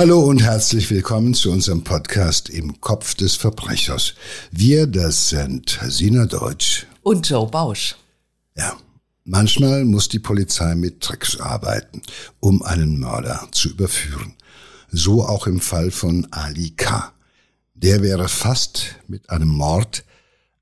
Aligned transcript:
Hallo 0.00 0.20
und 0.20 0.40
herzlich 0.40 0.90
willkommen 0.90 1.34
zu 1.34 1.52
unserem 1.52 1.84
Podcast 1.84 2.48
im 2.48 2.80
Kopf 2.80 3.14
des 3.14 3.36
Verbrechers. 3.36 4.14
Wir, 4.50 4.86
das 4.86 5.28
sind 5.28 5.78
Sina 5.88 6.24
Deutsch 6.24 6.86
und 7.02 7.28
Joe 7.28 7.46
Bausch. 7.46 7.96
Ja, 8.56 8.78
manchmal 9.24 9.84
muss 9.84 10.08
die 10.08 10.18
Polizei 10.18 10.74
mit 10.74 11.02
Tricks 11.02 11.38
arbeiten, 11.38 12.00
um 12.40 12.62
einen 12.62 12.98
Mörder 12.98 13.46
zu 13.52 13.68
überführen. 13.68 14.36
So 14.90 15.22
auch 15.22 15.46
im 15.46 15.60
Fall 15.60 15.90
von 15.90 16.26
Ali 16.30 16.70
K. 16.70 17.12
Der 17.74 18.02
wäre 18.02 18.28
fast 18.28 18.96
mit 19.06 19.28
einem 19.28 19.48
Mord 19.50 20.04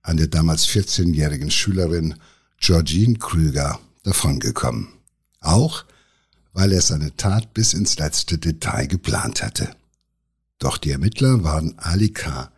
an 0.03 0.17
der 0.17 0.27
damals 0.27 0.67
14-jährigen 0.67 1.53
Schülerin 1.53 2.17
Georgine 2.59 3.17
Krüger 3.19 3.79
davongekommen. 4.03 4.89
Auch 5.41 5.85
weil 6.59 6.73
er 6.73 6.83
seine 6.83 7.15
Tat 7.15 7.55
bis 7.55 7.73
ins 7.73 8.01
letzte 8.01 8.37
Detail 8.37 8.89
geplant 8.89 9.45
hatte. 9.45 9.77
Doch 10.59 10.77
die 10.77 10.91
Ermittler 10.91 11.45
waren 11.45 11.79
Ali 11.79 12.09
K. 12.09 12.51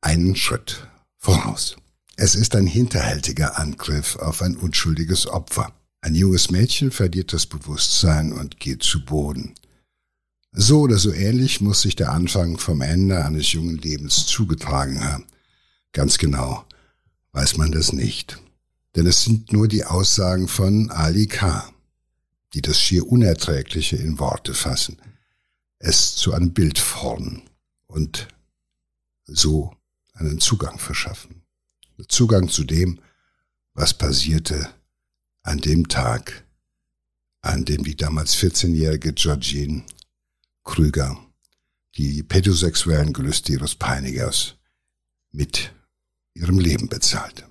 einen 0.00 0.36
Schritt 0.36 0.86
voraus. 1.16 1.74
Es 2.14 2.36
ist 2.36 2.54
ein 2.54 2.68
hinterhältiger 2.68 3.58
Angriff 3.58 4.14
auf 4.14 4.42
ein 4.42 4.56
unschuldiges 4.56 5.26
Opfer. 5.26 5.72
Ein 6.02 6.14
junges 6.14 6.52
Mädchen 6.52 6.92
verliert 6.92 7.32
das 7.32 7.46
Bewusstsein 7.46 8.32
und 8.32 8.60
geht 8.60 8.84
zu 8.84 9.04
Boden. 9.04 9.54
So 10.52 10.82
oder 10.82 10.98
so 10.98 11.12
ähnlich 11.12 11.60
muss 11.60 11.82
sich 11.82 11.96
der 11.96 12.12
Anfang 12.12 12.58
vom 12.58 12.80
Ende 12.80 13.24
eines 13.24 13.50
jungen 13.50 13.78
Lebens 13.78 14.26
zugetragen 14.26 15.02
haben. 15.02 15.26
Ganz 15.92 16.18
genau 16.18 16.64
weiß 17.32 17.56
man 17.56 17.72
das 17.72 17.92
nicht. 17.92 18.40
Denn 18.94 19.08
es 19.08 19.24
sind 19.24 19.52
nur 19.52 19.66
die 19.66 19.84
Aussagen 19.84 20.46
von 20.46 20.92
Ali 20.92 21.26
K 21.26 21.72
die 22.54 22.62
das 22.62 22.80
schier 22.80 23.06
Unerträgliche 23.06 23.96
in 23.96 24.18
Worte 24.18 24.54
fassen, 24.54 25.00
es 25.78 26.16
zu 26.16 26.32
einem 26.32 26.52
Bild 26.52 26.78
formen 26.78 27.48
und 27.86 28.28
so 29.24 29.74
einen 30.14 30.40
Zugang 30.40 30.78
verschaffen. 30.78 31.42
Zugang 32.08 32.48
zu 32.48 32.64
dem, 32.64 33.00
was 33.74 33.94
passierte 33.94 34.72
an 35.42 35.58
dem 35.58 35.88
Tag, 35.88 36.44
an 37.40 37.64
dem 37.64 37.84
die 37.84 37.96
damals 37.96 38.36
14-jährige 38.36 39.12
Georgine 39.12 39.84
Krüger 40.64 41.18
die 41.96 42.22
pädosexuellen 42.22 43.12
Gelüste 43.12 43.52
ihres 43.52 43.74
Peinigers 43.74 44.54
mit 45.32 45.72
ihrem 46.34 46.58
Leben 46.58 46.88
bezahlte. 46.88 47.44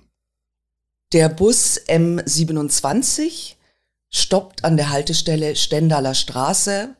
Der 1.12 1.28
Bus 1.28 1.80
M27 1.86 3.57
stoppt 4.10 4.64
an 4.64 4.76
der 4.76 4.90
Haltestelle 4.90 5.56
Stendaler 5.56 6.14
Straße. 6.14 6.96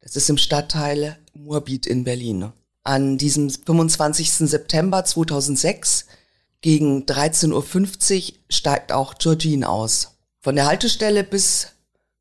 Das 0.00 0.16
ist 0.16 0.30
im 0.30 0.38
Stadtteil 0.38 1.18
Moabit 1.34 1.86
in 1.86 2.04
Berlin. 2.04 2.52
An 2.82 3.18
diesem 3.18 3.50
25. 3.50 4.32
September 4.32 5.04
2006 5.04 6.06
gegen 6.60 7.04
13.50 7.04 8.32
Uhr 8.32 8.38
steigt 8.48 8.92
auch 8.92 9.14
Georgine 9.14 9.68
aus. 9.68 10.18
Von 10.40 10.56
der 10.56 10.66
Haltestelle 10.66 11.24
bis 11.24 11.68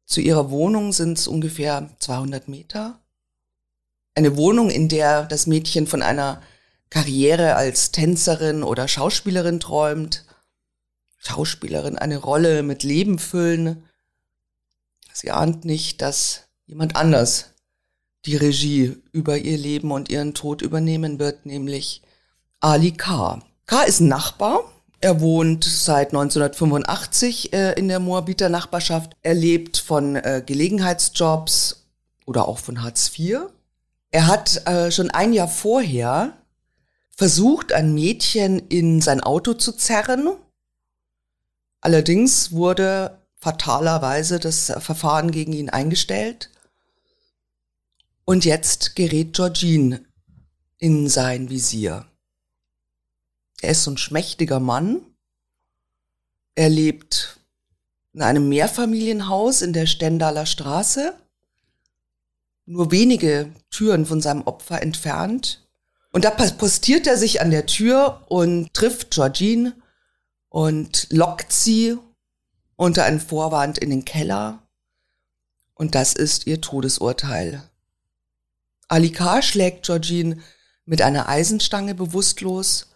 zu 0.06 0.22
ihrer 0.22 0.50
Wohnung 0.50 0.92
sind 0.92 1.18
es 1.18 1.28
ungefähr 1.28 1.90
200 2.00 2.48
Meter. 2.48 3.00
Eine 4.16 4.36
Wohnung, 4.36 4.70
in 4.70 4.90
der 4.90 5.24
das 5.24 5.48
Mädchen 5.48 5.88
von 5.88 6.02
einer 6.02 6.42
Karriere 6.90 7.56
als 7.56 7.92
Tänzerin 7.92 8.64
oder 8.64 8.88
Schauspielerin 8.88 9.60
träumt. 9.60 10.26
Schauspielerin 11.18 11.98
eine 11.98 12.18
Rolle 12.18 12.64
mit 12.64 12.84
Leben 12.84 13.20
füllen, 13.20 13.89
Sie 15.20 15.32
ahnt 15.32 15.66
nicht, 15.66 16.02
dass 16.02 16.44
jemand 16.66 16.96
anders 16.96 17.50
die 18.24 18.38
Regie 18.38 18.96
über 19.12 19.38
ihr 19.38 19.58
Leben 19.58 19.92
und 19.92 20.08
ihren 20.08 20.34
Tod 20.34 20.62
übernehmen 20.62 21.20
wird, 21.20 21.46
nämlich 21.46 22.02
Ali 22.62 22.94
K. 22.94 23.42
K 23.66 23.82
ist 23.84 24.00
ein 24.00 24.08
Nachbar. 24.08 24.64
Er 25.02 25.20
wohnt 25.20 25.66
seit 25.66 26.14
1985 26.14 27.52
äh, 27.52 27.74
in 27.74 27.90
der 27.90 28.00
Moabiter 28.00 28.48
Nachbarschaft. 28.48 29.18
Er 29.22 29.34
lebt 29.34 29.76
von 29.76 30.16
äh, 30.16 30.42
Gelegenheitsjobs 30.46 31.86
oder 32.26 32.48
auch 32.48 32.60
von 32.60 32.82
Hartz 32.82 33.12
IV. 33.20 33.40
Er 34.12 34.28
hat 34.28 34.66
äh, 34.68 34.90
schon 34.90 35.12
ein 35.12 35.34
Jahr 35.34 35.50
vorher 35.50 36.32
versucht, 37.10 37.74
ein 37.74 37.94
Mädchen 37.94 38.60
in 38.70 39.02
sein 39.02 39.20
Auto 39.20 39.54
zu 39.54 39.74
zerren. 39.74 40.30
Allerdings 41.82 42.54
wurde 42.54 43.19
fatalerweise 43.40 44.40
das 44.40 44.72
Verfahren 44.80 45.32
gegen 45.32 45.54
ihn 45.54 45.70
eingestellt. 45.70 46.50
Und 48.26 48.46
jetzt 48.46 48.96
gerät 48.96 49.34
Georgine 49.34 50.06
in 50.78 51.10
sein 51.10 51.50
Visier. 51.50 52.06
Er 53.62 53.72
ist 53.72 53.84
so 53.84 53.92
ein 53.92 53.98
schmächtiger 53.98 54.60
Mann. 54.60 55.02
Er 56.56 56.70
lebt 56.70 57.40
in 58.14 58.22
einem 58.22 58.50
Mehrfamilienhaus 58.50 59.62
in 59.62 59.74
der 59.74 59.86
Stendaler 59.86 60.46
Straße, 60.46 61.14
nur 62.66 62.92
wenige 62.92 63.52
Türen 63.72 64.06
von 64.06 64.22
seinem 64.22 64.44
Opfer 64.44 64.82
entfernt. 64.82 65.68
Und 66.12 66.26
da 66.26 66.32
postiert 66.32 67.08
er 67.08 67.18
sich 67.18 67.42
an 67.42 67.52
der 67.52 67.66
Tür 67.66 68.26
und 68.30 68.74
trifft 68.74 69.12
Georgine 69.12 69.76
und 70.50 71.08
lockt 71.12 71.52
sie 71.52 71.98
unter 72.80 73.04
einem 73.04 73.20
Vorwand 73.20 73.78
in 73.78 73.90
den 73.90 74.06
Keller. 74.06 74.64
Und 75.74 75.96
das 75.96 76.14
ist 76.14 76.48
ihr 76.48 76.62
Todesurteil. 76.62 77.70
Alikar 78.88 79.42
schlägt 79.42 79.86
Georgine 79.86 80.42
mit 80.86 81.02
einer 81.02 81.28
Eisenstange 81.28 81.94
bewusstlos 81.94 82.88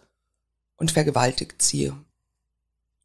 und 0.76 0.90
vergewaltigt 0.90 1.60
sie. 1.60 1.92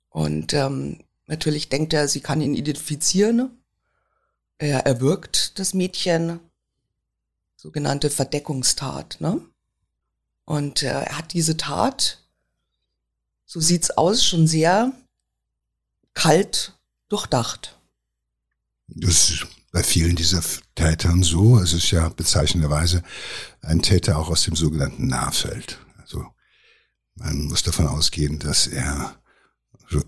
Und 0.07 0.53
ähm, 0.53 1.03
natürlich 1.27 1.67
denkt 1.67 1.91
er, 1.91 2.07
sie 2.07 2.21
kann 2.21 2.39
ihn 2.39 2.55
identifizieren. 2.55 3.61
Er 4.57 4.85
erwürgt 4.85 5.59
das 5.59 5.73
Mädchen, 5.73 6.39
sogenannte 7.57 8.09
Verdeckungstat. 8.09 9.17
Ne? 9.19 9.41
Und 10.45 10.83
äh, 10.83 10.87
er 10.87 11.17
hat 11.17 11.33
diese 11.33 11.57
Tat, 11.57 12.23
so 13.45 13.59
sieht's 13.59 13.91
aus, 13.91 14.23
schon 14.23 14.47
sehr 14.47 14.93
kalt 16.19 16.77
durchdacht. 17.07 17.79
Das 18.87 19.29
ist 19.29 19.47
bei 19.71 19.83
vielen 19.83 20.17
dieser 20.17 20.43
Tätern 20.75 21.23
so. 21.23 21.59
Es 21.59 21.71
ist 21.71 21.91
ja 21.91 22.09
bezeichnenderweise 22.09 23.03
ein 23.61 23.81
Täter 23.81 24.17
auch 24.17 24.29
aus 24.29 24.43
dem 24.43 24.55
sogenannten 24.55 25.07
Nahfeld. 25.07 25.79
Also 25.97 26.25
man 27.15 27.45
muss 27.45 27.63
davon 27.63 27.87
ausgehen, 27.87 28.37
dass 28.37 28.67
er 28.67 29.15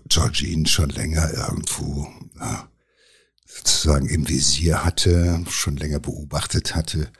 Georgine 0.06 0.68
schon 0.68 0.90
länger 0.90 1.32
irgendwo 1.32 2.12
ja, 2.38 2.68
sozusagen 3.46 4.08
im 4.08 4.28
Visier 4.28 4.84
hatte, 4.84 5.42
schon 5.48 5.78
länger 5.78 5.98
beobachtet 5.98 6.74
hatte, 6.74 7.10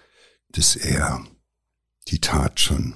dass 0.50 0.76
er 0.76 1.24
die 2.08 2.20
Tat 2.20 2.60
schon 2.60 2.94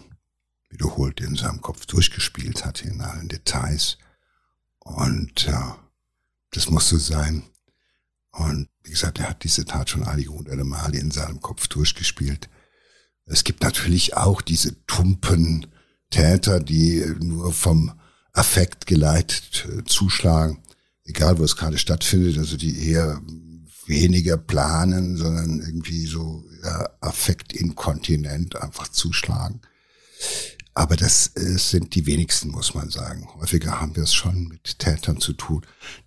wiederholt 0.69 1.21
in 1.21 1.37
seinem 1.37 1.63
Kopf 1.63 1.87
durchgespielt 1.87 2.67
hatte 2.67 2.87
in 2.87 3.01
allen 3.01 3.29
Details. 3.29 3.97
Und 4.81 5.47
ja, 5.47 5.79
das 6.57 6.71
musste 6.71 6.99
sein. 6.99 7.43
Und 8.33 8.69
wie 8.83 8.91
gesagt, 8.91 9.19
er 9.19 9.29
hat 9.31 9.45
diese 9.45 9.65
Tat 9.65 9.91
schon 9.91 10.05
einige 10.05 10.31
hunderte 10.31 10.65
Male 10.65 10.99
in 10.99 11.11
seinem 11.11 11.41
Kopf 11.41 11.69
durchgespielt. 11.69 12.49
Es 13.27 13.45
gibt 13.45 13.63
natürlich 13.63 14.17
auch 14.17 14.41
diese 14.41 14.85
tumpen 14.87 15.67
Täter, 16.11 16.61
die 16.61 17.05
nur 17.21 17.53
vom 17.53 17.93
Affekt 18.33 18.87
geleitet 18.87 19.67
äh, 19.69 19.85
zuschlagen, 19.85 20.63
egal 21.05 21.39
wo 21.39 21.45
es 21.45 21.57
gerade 21.57 21.79
stattfindet, 21.79 22.39
also 22.39 22.57
die 22.57 22.89
eher 22.89 23.21
weniger 23.87 24.37
planen, 24.37 25.17
sondern 25.17 25.61
irgendwie 25.61 26.07
so 26.07 26.45
ja, 26.63 26.89
affektinkontinent 27.01 28.57
einfach 28.57 28.89
zuschlagen. 28.89 29.61
Aber 30.75 30.97
das 30.97 31.35
äh, 31.37 31.57
sind 31.57 31.95
die 31.95 32.05
wenigsten, 32.05 32.51
muss 32.51 32.75
man 32.75 32.91
sagen. 32.91 33.27
Häufiger 33.41 33.81
haben 33.81 33.97
wir 33.97 34.03
es 34.03 34.13
schon 34.13 34.49
mit 34.49 34.79
Tätern 34.79 35.19
zu 35.19 35.33
tun, 35.33 35.65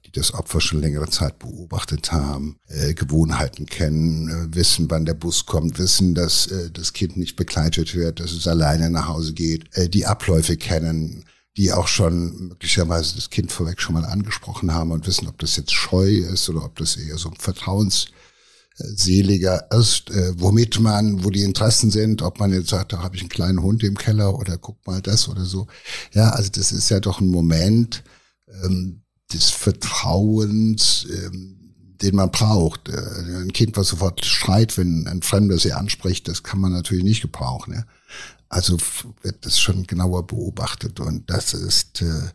die 0.09 0.19
das 0.19 0.33
Opfer 0.33 0.59
schon 0.59 0.81
längere 0.81 1.09
Zeit 1.09 1.39
beobachtet 1.39 2.11
haben, 2.11 2.57
äh, 2.67 2.93
Gewohnheiten 2.93 3.65
kennen, 3.65 4.29
äh, 4.29 4.55
wissen, 4.55 4.89
wann 4.89 5.05
der 5.05 5.13
Bus 5.13 5.45
kommt, 5.45 5.77
wissen, 5.77 6.15
dass 6.15 6.47
äh, 6.47 6.71
das 6.71 6.93
Kind 6.93 7.17
nicht 7.17 7.35
begleitet 7.35 7.95
wird, 7.95 8.19
dass 8.19 8.31
es 8.31 8.47
alleine 8.47 8.89
nach 8.89 9.07
Hause 9.07 9.33
geht, 9.33 9.65
äh, 9.77 9.87
die 9.87 10.05
Abläufe 10.05 10.57
kennen, 10.57 11.25
die 11.57 11.71
auch 11.71 11.87
schon 11.87 12.49
möglicherweise 12.49 13.15
das 13.15 13.29
Kind 13.29 13.51
vorweg 13.51 13.81
schon 13.81 13.93
mal 13.93 14.05
angesprochen 14.05 14.73
haben 14.73 14.91
und 14.91 15.05
wissen, 15.05 15.27
ob 15.27 15.37
das 15.39 15.57
jetzt 15.57 15.73
scheu 15.73 16.09
ist 16.09 16.49
oder 16.49 16.63
ob 16.63 16.75
das 16.77 16.95
eher 16.95 17.17
so 17.17 17.29
ein 17.29 17.35
Vertrauens 17.35 18.07
seliger 18.81 19.67
ist, 19.71 20.09
äh, 20.09 20.31
womit 20.37 20.79
man, 20.79 21.23
wo 21.23 21.29
die 21.29 21.43
Interessen 21.43 21.91
sind, 21.91 22.21
ob 22.21 22.39
man 22.39 22.53
jetzt 22.53 22.69
sagt, 22.69 22.93
da 22.93 23.03
habe 23.03 23.15
ich 23.15 23.21
einen 23.21 23.29
kleinen 23.29 23.61
Hund 23.61 23.83
im 23.83 23.97
Keller 23.97 24.33
oder 24.37 24.57
guck 24.57 24.85
mal 24.87 25.01
das 25.01 25.27
oder 25.27 25.43
so. 25.43 25.67
Ja, 26.13 26.29
also 26.29 26.49
das 26.49 26.71
ist 26.71 26.89
ja 26.89 26.99
doch 26.99 27.19
ein 27.19 27.27
Moment 27.27 28.03
ähm, 28.63 29.01
des 29.33 29.49
Vertrauens, 29.49 31.07
ähm, 31.09 31.59
den 32.01 32.15
man 32.15 32.31
braucht. 32.31 32.89
Äh, 32.89 33.41
ein 33.41 33.53
Kind, 33.53 33.77
was 33.77 33.89
sofort 33.89 34.25
schreit, 34.25 34.77
wenn 34.77 35.07
ein 35.07 35.21
Fremder 35.21 35.57
sie 35.57 35.73
anspricht, 35.73 36.27
das 36.27 36.43
kann 36.43 36.59
man 36.59 36.71
natürlich 36.71 37.03
nicht 37.03 37.21
gebrauchen. 37.21 37.73
Ja? 37.73 37.85
Also 38.49 38.77
wird 39.21 39.45
das 39.45 39.59
schon 39.59 39.85
genauer 39.85 40.25
beobachtet 40.25 40.99
und 40.99 41.29
das 41.29 41.53
ist 41.53 42.01
äh, 42.01 42.31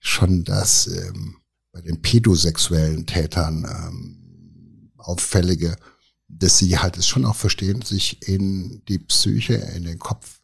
schon 0.00 0.44
das 0.44 0.88
ähm, 0.88 1.36
bei 1.72 1.80
den 1.80 2.02
pädosexuellen 2.02 3.06
Tätern 3.06 3.64
ähm, 3.64 4.90
auffällige, 4.98 5.76
dass 6.28 6.58
sie 6.58 6.78
halt 6.78 6.96
es 6.96 7.06
schon 7.06 7.24
auch 7.24 7.36
verstehen, 7.36 7.82
sich 7.82 8.26
in 8.26 8.82
die 8.88 8.98
Psyche, 8.98 9.54
in 9.54 9.84
den 9.84 9.98
Kopf 9.98 10.40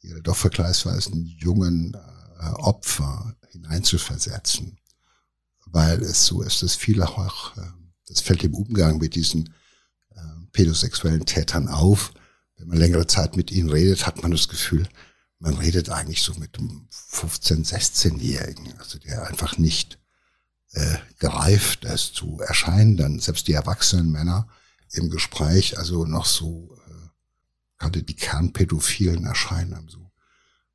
ihrer 0.00 0.20
doch 0.20 0.36
vergleichsweise 0.36 1.12
jungen 1.14 1.94
äh, 1.94 2.50
Opfer 2.58 3.34
hineinzuversetzen. 3.50 4.77
Weil 5.70 6.02
es 6.02 6.26
so 6.26 6.42
ist, 6.42 6.62
dass 6.62 6.74
viele 6.74 7.08
auch, 7.08 7.56
äh, 7.56 7.62
das 8.06 8.20
fällt 8.20 8.44
im 8.44 8.54
Umgang 8.54 8.98
mit 8.98 9.14
diesen 9.14 9.54
äh, 10.10 10.20
pädosexuellen 10.52 11.26
Tätern 11.26 11.68
auf. 11.68 12.12
Wenn 12.56 12.68
man 12.68 12.78
längere 12.78 13.06
Zeit 13.06 13.36
mit 13.36 13.50
ihnen 13.50 13.70
redet, 13.70 14.06
hat 14.06 14.22
man 14.22 14.30
das 14.30 14.48
Gefühl, 14.48 14.88
man 15.38 15.54
redet 15.54 15.90
eigentlich 15.90 16.22
so 16.22 16.34
mit 16.34 16.58
einem 16.58 16.88
15-, 16.90 17.66
16-Jährigen, 17.66 18.76
also 18.78 18.98
der 18.98 19.28
einfach 19.28 19.58
nicht 19.58 19.98
äh, 20.72 20.96
gereift 21.18 21.84
ist 21.84 22.14
zu 22.14 22.40
erscheinen. 22.40 22.96
Dann 22.96 23.20
selbst 23.20 23.46
die 23.46 23.52
erwachsenen 23.52 24.10
Männer 24.10 24.48
im 24.92 25.10
Gespräch, 25.10 25.78
also 25.78 26.04
noch 26.04 26.26
so 26.26 26.76
äh, 26.86 27.08
gerade 27.78 28.02
die 28.02 28.16
Kernpädophilen 28.16 29.24
erscheinen 29.24 29.88
so 29.88 30.10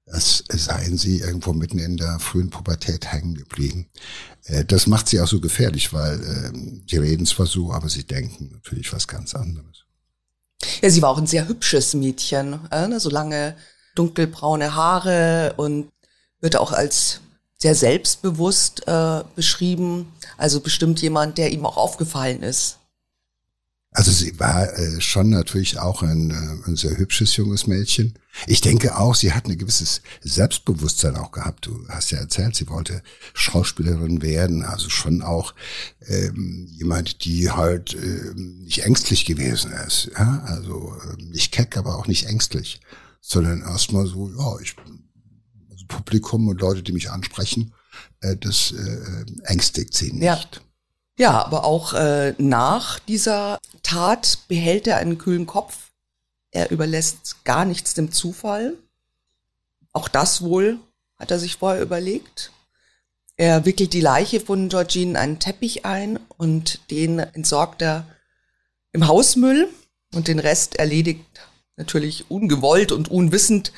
als 0.05 0.43
seien 0.49 0.97
sie 0.97 1.19
irgendwo 1.19 1.53
mitten 1.53 1.79
in 1.79 1.97
der 1.97 2.19
frühen 2.19 2.49
Pubertät 2.49 3.11
hängen 3.11 3.35
geblieben. 3.35 3.89
Äh, 4.45 4.65
das 4.65 4.87
macht 4.87 5.07
sie 5.07 5.19
auch 5.21 5.27
so 5.27 5.39
gefährlich, 5.39 5.93
weil 5.93 6.21
äh, 6.21 6.51
die 6.53 6.97
reden 6.97 7.25
zwar 7.25 7.45
so, 7.45 7.71
aber 7.71 7.89
sie 7.89 8.03
denken 8.03 8.51
natürlich 8.53 8.91
was 8.93 9.07
ganz 9.07 9.33
anderes. 9.33 9.85
Ja, 10.81 10.89
sie 10.89 11.01
war 11.01 11.09
auch 11.09 11.17
ein 11.17 11.27
sehr 11.27 11.47
hübsches 11.47 11.93
Mädchen, 11.93 12.59
äh, 12.71 12.87
ne? 12.87 12.99
so 12.99 13.09
lange 13.09 13.55
dunkelbraune 13.95 14.75
Haare 14.75 15.53
und 15.57 15.89
wird 16.41 16.57
auch 16.57 16.71
als 16.71 17.21
sehr 17.57 17.75
selbstbewusst 17.75 18.87
äh, 18.87 19.23
beschrieben. 19.35 20.11
Also 20.37 20.59
bestimmt 20.59 21.01
jemand, 21.01 21.37
der 21.37 21.51
ihm 21.51 21.65
auch 21.65 21.77
aufgefallen 21.77 22.43
ist. 22.43 22.79
Also 23.93 24.11
sie 24.11 24.39
war 24.39 24.77
äh, 24.77 24.99
schon 25.01 25.29
natürlich 25.29 25.77
auch 25.79 26.01
ein, 26.01 26.31
äh, 26.31 26.69
ein 26.69 26.75
sehr 26.75 26.97
hübsches 26.97 27.35
junges 27.35 27.67
Mädchen. 27.67 28.17
Ich 28.47 28.61
denke 28.61 28.97
auch, 28.97 29.13
sie 29.13 29.33
hat 29.33 29.45
ein 29.45 29.57
gewisses 29.57 30.01
Selbstbewusstsein 30.21 31.15
auch 31.15 31.31
gehabt. 31.31 31.67
Du 31.67 31.87
hast 31.87 32.09
ja 32.09 32.17
erzählt, 32.17 32.55
sie 32.55 32.67
wollte 32.67 33.03
Schauspielerin 33.35 34.23
werden, 34.23 34.63
also 34.63 34.89
schon 34.89 35.21
auch 35.21 35.53
ähm, 36.07 36.67
jemand, 36.71 37.23
die 37.25 37.51
halt 37.51 37.93
äh, 37.93 38.33
nicht 38.35 38.83
ängstlich 38.83 39.25
gewesen 39.25 39.71
ist. 39.87 40.09
Ja? 40.17 40.43
Also 40.47 40.95
äh, 40.95 41.21
nicht 41.21 41.51
keck, 41.51 41.77
aber 41.77 41.95
auch 41.97 42.07
nicht 42.07 42.25
ängstlich, 42.25 42.81
sondern 43.21 43.61
erstmal 43.61 44.07
so, 44.07 44.29
ja, 44.29 44.59
ich 44.59 44.75
also 45.69 45.85
Publikum 45.87 46.47
und 46.47 46.59
Leute, 46.59 46.81
die 46.81 46.93
mich 46.93 47.11
ansprechen, 47.11 47.73
äh, 48.21 48.35
das 48.37 48.71
äh, 48.71 49.25
ängstigt 49.43 49.93
sie 49.93 50.13
nicht. 50.13 50.23
Ja. 50.23 50.41
Ja, 51.17 51.45
aber 51.45 51.63
auch 51.63 51.93
äh, 51.93 52.33
nach 52.37 52.99
dieser 52.99 53.59
Tat 53.83 54.39
behält 54.47 54.87
er 54.87 54.97
einen 54.97 55.17
kühlen 55.17 55.45
Kopf. 55.45 55.91
Er 56.51 56.71
überlässt 56.71 57.43
gar 57.43 57.65
nichts 57.65 57.93
dem 57.93 58.11
Zufall. 58.11 58.73
Auch 59.91 60.07
das 60.07 60.41
wohl 60.41 60.79
hat 61.19 61.31
er 61.31 61.39
sich 61.39 61.57
vorher 61.57 61.81
überlegt. 61.81 62.51
Er 63.35 63.65
wickelt 63.65 63.93
die 63.93 64.01
Leiche 64.01 64.39
von 64.39 64.69
Georgine 64.69 65.11
in 65.11 65.17
einen 65.17 65.39
Teppich 65.39 65.85
ein 65.85 66.19
und 66.37 66.91
den 66.91 67.19
entsorgt 67.19 67.81
er 67.81 68.05
im 68.91 69.07
Hausmüll 69.07 69.69
und 70.13 70.27
den 70.27 70.39
Rest 70.39 70.75
erledigt 70.75 71.25
natürlich 71.75 72.29
ungewollt 72.29 72.91
und 72.91 73.09
unwissend 73.09 73.71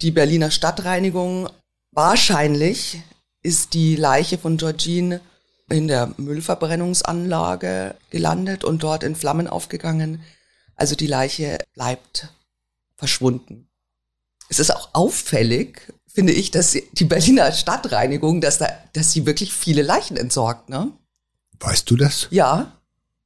die 0.00 0.10
Berliner 0.10 0.50
Stadtreinigung. 0.50 1.50
Wahrscheinlich 1.92 3.02
ist 3.42 3.74
die 3.74 3.96
Leiche 3.96 4.38
von 4.38 4.56
Georgine 4.56 5.20
in 5.68 5.88
der 5.88 6.12
Müllverbrennungsanlage 6.16 7.94
gelandet 8.10 8.64
und 8.64 8.82
dort 8.82 9.02
in 9.02 9.16
Flammen 9.16 9.46
aufgegangen. 9.48 10.22
Also 10.76 10.94
die 10.94 11.06
Leiche 11.06 11.58
bleibt 11.72 12.28
verschwunden. 12.96 13.68
Es 14.48 14.58
ist 14.58 14.70
auch 14.70 14.90
auffällig, 14.92 15.92
finde 16.06 16.32
ich, 16.32 16.50
dass 16.50 16.76
die 16.92 17.04
Berliner 17.04 17.50
Stadtreinigung, 17.52 18.40
dass, 18.40 18.58
da, 18.58 18.68
dass 18.92 19.12
sie 19.12 19.26
wirklich 19.26 19.52
viele 19.52 19.82
Leichen 19.82 20.16
entsorgt. 20.16 20.68
Ne? 20.68 20.92
Weißt 21.60 21.90
du 21.90 21.96
das? 21.96 22.28
Ja. 22.30 22.72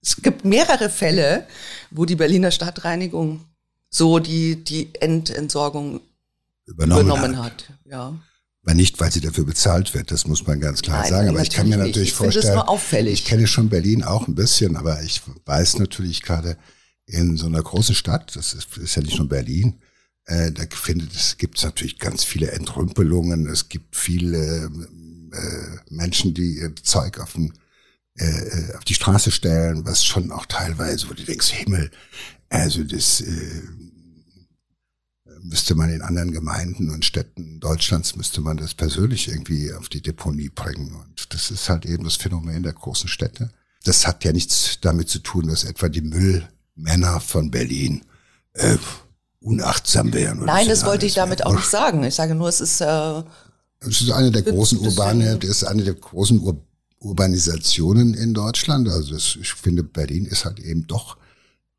Es 0.01 0.17
gibt 0.17 0.45
mehrere 0.45 0.91
Fälle, 0.91 1.47
wo 1.91 2.05
die 2.05 2.15
Berliner 2.15 2.51
Stadtreinigung 2.51 3.45
so 3.91 4.21
die, 4.21 4.63
die 4.63 4.95
Endentsorgung 4.95 6.01
übernommen, 6.67 7.07
übernommen 7.07 7.39
hat. 7.39 7.69
hat. 7.69 7.73
Ja. 7.85 8.15
Nicht, 8.75 9.01
weil 9.01 9.11
sie 9.11 9.21
dafür 9.21 9.45
bezahlt 9.45 9.95
wird, 9.95 10.11
das 10.11 10.27
muss 10.27 10.47
man 10.47 10.61
ganz 10.61 10.83
klar 10.83 11.03
Nein, 11.03 11.11
sagen. 11.11 11.29
Aber 11.31 11.43
ich 11.43 11.51
kann 11.51 11.69
mir 11.69 11.79
natürlich 11.79 12.09
ich 12.09 12.15
vorstellen, 12.15 12.61
ich 13.07 13.25
kenne 13.25 13.47
schon 13.47 13.69
Berlin 13.69 14.05
auch 14.05 14.29
ein 14.29 14.35
bisschen, 14.35 14.77
aber 14.77 15.03
ich 15.03 15.23
weiß 15.47 15.79
natürlich 15.79 16.23
gerade 16.23 16.57
in 17.07 17.37
so 17.37 17.47
einer 17.47 17.63
großen 17.63 17.95
Stadt, 17.95 18.37
das 18.37 18.53
ist, 18.53 18.77
ist 18.77 18.97
ja 18.97 19.03
nicht 19.03 19.19
nur 19.19 19.29
Berlin, 19.29 19.81
äh, 20.27 20.53
da 20.53 20.65
findet 20.71 21.15
es 21.15 21.39
gibt 21.39 21.57
es 21.57 21.65
natürlich 21.65 21.99
ganz 21.99 22.25
viele 22.25 22.51
Entrümpelungen, 22.51 23.47
es 23.47 23.71
gibt 23.71 23.97
viele 23.97 24.71
äh, 25.33 25.79
Menschen, 25.91 26.35
die 26.35 26.59
ihr 26.59 26.77
Zeug 26.77 27.19
auf, 27.19 27.33
den, 27.33 27.55
äh, 28.19 28.27
äh, 28.27 28.77
auf 28.77 28.85
die 28.85 28.95
Straße 28.95 29.31
stellen, 29.31 29.87
was 29.87 30.05
schon 30.05 30.31
auch 30.31 30.45
teilweise, 30.47 31.09
wo 31.09 31.15
du 31.15 31.25
denkst, 31.25 31.49
Himmel, 31.49 31.91
also 32.51 32.85
das 32.85 33.23
äh, 33.23 33.63
müsste 35.43 35.75
man 35.75 35.91
in 35.91 36.03
anderen 36.03 36.33
Gemeinden 36.33 36.91
und 36.91 37.05
Städten 37.05 37.61
Deutschlands 37.61 38.17
müsste 38.17 38.41
man 38.41 38.57
das 38.57 38.75
persönlich 38.75 39.29
irgendwie 39.29 39.73
auf 39.73 39.89
die 39.89 40.03
Deponie 40.03 40.49
bringen. 40.49 40.95
Und 40.95 41.33
das 41.33 41.51
ist 41.51 41.69
halt 41.69 41.87
eben 41.87 42.05
das 42.05 42.17
Phänomen 42.17 42.63
der 42.63 42.73
großen 42.73 43.09
Städte. 43.09 43.51
Das 43.85 44.07
hat 44.07 44.25
ja 44.25 44.33
nichts 44.33 44.79
damit 44.81 45.09
zu 45.09 45.21
tun, 45.21 45.49
dass 45.49 45.65
etwa 45.65 45.89
die 45.89 46.03
Müllmänner 46.03 47.21
von 47.21 47.51
Berlin 47.51 48.03
äh, 48.55 48.77
unachtsam 49.41 50.13
wären. 50.13 50.45
Nein, 50.45 50.69
das 50.69 50.85
wollte 50.85 51.07
ich 51.07 51.15
damit 51.15 51.47
auch 51.47 51.55
nicht 51.55 51.69
sagen. 51.69 52.03
Ich 52.05 52.15
sage 52.15 52.35
nur, 52.35 52.49
es 52.49 52.61
ist 52.61 52.81
äh, 52.81 53.23
es 53.81 54.01
ist 54.01 54.11
eine 54.11 54.31
der 54.31 54.43
großen 54.43 54.79
urbane, 54.79 55.39
das 55.39 55.51
ist 55.51 55.65
eine 55.65 55.85
der 55.85 55.95
großen 55.95 56.41
Ur 56.41 56.61
Urbanisationen 57.01 58.15
in 58.15 58.35
Deutschland. 58.35 58.89
Also 58.89 59.15
das, 59.15 59.39
ich 59.41 59.53
finde, 59.53 59.85
Berlin 59.85 60.27
ist 60.27 60.45
halt 60.45 60.59
eben 60.59 60.89
doch 60.89 61.17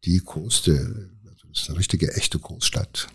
die 0.06 0.18
größte, 0.24 1.10
also 1.30 1.48
das 1.50 1.64
ist 1.64 1.70
eine 1.70 1.78
richtige 1.78 2.14
echte 2.16 2.40
Großstadt. 2.40 3.10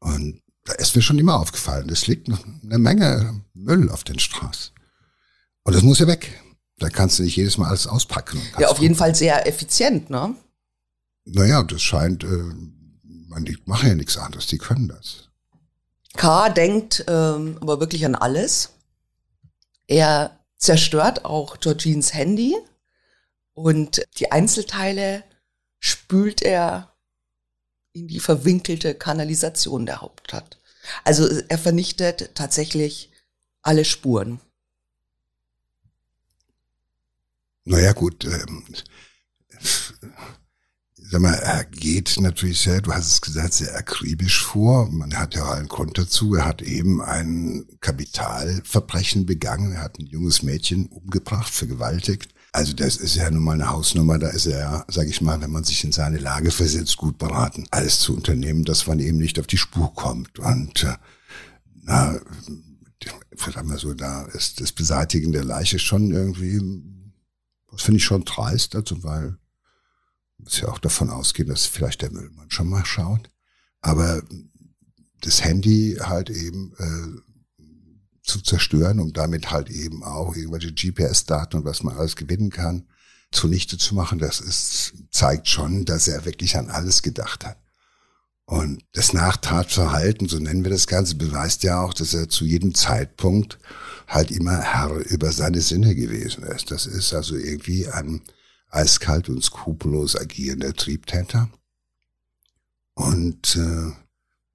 Und 0.00 0.42
da 0.64 0.74
ist 0.74 0.94
mir 0.94 1.02
schon 1.02 1.18
immer 1.18 1.38
aufgefallen, 1.38 1.88
es 1.88 2.06
liegt 2.06 2.28
noch 2.28 2.44
eine 2.62 2.78
Menge 2.78 3.42
Müll 3.54 3.90
auf 3.90 4.04
den 4.04 4.18
Straßen. 4.18 4.72
Und 5.64 5.74
das 5.74 5.82
muss 5.82 5.98
ja 5.98 6.06
weg. 6.06 6.42
Da 6.78 6.88
kannst 6.88 7.18
du 7.18 7.24
nicht 7.24 7.36
jedes 7.36 7.58
Mal 7.58 7.68
alles 7.68 7.86
auspacken. 7.86 8.40
Ja, 8.58 8.68
auf 8.68 8.78
jeden 8.78 8.94
Fall 8.94 9.14
sehr 9.14 9.46
effizient, 9.48 10.10
ne? 10.10 10.34
Naja, 11.24 11.62
das 11.62 11.82
scheint, 11.82 12.22
äh, 12.22 12.44
man, 13.02 13.44
die 13.44 13.58
machen 13.64 13.88
ja 13.88 13.94
nichts 13.94 14.16
anderes, 14.16 14.46
die 14.46 14.58
können 14.58 14.88
das. 14.88 15.28
K. 16.14 16.48
denkt 16.48 17.04
ähm, 17.08 17.58
aber 17.60 17.80
wirklich 17.80 18.04
an 18.06 18.14
alles. 18.14 18.70
Er 19.86 20.38
zerstört 20.56 21.24
auch 21.24 21.60
Georgines 21.60 22.14
Handy 22.14 22.56
und 23.54 24.02
die 24.18 24.32
Einzelteile 24.32 25.24
spült 25.78 26.42
er 26.42 26.92
in 28.00 28.08
die 28.08 28.20
verwinkelte 28.20 28.94
Kanalisation 28.94 29.86
der 29.86 30.00
Hauptstadt. 30.00 30.58
Also 31.04 31.28
er 31.48 31.58
vernichtet 31.58 32.34
tatsächlich 32.34 33.10
alle 33.62 33.84
Spuren. 33.84 34.40
Naja 37.64 37.92
gut, 37.92 38.24
ähm, 38.24 38.64
sag 40.96 41.20
mal, 41.20 41.34
er 41.34 41.64
geht 41.64 42.18
natürlich 42.18 42.60
sehr, 42.60 42.80
du 42.80 42.92
hast 42.92 43.12
es 43.12 43.20
gesagt, 43.20 43.52
sehr 43.52 43.74
akribisch 43.76 44.42
vor. 44.42 44.90
Man 44.90 45.16
hat 45.18 45.34
ja 45.34 45.52
einen 45.52 45.68
Grund 45.68 45.98
dazu. 45.98 46.34
Er 46.34 46.46
hat 46.46 46.62
eben 46.62 47.02
ein 47.02 47.66
Kapitalverbrechen 47.80 49.26
begangen. 49.26 49.72
Er 49.72 49.82
hat 49.82 49.98
ein 49.98 50.06
junges 50.06 50.42
Mädchen 50.42 50.86
umgebracht, 50.86 51.52
vergewaltigt. 51.52 52.34
Also 52.52 52.72
das 52.72 52.96
ist 52.96 53.14
ja 53.14 53.30
nun 53.30 53.42
mal 53.42 53.52
eine 53.52 53.70
Hausnummer, 53.70 54.18
da 54.18 54.28
ist 54.28 54.46
er 54.46 54.58
ja, 54.58 54.84
sage 54.88 55.10
ich 55.10 55.20
mal, 55.20 55.40
wenn 55.40 55.50
man 55.50 55.64
sich 55.64 55.84
in 55.84 55.92
seine 55.92 56.18
Lage 56.18 56.50
versetzt, 56.50 56.96
gut 56.96 57.18
beraten, 57.18 57.66
alles 57.70 58.00
zu 58.00 58.14
unternehmen, 58.14 58.64
dass 58.64 58.86
man 58.86 58.98
eben 59.00 59.18
nicht 59.18 59.38
auf 59.38 59.46
die 59.46 59.58
Spur 59.58 59.92
kommt. 59.94 60.38
Und 60.38 60.84
äh, 60.84 60.96
na, 61.82 62.18
sagen 63.52 63.70
wir 63.70 63.78
so, 63.78 63.94
da 63.94 64.22
ist 64.26 64.60
das 64.60 64.72
Beseitigen 64.72 65.32
der 65.32 65.44
Leiche 65.44 65.78
schon 65.78 66.10
irgendwie, 66.10 66.60
das 67.70 67.82
finde 67.82 67.98
ich 67.98 68.04
schon 68.04 68.24
dreist, 68.24 68.74
also 68.74 69.02
weil 69.02 69.36
muss 70.38 70.60
ja 70.60 70.68
auch 70.68 70.78
davon 70.78 71.10
ausgehen, 71.10 71.48
dass 71.48 71.66
vielleicht 71.66 72.02
der 72.02 72.12
Müllmann 72.12 72.50
schon 72.50 72.68
mal 72.68 72.84
schaut. 72.84 73.30
Aber 73.80 74.22
das 75.20 75.44
Handy 75.44 75.98
halt 76.00 76.30
eben 76.30 76.72
äh, 76.78 77.20
zu 78.28 78.40
zerstören, 78.40 79.00
um 79.00 79.12
damit 79.12 79.50
halt 79.50 79.70
eben 79.70 80.04
auch 80.04 80.36
irgendwelche 80.36 80.72
GPS-Daten 80.72 81.58
und 81.58 81.64
was 81.64 81.82
man 81.82 81.96
alles 81.96 82.16
gewinnen 82.16 82.50
kann, 82.50 82.84
zunichte 83.30 83.78
zu 83.78 83.94
machen, 83.94 84.18
das 84.18 84.40
ist, 84.40 84.94
zeigt 85.10 85.48
schon, 85.48 85.84
dass 85.84 86.08
er 86.08 86.24
wirklich 86.24 86.56
an 86.56 86.70
alles 86.70 87.02
gedacht 87.02 87.44
hat. 87.44 87.58
Und 88.44 88.82
das 88.92 89.12
Nachtatverhalten, 89.12 90.26
so 90.26 90.38
nennen 90.38 90.64
wir 90.64 90.70
das 90.70 90.86
Ganze, 90.86 91.16
beweist 91.16 91.62
ja 91.64 91.82
auch, 91.82 91.92
dass 91.92 92.14
er 92.14 92.30
zu 92.30 92.46
jedem 92.46 92.74
Zeitpunkt 92.74 93.58
halt 94.06 94.30
immer 94.30 94.58
Herr 94.58 94.90
über 95.10 95.32
seine 95.32 95.60
Sinne 95.60 95.94
gewesen 95.94 96.44
ist. 96.44 96.70
Das 96.70 96.86
ist 96.86 97.12
also 97.12 97.36
irgendwie 97.36 97.88
ein 97.88 98.22
eiskalt 98.70 99.28
und 99.28 99.44
skrupellos 99.44 100.16
agierender 100.16 100.72
Triebtäter. 100.72 101.50
Und 102.94 103.56
äh, 103.56 103.92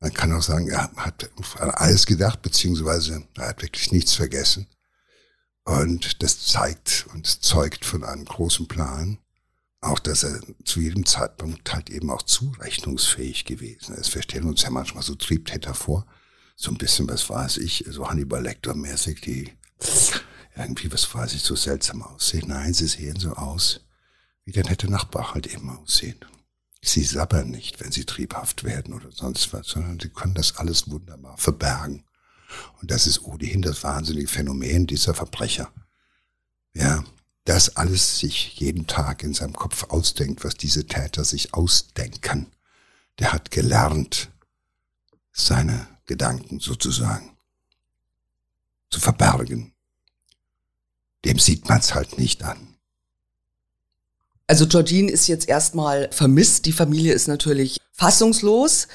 man 0.04 0.14
kann 0.14 0.34
auch 0.34 0.42
sagen, 0.42 0.68
er 0.68 0.92
hat 0.98 1.30
an 1.60 1.70
alles 1.70 2.06
gedacht, 2.06 2.42
beziehungsweise 2.42 3.26
er 3.38 3.48
hat 3.48 3.62
wirklich 3.62 3.94
nichts 3.94 4.14
vergessen. 4.14 4.68
Und 5.64 6.22
das 6.22 6.46
zeigt 6.46 7.08
und 7.14 7.26
zeugt 7.26 7.86
von 7.86 8.04
einem 8.04 8.26
großen 8.26 8.68
Plan. 8.68 9.20
Auch, 9.80 10.00
dass 10.00 10.24
er 10.24 10.42
zu 10.66 10.82
jedem 10.82 11.06
Zeitpunkt 11.06 11.74
halt 11.74 11.90
eben 11.90 12.10
auch 12.10 12.24
zurechnungsfähig 12.24 13.46
gewesen 13.46 13.96
ist. 13.96 14.14
Wir 14.14 14.22
stellen 14.22 14.50
uns 14.50 14.64
ja 14.64 14.72
manchmal 14.72 15.04
so 15.04 15.16
Triebtäter 15.16 15.74
vor. 15.74 16.06
So 16.58 16.70
ein 16.72 16.78
bisschen, 16.78 17.08
was 17.08 17.30
weiß 17.30 17.56
ich, 17.58 17.86
so 17.88 18.10
Hannibal 18.10 18.46
Lecter-mäßig, 18.46 19.22
die 19.22 19.54
irgendwie, 20.58 20.92
was 20.92 21.16
weiß 21.16 21.34
ich, 21.34 21.44
so 21.44 21.56
seltsam 21.56 22.02
aussehen. 22.02 22.50
Nein, 22.50 22.74
sie 22.74 22.88
sehen 22.88 23.22
so 23.22 23.32
aus, 23.36 23.80
wie 24.44 24.52
der 24.52 24.66
nette 24.66 24.92
Nachbar 24.92 25.34
halt 25.34 25.48
eben 25.48 25.70
aussehen. 25.70 26.20
Sie 26.86 27.04
sabbern 27.06 27.50
nicht, 27.50 27.80
wenn 27.80 27.94
sie 27.94 28.04
triebhaft 28.04 28.66
werden 28.66 28.94
oder 28.94 29.10
sonst 29.10 29.54
was, 29.54 29.68
sondern 29.68 30.02
sie 30.02 30.10
können 30.10 30.34
das 30.34 30.58
alles 30.58 30.90
wunderbar 30.90 31.38
verbergen. 31.38 32.04
Und 32.82 32.92
das 32.92 33.08
ist 33.08 33.24
ohnehin 33.24 33.62
das 33.62 33.84
wahnsinnige 33.84 34.28
Phänomen 34.28 34.86
dieser 34.86 35.14
Verbrecher. 35.14 35.72
Ja, 36.74 37.06
das 37.46 37.78
alles 37.78 38.20
sich 38.20 38.60
jeden 38.60 38.86
Tag 38.86 39.24
in 39.24 39.34
seinem 39.34 39.54
Kopf 39.54 39.86
ausdenkt, 39.86 40.44
was 40.44 40.56
diese 40.56 40.86
Täter 40.86 41.24
sich 41.24 41.54
ausdenken. 41.54 42.52
Der 43.18 43.32
hat 43.32 43.50
gelernt, 43.50 44.30
seine 45.32 45.88
Gedanken 46.06 46.60
sozusagen 46.60 47.38
zu 48.90 49.00
verbergen. 49.00 49.74
Dem 51.24 51.40
sieht 51.40 51.70
man's 51.70 51.96
halt 51.96 52.18
nicht 52.18 52.44
an. 52.44 52.73
Also 54.48 54.68
Georgine 54.68 55.12
ist 55.12 55.28
jetzt 55.28 55.48
erstmal 55.48 56.10
vermisst. 56.12 56.66
Die 56.66 56.72
Familie 56.72 57.14
ist 57.14 57.28
natürlich 57.28 57.80
fassungslos. 57.92 58.88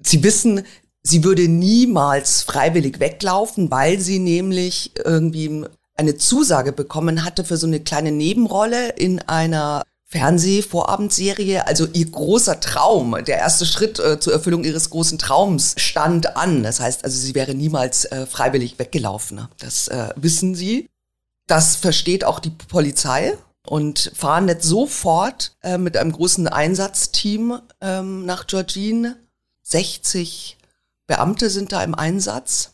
Sie 0.00 0.22
wissen, 0.22 0.62
sie 1.02 1.24
würde 1.24 1.48
niemals 1.48 2.42
freiwillig 2.42 3.00
weglaufen, 3.00 3.70
weil 3.70 3.98
sie 3.98 4.18
nämlich 4.18 4.92
irgendwie 5.04 5.64
eine 5.94 6.16
Zusage 6.16 6.72
bekommen 6.72 7.24
hatte 7.24 7.44
für 7.44 7.56
so 7.56 7.66
eine 7.66 7.80
kleine 7.80 8.12
Nebenrolle 8.12 8.90
in 8.90 9.20
einer 9.20 9.82
Fernsehvorabendserie. 10.04 11.66
Also 11.66 11.86
ihr 11.92 12.10
großer 12.10 12.60
Traum, 12.60 13.16
der 13.26 13.38
erste 13.38 13.66
Schritt 13.66 13.98
äh, 13.98 14.20
zur 14.20 14.32
Erfüllung 14.32 14.64
ihres 14.64 14.90
großen 14.90 15.18
Traums 15.18 15.74
stand 15.76 16.36
an. 16.36 16.62
Das 16.62 16.80
heißt 16.80 17.04
also, 17.04 17.18
sie 17.18 17.34
wäre 17.34 17.54
niemals 17.54 18.04
äh, 18.06 18.26
freiwillig 18.26 18.78
weggelaufen. 18.78 19.48
Das 19.58 19.88
äh, 19.88 20.10
wissen 20.16 20.54
sie. 20.54 20.88
Das 21.46 21.76
versteht 21.76 22.24
auch 22.24 22.40
die 22.40 22.50
Polizei 22.50 23.36
und 23.68 24.12
fahren 24.14 24.48
jetzt 24.48 24.66
sofort 24.66 25.52
äh, 25.62 25.76
mit 25.76 25.96
einem 25.98 26.12
großen 26.12 26.48
Einsatzteam 26.48 27.60
ähm, 27.82 28.24
nach 28.24 28.46
Georgine. 28.46 29.16
60 29.62 30.56
Beamte 31.06 31.50
sind 31.50 31.72
da 31.72 31.82
im 31.82 31.94
Einsatz. 31.94 32.70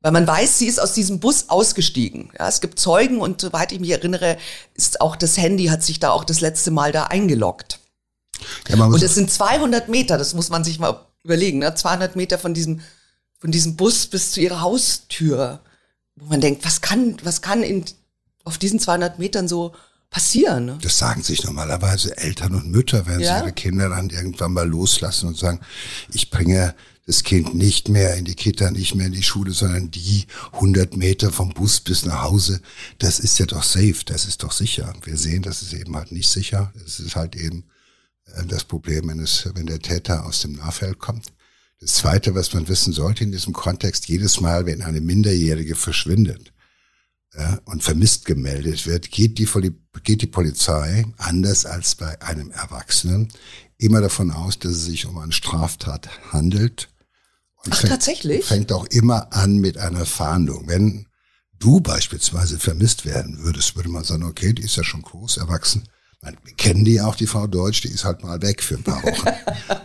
Weil 0.00 0.12
man 0.12 0.26
weiß, 0.26 0.58
sie 0.58 0.66
ist 0.66 0.80
aus 0.80 0.94
diesem 0.94 1.20
Bus 1.20 1.50
ausgestiegen. 1.50 2.30
Ja, 2.38 2.48
es 2.48 2.62
gibt 2.62 2.80
Zeugen 2.80 3.20
und 3.20 3.42
soweit 3.42 3.72
ich 3.72 3.80
mich 3.80 3.90
erinnere, 3.90 4.38
ist 4.74 5.02
auch 5.02 5.14
das 5.14 5.36
Handy 5.36 5.66
hat 5.66 5.82
sich 5.82 6.00
da 6.00 6.10
auch 6.10 6.24
das 6.24 6.40
letzte 6.40 6.70
Mal 6.70 6.90
da 6.90 7.04
eingeloggt. 7.04 7.78
Ja, 8.68 8.82
und 8.82 9.02
es 9.02 9.14
sind 9.14 9.30
200 9.30 9.88
Meter, 9.88 10.16
das 10.16 10.32
muss 10.32 10.48
man 10.48 10.64
sich 10.64 10.78
mal 10.78 11.04
überlegen, 11.22 11.58
ne? 11.58 11.74
200 11.74 12.16
Meter 12.16 12.38
von 12.38 12.54
diesem, 12.54 12.80
von 13.40 13.50
diesem 13.50 13.76
Bus 13.76 14.06
bis 14.06 14.30
zu 14.32 14.40
ihrer 14.40 14.62
Haustür. 14.62 15.60
Wo 16.14 16.26
man 16.26 16.40
denkt, 16.40 16.64
was 16.64 16.80
kann, 16.80 17.16
was 17.24 17.42
kann 17.42 17.62
in, 17.62 17.84
auf 18.44 18.56
diesen 18.56 18.80
200 18.80 19.18
Metern 19.18 19.48
so 19.48 19.74
passieren? 20.10 20.66
Ne? 20.66 20.78
Das 20.82 20.98
sagen 20.98 21.22
sich 21.22 21.44
normalerweise 21.44 22.16
Eltern 22.16 22.54
und 22.54 22.70
Mütter, 22.70 23.06
wenn 23.06 23.20
ja? 23.20 23.38
sie 23.38 23.44
ihre 23.44 23.52
Kinder 23.52 23.88
dann 23.88 24.10
irgendwann 24.10 24.52
mal 24.52 24.68
loslassen 24.68 25.28
und 25.28 25.36
sagen, 25.36 25.60
ich 26.12 26.30
bringe 26.30 26.74
das 27.06 27.22
Kind 27.22 27.54
nicht 27.54 27.88
mehr 27.88 28.16
in 28.16 28.26
die 28.26 28.34
Kita, 28.34 28.70
nicht 28.70 28.94
mehr 28.94 29.06
in 29.06 29.12
die 29.12 29.22
Schule, 29.22 29.52
sondern 29.52 29.90
die 29.90 30.26
100 30.52 30.94
Meter 30.96 31.32
vom 31.32 31.54
Bus 31.54 31.80
bis 31.80 32.04
nach 32.04 32.22
Hause, 32.22 32.60
das 32.98 33.18
ist 33.18 33.38
ja 33.38 33.46
doch 33.46 33.62
safe, 33.62 34.04
das 34.04 34.26
ist 34.26 34.42
doch 34.42 34.52
sicher. 34.52 34.92
Wir 35.04 35.16
sehen, 35.16 35.40
das 35.40 35.62
ist 35.62 35.72
eben 35.72 35.96
halt 35.96 36.12
nicht 36.12 36.28
sicher. 36.28 36.70
Es 36.84 37.00
ist 37.00 37.16
halt 37.16 37.34
eben 37.34 37.64
äh, 38.26 38.44
das 38.44 38.64
Problem, 38.64 39.08
wenn, 39.08 39.20
es, 39.20 39.48
wenn 39.54 39.66
der 39.66 39.78
Täter 39.78 40.26
aus 40.26 40.42
dem 40.42 40.52
Nahfeld 40.52 40.98
kommt. 40.98 41.32
Das 41.80 41.94
Zweite, 41.94 42.34
was 42.34 42.52
man 42.52 42.68
wissen 42.68 42.92
sollte 42.92 43.24
in 43.24 43.32
diesem 43.32 43.54
Kontext, 43.54 44.08
jedes 44.08 44.40
Mal, 44.40 44.66
wenn 44.66 44.82
eine 44.82 45.00
Minderjährige 45.00 45.76
verschwindet 45.76 46.52
ja, 47.36 47.60
und 47.64 47.82
vermisst 47.82 48.24
gemeldet 48.24 48.86
wird, 48.86 49.10
geht 49.10 49.38
die, 49.38 49.48
geht 50.02 50.22
die 50.22 50.26
Polizei, 50.26 51.04
anders 51.16 51.66
als 51.66 51.94
bei 51.94 52.20
einem 52.22 52.50
Erwachsenen, 52.50 53.28
immer 53.76 54.00
davon 54.00 54.30
aus, 54.30 54.58
dass 54.58 54.72
es 54.72 54.84
sich 54.84 55.06
um 55.06 55.18
eine 55.18 55.32
Straftat 55.32 56.08
handelt 56.32 56.88
und 57.64 57.74
Ach, 57.74 57.80
fängt, 57.80 57.92
tatsächlich? 57.92 58.44
Fängt 58.44 58.72
auch 58.72 58.86
immer 58.86 59.32
an 59.32 59.58
mit 59.58 59.78
einer 59.78 60.06
Fahndung. 60.06 60.68
Wenn 60.68 61.06
du 61.58 61.80
beispielsweise 61.80 62.58
vermisst 62.58 63.04
werden 63.04 63.38
würdest, 63.42 63.76
würde 63.76 63.88
man 63.88 64.04
sagen, 64.04 64.24
okay, 64.24 64.52
die 64.52 64.62
ist 64.62 64.76
ja 64.76 64.84
schon 64.84 65.02
groß, 65.02 65.38
erwachsen. 65.38 65.88
Man, 66.22 66.36
wir 66.44 66.54
kennen 66.54 66.84
die 66.84 67.00
auch, 67.00 67.14
die 67.14 67.28
Frau 67.28 67.46
Deutsch, 67.46 67.82
die 67.82 67.88
ist 67.88 68.04
halt 68.04 68.24
mal 68.24 68.42
weg 68.42 68.60
für 68.60 68.74
ein 68.74 68.82
paar 68.82 69.00
Wochen 69.04 69.28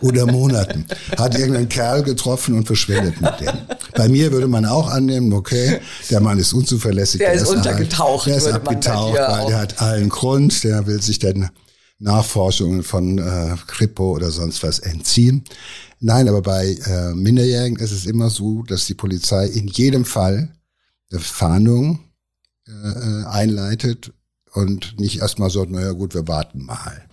oder 0.00 0.26
Monaten. 0.26 0.84
Hat 1.16 1.38
irgendeinen 1.38 1.68
Kerl 1.68 2.02
getroffen 2.02 2.54
und 2.54 2.66
verschwindet 2.66 3.20
mit 3.20 3.40
dem. 3.40 3.56
Bei 3.94 4.08
mir 4.08 4.32
würde 4.32 4.48
man 4.48 4.66
auch 4.66 4.88
annehmen, 4.88 5.32
okay, 5.32 5.80
der 6.10 6.20
Mann 6.20 6.38
ist 6.38 6.52
unzuverlässig. 6.52 7.18
Der, 7.18 7.32
der 7.32 7.42
ist 7.42 7.48
untergetaucht. 7.48 8.26
der 8.26 8.36
ist 8.36 8.48
abgetaucht, 8.48 9.14
weil 9.14 9.46
der 9.46 9.58
hat 9.58 9.80
allen 9.80 10.08
Grund, 10.08 10.64
der 10.64 10.86
will 10.88 11.00
sich 11.00 11.20
dann 11.20 11.50
Nachforschungen 12.00 12.82
von 12.82 13.18
äh, 13.18 13.56
Kripo 13.68 14.12
oder 14.12 14.30
sonst 14.30 14.62
was 14.64 14.80
entziehen. 14.80 15.44
Nein, 16.00 16.28
aber 16.28 16.42
bei 16.42 16.76
äh, 16.84 17.14
Minderjährigen 17.14 17.78
ist 17.78 17.92
es 17.92 18.06
immer 18.06 18.28
so, 18.28 18.64
dass 18.64 18.86
die 18.86 18.94
Polizei 18.94 19.46
in 19.46 19.68
jedem 19.68 20.04
Fall 20.04 20.52
eine 21.10 21.20
Fahndung 21.20 22.00
äh, 22.66 23.24
einleitet 23.26 24.12
und 24.54 24.98
nicht 24.98 25.20
erstmal 25.20 25.50
sagt, 25.50 25.70
naja 25.70 25.92
gut, 25.92 26.14
wir 26.14 26.26
warten 26.26 26.64
mal. 26.64 27.04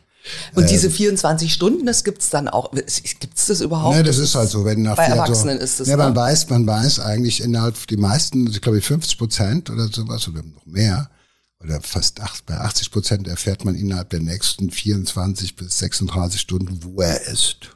Und 0.54 0.64
ähm, 0.64 0.70
diese 0.70 0.90
24 0.92 1.52
Stunden, 1.52 1.86
das 1.86 2.04
gibt's 2.04 2.30
dann 2.30 2.48
auch. 2.48 2.72
Gibt's 2.72 3.48
das 3.48 3.62
überhaupt? 3.62 3.98
Ne, 3.98 4.04
das 4.04 4.20
ist 4.20 4.36
halt 4.36 4.50
so, 4.50 4.64
wenn 4.66 4.84
nach 4.84 4.96
bei 4.96 5.06
Erwachsenen 5.06 5.58
so, 5.58 5.64
ist 5.64 5.80
das. 5.80 5.88
Ja, 5.88 5.98
man 5.98 6.12
ne? 6.12 6.16
weiß, 6.16 6.50
man 6.50 6.68
weiß 6.68 7.00
eigentlich 7.00 7.42
innerhalb 7.42 7.88
die 7.88 7.98
meisten, 7.98 8.48
ich 8.48 8.62
glaube 8.62 8.82
50 8.82 9.18
Prozent 9.18 9.70
oder 9.70 9.88
sowas 9.88 10.28
oder 10.28 10.44
noch 10.44 10.66
mehr 10.66 11.10
oder 11.64 11.82
fast 11.82 12.20
ach, 12.22 12.40
bei 12.46 12.58
80 12.58 12.92
Prozent 12.92 13.28
erfährt 13.28 13.66
man 13.66 13.76
innerhalb 13.76 14.10
der 14.10 14.20
nächsten 14.20 14.70
24 14.70 15.56
bis 15.56 15.80
36 15.80 16.40
Stunden, 16.40 16.80
wo 16.84 17.02
er 17.02 17.22
ist. 17.28 17.72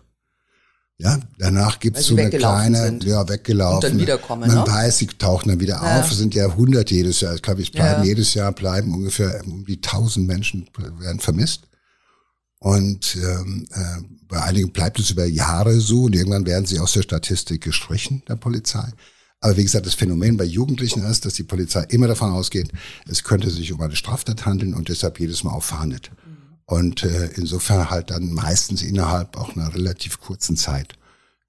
Ja, 0.97 1.19
danach 1.37 1.79
gibt's 1.79 2.05
so 2.05 2.15
eine 2.15 2.29
kleine, 2.29 2.85
sind. 2.85 3.03
ja, 3.03 3.27
weggelaufen. 3.27 3.75
Und 3.75 3.83
dann 3.83 3.99
wiederkommen. 3.99 4.47
Man 4.47 4.63
ne? 4.63 4.65
weiß, 4.65 4.97
sie 4.99 5.07
tauchen 5.07 5.49
dann 5.49 5.59
wieder 5.59 5.75
ja. 5.75 5.99
auf. 5.99 6.09
Es 6.09 6.17
sind 6.17 6.33
ja 6.33 6.55
hundert 6.55 6.89
jedes 6.89 7.19
Jahr. 7.19 7.35
Ich 7.35 7.41
glaube, 7.41 7.61
es 7.61 7.69
bleiben 7.69 8.03
ja. 8.03 8.07
jedes 8.07 8.33
Jahr 8.33 8.53
bleiben 8.53 8.93
ungefähr 8.93 9.41
um 9.45 9.65
die 9.65 9.81
tausend 9.81 10.25
Menschen 10.25 10.69
werden 10.99 11.19
vermisst. 11.19 11.63
Und 12.59 13.17
ähm, 13.17 13.67
äh, 13.71 14.01
bei 14.27 14.41
einigen 14.41 14.71
bleibt 14.71 14.97
es 14.99 15.11
über 15.11 15.25
Jahre 15.25 15.79
so 15.81 16.03
und 16.03 16.15
irgendwann 16.15 16.45
werden 16.45 16.65
sie 16.65 16.79
aus 16.79 16.93
der 16.93 17.03
Statistik 17.03 17.61
gestrichen, 17.61 18.23
der 18.27 18.37
Polizei. 18.37 18.87
Aber 19.41 19.57
wie 19.57 19.63
gesagt, 19.63 19.85
das 19.85 19.93
Phänomen 19.93 20.37
bei 20.37 20.45
Jugendlichen 20.45 21.03
ist, 21.03 21.25
dass 21.25 21.33
die 21.33 21.43
Polizei 21.43 21.83
immer 21.89 22.07
davon 22.07 22.31
ausgeht, 22.31 22.71
es 23.07 23.23
könnte 23.23 23.49
sich 23.49 23.73
um 23.73 23.81
eine 23.81 23.95
Straftat 23.95 24.45
handeln 24.45 24.73
und 24.73 24.89
deshalb 24.89 25.19
jedes 25.19 25.43
Mal 25.43 25.51
auffahndet. 25.51 26.09
Und 26.65 27.03
äh, 27.03 27.27
insofern 27.35 27.89
halt 27.89 28.09
dann 28.09 28.33
meistens 28.33 28.81
innerhalb 28.81 29.37
auch 29.37 29.55
einer 29.55 29.73
relativ 29.73 30.19
kurzen 30.19 30.57
Zeit 30.57 30.97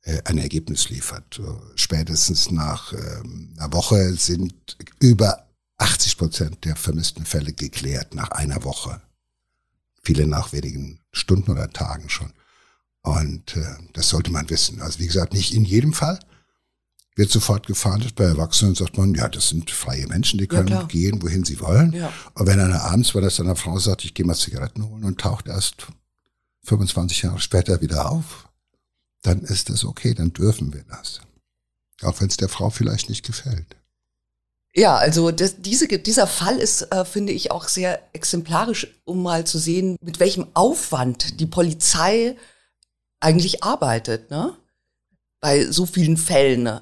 äh, 0.02 0.20
ein 0.24 0.38
Ergebnis 0.38 0.90
liefert. 0.90 1.40
Spätestens 1.74 2.50
nach 2.50 2.92
ähm, 2.92 3.54
einer 3.56 3.72
Woche 3.72 4.14
sind 4.14 4.76
über 5.00 5.46
80 5.78 6.18
Prozent 6.18 6.64
der 6.64 6.76
vermissten 6.76 7.24
Fälle 7.24 7.52
geklärt 7.52 8.14
nach 8.14 8.30
einer 8.30 8.64
Woche. 8.64 9.00
Viele 10.02 10.26
nach 10.26 10.52
wenigen 10.52 11.00
Stunden 11.12 11.50
oder 11.50 11.70
Tagen 11.70 12.08
schon. 12.08 12.32
Und 13.02 13.56
äh, 13.56 13.76
das 13.92 14.08
sollte 14.08 14.30
man 14.30 14.50
wissen. 14.50 14.80
Also 14.80 14.98
wie 14.98 15.06
gesagt, 15.06 15.32
nicht 15.32 15.54
in 15.54 15.64
jedem 15.64 15.92
Fall, 15.92 16.18
wird 17.16 17.30
sofort 17.30 17.66
gefahndet. 17.66 18.14
Bei 18.14 18.24
Erwachsenen 18.24 18.74
sagt 18.74 18.98
man, 18.98 19.14
ja, 19.14 19.28
das 19.28 19.48
sind 19.48 19.70
freie 19.70 20.06
Menschen, 20.06 20.38
die 20.38 20.46
können 20.46 20.68
ja, 20.68 20.82
gehen, 20.82 21.22
wohin 21.22 21.44
sie 21.44 21.58
wollen. 21.60 21.92
Ja. 21.92 22.12
Aber 22.34 22.46
wenn 22.46 22.60
einer 22.60 22.82
abends, 22.82 23.14
weil 23.14 23.22
das 23.22 23.40
einer 23.40 23.56
Frau 23.56 23.78
sagt, 23.78 24.04
ich 24.04 24.14
gehe 24.14 24.26
mal 24.26 24.36
Zigaretten 24.36 24.88
holen 24.88 25.04
und 25.04 25.18
taucht 25.18 25.48
erst 25.48 25.86
25 26.64 27.22
Jahre 27.22 27.40
später 27.40 27.80
wieder 27.80 28.10
auf, 28.10 28.48
dann 29.22 29.40
ist 29.40 29.70
das 29.70 29.84
okay, 29.84 30.14
dann 30.14 30.32
dürfen 30.32 30.74
wir 30.74 30.84
das. 30.84 31.20
Auch 32.02 32.20
wenn 32.20 32.28
es 32.28 32.36
der 32.36 32.50
Frau 32.50 32.68
vielleicht 32.68 33.08
nicht 33.08 33.24
gefällt. 33.24 33.76
Ja, 34.74 34.96
also 34.96 35.30
das, 35.30 35.62
diese, 35.62 35.88
dieser 35.88 36.26
Fall 36.26 36.58
ist, 36.58 36.82
äh, 36.92 37.06
finde 37.06 37.32
ich, 37.32 37.50
auch 37.50 37.66
sehr 37.66 38.02
exemplarisch, 38.12 38.88
um 39.04 39.22
mal 39.22 39.46
zu 39.46 39.58
sehen, 39.58 39.96
mit 40.02 40.20
welchem 40.20 40.48
Aufwand 40.52 41.40
die 41.40 41.46
Polizei 41.46 42.36
eigentlich 43.20 43.64
arbeitet, 43.64 44.30
ne? 44.30 44.54
Bei 45.40 45.64
so 45.70 45.86
vielen 45.86 46.18
Fällen. 46.18 46.78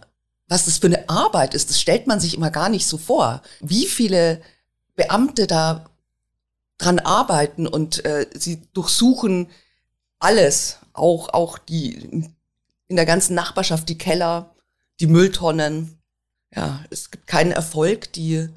Was 0.48 0.66
das 0.66 0.78
für 0.78 0.86
eine 0.86 1.08
Arbeit 1.08 1.54
ist, 1.54 1.70
das 1.70 1.80
stellt 1.80 2.06
man 2.06 2.20
sich 2.20 2.34
immer 2.34 2.50
gar 2.50 2.68
nicht 2.68 2.86
so 2.86 2.98
vor. 2.98 3.42
Wie 3.60 3.86
viele 3.86 4.42
Beamte 4.94 5.46
da 5.46 5.90
dran 6.78 6.98
arbeiten 6.98 7.66
und 7.66 8.04
äh, 8.04 8.28
sie 8.34 8.62
durchsuchen 8.72 9.48
alles, 10.18 10.78
auch, 10.92 11.30
auch 11.30 11.58
die 11.58 12.30
in 12.88 12.96
der 12.96 13.06
ganzen 13.06 13.34
Nachbarschaft, 13.34 13.88
die 13.88 13.98
Keller, 13.98 14.54
die 15.00 15.06
Mülltonnen. 15.06 15.98
Ja, 16.54 16.84
es 16.90 17.10
gibt 17.10 17.26
keinen 17.26 17.52
Erfolg. 17.52 18.12
Die 18.12 18.48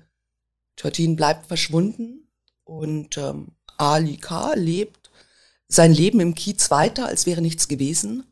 Georgine 0.76 1.16
bleibt 1.16 1.48
verschwunden 1.48 2.28
und 2.64 3.18
ähm, 3.18 3.54
Ali 3.78 4.18
K. 4.18 4.54
lebt 4.54 5.10
sein 5.68 5.94
Leben 5.94 6.20
im 6.20 6.36
Kiez 6.36 6.72
weiter, 6.72 7.08
als 7.08 7.26
wäre 7.26 7.42
nichts 7.42 7.68
gewesen. 7.68 8.24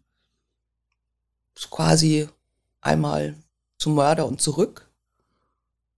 Ist 1.56 1.70
quasi 1.70 2.30
einmal 2.82 3.36
zum 3.86 3.94
Mörder 3.94 4.26
und 4.26 4.42
zurück. 4.42 4.90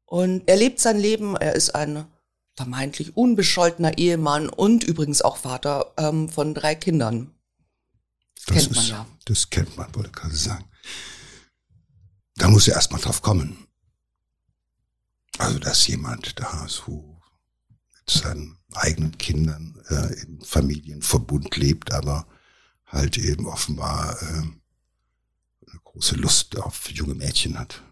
Und 0.03 0.43
er 0.49 0.57
lebt 0.57 0.81
sein 0.81 0.99
Leben. 0.99 1.37
Er 1.37 1.55
ist 1.55 1.73
ein 1.73 2.05
vermeintlich 2.53 3.15
unbescholtener 3.15 3.97
Ehemann 3.97 4.49
und 4.49 4.83
übrigens 4.83 5.21
auch 5.21 5.37
Vater 5.37 5.93
ähm, 5.95 6.27
von 6.27 6.53
drei 6.53 6.75
Kindern. 6.75 7.31
Das, 8.35 8.43
das 8.43 8.55
kennt 8.55 8.75
man 8.75 8.83
ist, 8.83 8.89
ja. 8.89 9.07
Das 9.23 9.49
kennt 9.49 9.77
man, 9.77 9.95
wollte 9.95 10.09
ich 10.09 10.15
gerade 10.15 10.35
sagen. 10.35 10.65
Da 12.35 12.49
muss 12.49 12.67
er 12.67 12.75
erstmal 12.75 12.99
drauf 12.99 13.21
kommen. 13.21 13.67
Also, 15.37 15.57
dass 15.57 15.87
jemand 15.87 16.37
da 16.41 16.67
so 16.67 17.21
mit 17.95 18.09
seinen 18.09 18.57
eigenen 18.73 19.17
Kindern 19.17 19.81
äh, 19.87 20.13
im 20.23 20.41
Familienverbund 20.41 21.55
lebt, 21.55 21.93
aber 21.93 22.27
halt 22.85 23.17
eben 23.17 23.45
offenbar 23.45 24.21
äh, 24.21 24.41
eine 25.69 25.79
große 25.83 26.15
Lust 26.15 26.57
auf 26.57 26.89
junge 26.91 27.15
Mädchen 27.15 27.59
hat. 27.59 27.83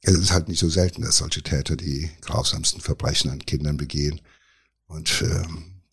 Es 0.00 0.14
ist 0.14 0.32
halt 0.32 0.48
nicht 0.48 0.58
so 0.58 0.68
selten, 0.68 1.02
dass 1.02 1.18
solche 1.18 1.42
Täter 1.42 1.76
die 1.76 2.10
grausamsten 2.22 2.80
Verbrechen 2.80 3.30
an 3.30 3.44
Kindern 3.44 3.76
begehen 3.76 4.20
und 4.86 5.22
äh, 5.22 5.42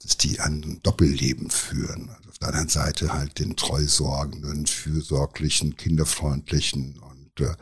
dass 0.02 0.18
die 0.18 0.40
ein 0.40 0.80
Doppelleben 0.82 1.50
führen. 1.50 2.10
Also 2.10 2.30
auf 2.30 2.38
der 2.40 2.48
anderen 2.50 2.70
Seite 2.70 3.14
halt 3.14 3.40
den 3.40 3.56
treusorgenden, 3.56 4.66
fürsorglichen, 4.66 5.76
kinderfreundlichen 5.76 6.98
und 7.00 7.40
äh, 7.42 7.56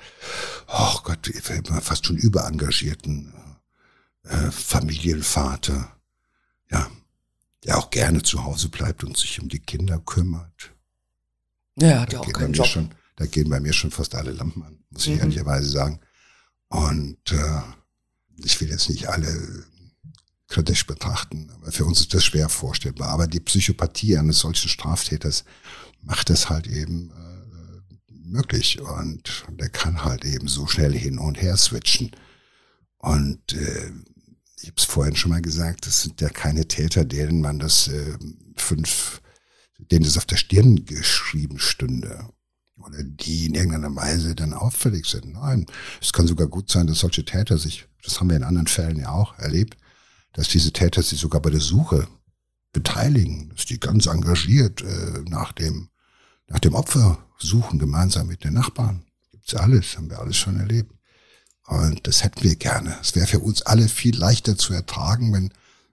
oh 0.68 1.00
Gott, 1.04 1.30
fast 1.82 2.06
schon 2.06 2.18
überengagierten 2.18 3.34
äh, 4.24 4.52
Familienvater, 4.52 5.98
ja, 6.72 6.90
der 7.64 7.78
auch 7.78 7.90
gerne 7.90 8.22
zu 8.24 8.44
Hause 8.44 8.70
bleibt 8.70 9.04
und 9.04 9.18
sich 9.18 9.42
um 9.42 9.50
die 9.50 9.60
Kinder 9.60 10.00
kümmert. 10.00 10.74
Ja, 11.80 12.02
hat 12.02 12.14
ja 12.14 12.20
auch 12.20 12.34
keinen 12.34 12.54
Job. 12.54 12.68
Schon, 12.68 12.92
da 13.18 13.26
gehen 13.26 13.50
bei 13.50 13.60
mir 13.60 13.74
schon 13.74 13.92
fast 13.92 14.16
alle 14.16 14.32
Lampen 14.32 14.64
an, 14.64 14.80
muss 14.92 15.08
ich 15.08 15.16
mhm. 15.16 15.20
ehrlicherweise 15.20 15.70
sagen. 15.70 16.00
Und 16.70 17.32
äh, 17.32 17.62
ich 18.38 18.62
will 18.62 18.70
jetzt 18.70 18.90
nicht 18.90 19.10
alle 19.10 19.66
kritisch 20.48 20.86
betrachten, 20.86 21.50
aber 21.56 21.72
für 21.72 21.84
uns 21.84 22.00
ist 22.00 22.14
das 22.14 22.24
schwer 22.24 22.48
vorstellbar. 22.48 23.10
Aber 23.10 23.28
die 23.28 23.40
Psychopathie 23.40 24.18
eines 24.18 24.40
solchen 24.40 24.70
Straftäters 24.70 25.44
macht 26.02 26.30
das 26.30 26.50
halt 26.50 26.68
eben 26.68 27.10
äh, 27.10 28.14
möglich. 28.14 28.80
Und 28.80 29.46
der 29.50 29.70
kann 29.70 30.06
halt 30.06 30.24
eben 30.24 30.48
so 30.48 30.68
schnell 30.68 30.94
hin 30.94 31.18
und 31.18 31.42
her 31.42 31.58
switchen. 31.58 32.12
Und 33.00 33.54
äh, 33.54 33.92
ich 34.62 34.68
habe 34.68 34.78
es 34.78 34.86
vorhin 34.86 35.16
schon 35.16 35.32
mal 35.32 35.42
gesagt, 35.42 35.88
das 35.88 36.04
sind 36.04 36.22
ja 36.22 36.30
keine 36.30 36.68
Täter, 36.68 37.04
denen 37.04 37.42
man 37.42 37.58
das 37.58 37.88
äh, 37.88 38.18
fünf, 38.56 39.22
denen 39.80 40.06
das 40.06 40.18
auf 40.18 40.26
der 40.26 40.38
Stirn 40.38 40.86
geschrieben 40.86 41.58
stünde 41.58 42.30
oder 42.80 43.04
die 43.04 43.48
in 43.48 43.56
irgendeiner 43.56 43.96
Weise 43.96 44.36
dann 44.36 44.54
auffällig 44.54 45.06
sind. 45.06 45.34
Nein, 45.34 45.66
es 46.02 46.14
kann 46.14 46.28
sogar 46.28 46.48
gut 46.48 46.70
sein, 46.70 46.88
dass 46.88 47.00
solche 47.00 47.26
Täter 47.26 47.58
sich, 47.58 47.88
das 48.04 48.20
haben 48.20 48.30
wir 48.30 48.38
in 48.38 48.44
anderen 48.44 48.68
Fällen 48.68 49.00
ja 49.00 49.10
auch 49.10 49.38
erlebt, 49.40 49.78
dass 50.34 50.48
diese 50.48 50.72
Täter 50.72 51.02
sich 51.02 51.20
sogar 51.20 51.42
bei 51.42 51.50
der 51.50 51.60
Suche 51.62 52.08
beteiligen, 52.72 53.50
dass 53.50 53.66
die 53.66 53.80
ganz 53.80 54.06
engagiert 54.06 54.82
äh, 54.82 55.24
nach 55.28 55.52
dem 55.52 55.90
nach 56.48 56.60
dem 56.60 56.76
Opfer 56.76 57.20
suchen, 57.38 57.80
gemeinsam 57.80 58.28
mit 58.28 58.44
den 58.44 58.54
Nachbarn. 58.54 59.04
Gibt's 59.32 59.54
alles, 59.54 59.98
haben 59.98 60.10
wir 60.10 60.20
alles 60.20 60.38
schon 60.38 60.60
erlebt. 60.60 60.94
Und 61.66 62.08
das 62.08 62.24
hätten 62.24 62.44
wir 62.44 62.56
gerne. 62.56 62.98
Es 63.02 63.16
wäre 63.16 63.28
für 63.28 63.40
uns 63.40 63.62
alle 63.62 63.90
viel 63.90 64.18
leichter 64.18 64.58
zu 64.58 64.74
ertragen, 64.74 65.34
wenn 65.34 65.52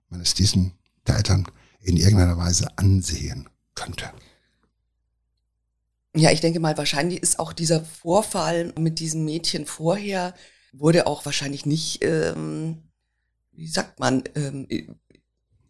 man 0.08 0.20
es 0.20 0.34
diesen 0.34 0.72
Tätern 1.04 1.46
in 1.80 1.96
irgendeiner 1.96 2.36
Weise 2.36 2.78
ansehen 2.78 3.48
könnte. 3.74 4.10
Ja, 6.16 6.30
ich 6.30 6.40
denke 6.40 6.60
mal, 6.60 6.76
wahrscheinlich 6.78 7.22
ist 7.22 7.38
auch 7.38 7.52
dieser 7.52 7.84
Vorfall 7.84 8.72
mit 8.78 9.00
diesem 9.00 9.24
Mädchen 9.24 9.66
vorher, 9.66 10.34
wurde 10.72 11.06
auch 11.06 11.24
wahrscheinlich 11.24 11.66
nicht, 11.66 12.04
ähm, 12.04 12.78
wie 13.52 13.68
sagt 13.68 13.98
man, 14.00 14.22
ähm, 14.34 14.66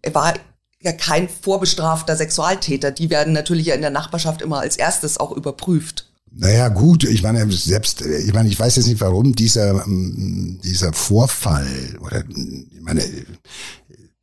er 0.03 0.15
war 0.15 0.35
ja 0.81 0.93
kein 0.93 1.29
vorbestrafter 1.29 2.15
Sexualtäter. 2.15 2.91
Die 2.91 3.11
werden 3.11 3.33
natürlich 3.33 3.67
ja 3.67 3.75
in 3.75 3.81
der 3.81 3.91
Nachbarschaft 3.91 4.43
immer 4.43 4.61
als 4.61 4.77
erstes 4.77 5.19
auch 5.19 5.33
überprüft. 5.33 6.11
Naja, 6.37 6.69
gut, 6.69 7.05
ich 7.05 7.23
meine, 7.23 7.51
selbst, 7.51 8.03
ich 8.03 8.35
meine, 8.35 8.49
ich 8.49 8.59
weiß 8.59 8.77
jetzt 8.77 8.89
nicht, 8.89 9.01
warum 9.01 9.37
dieser, 9.37 9.85
dieser 9.87 10.93
Vorfall, 10.93 11.97
oder, 12.01 12.25
ich 12.29 12.81
meine, 12.81 13.03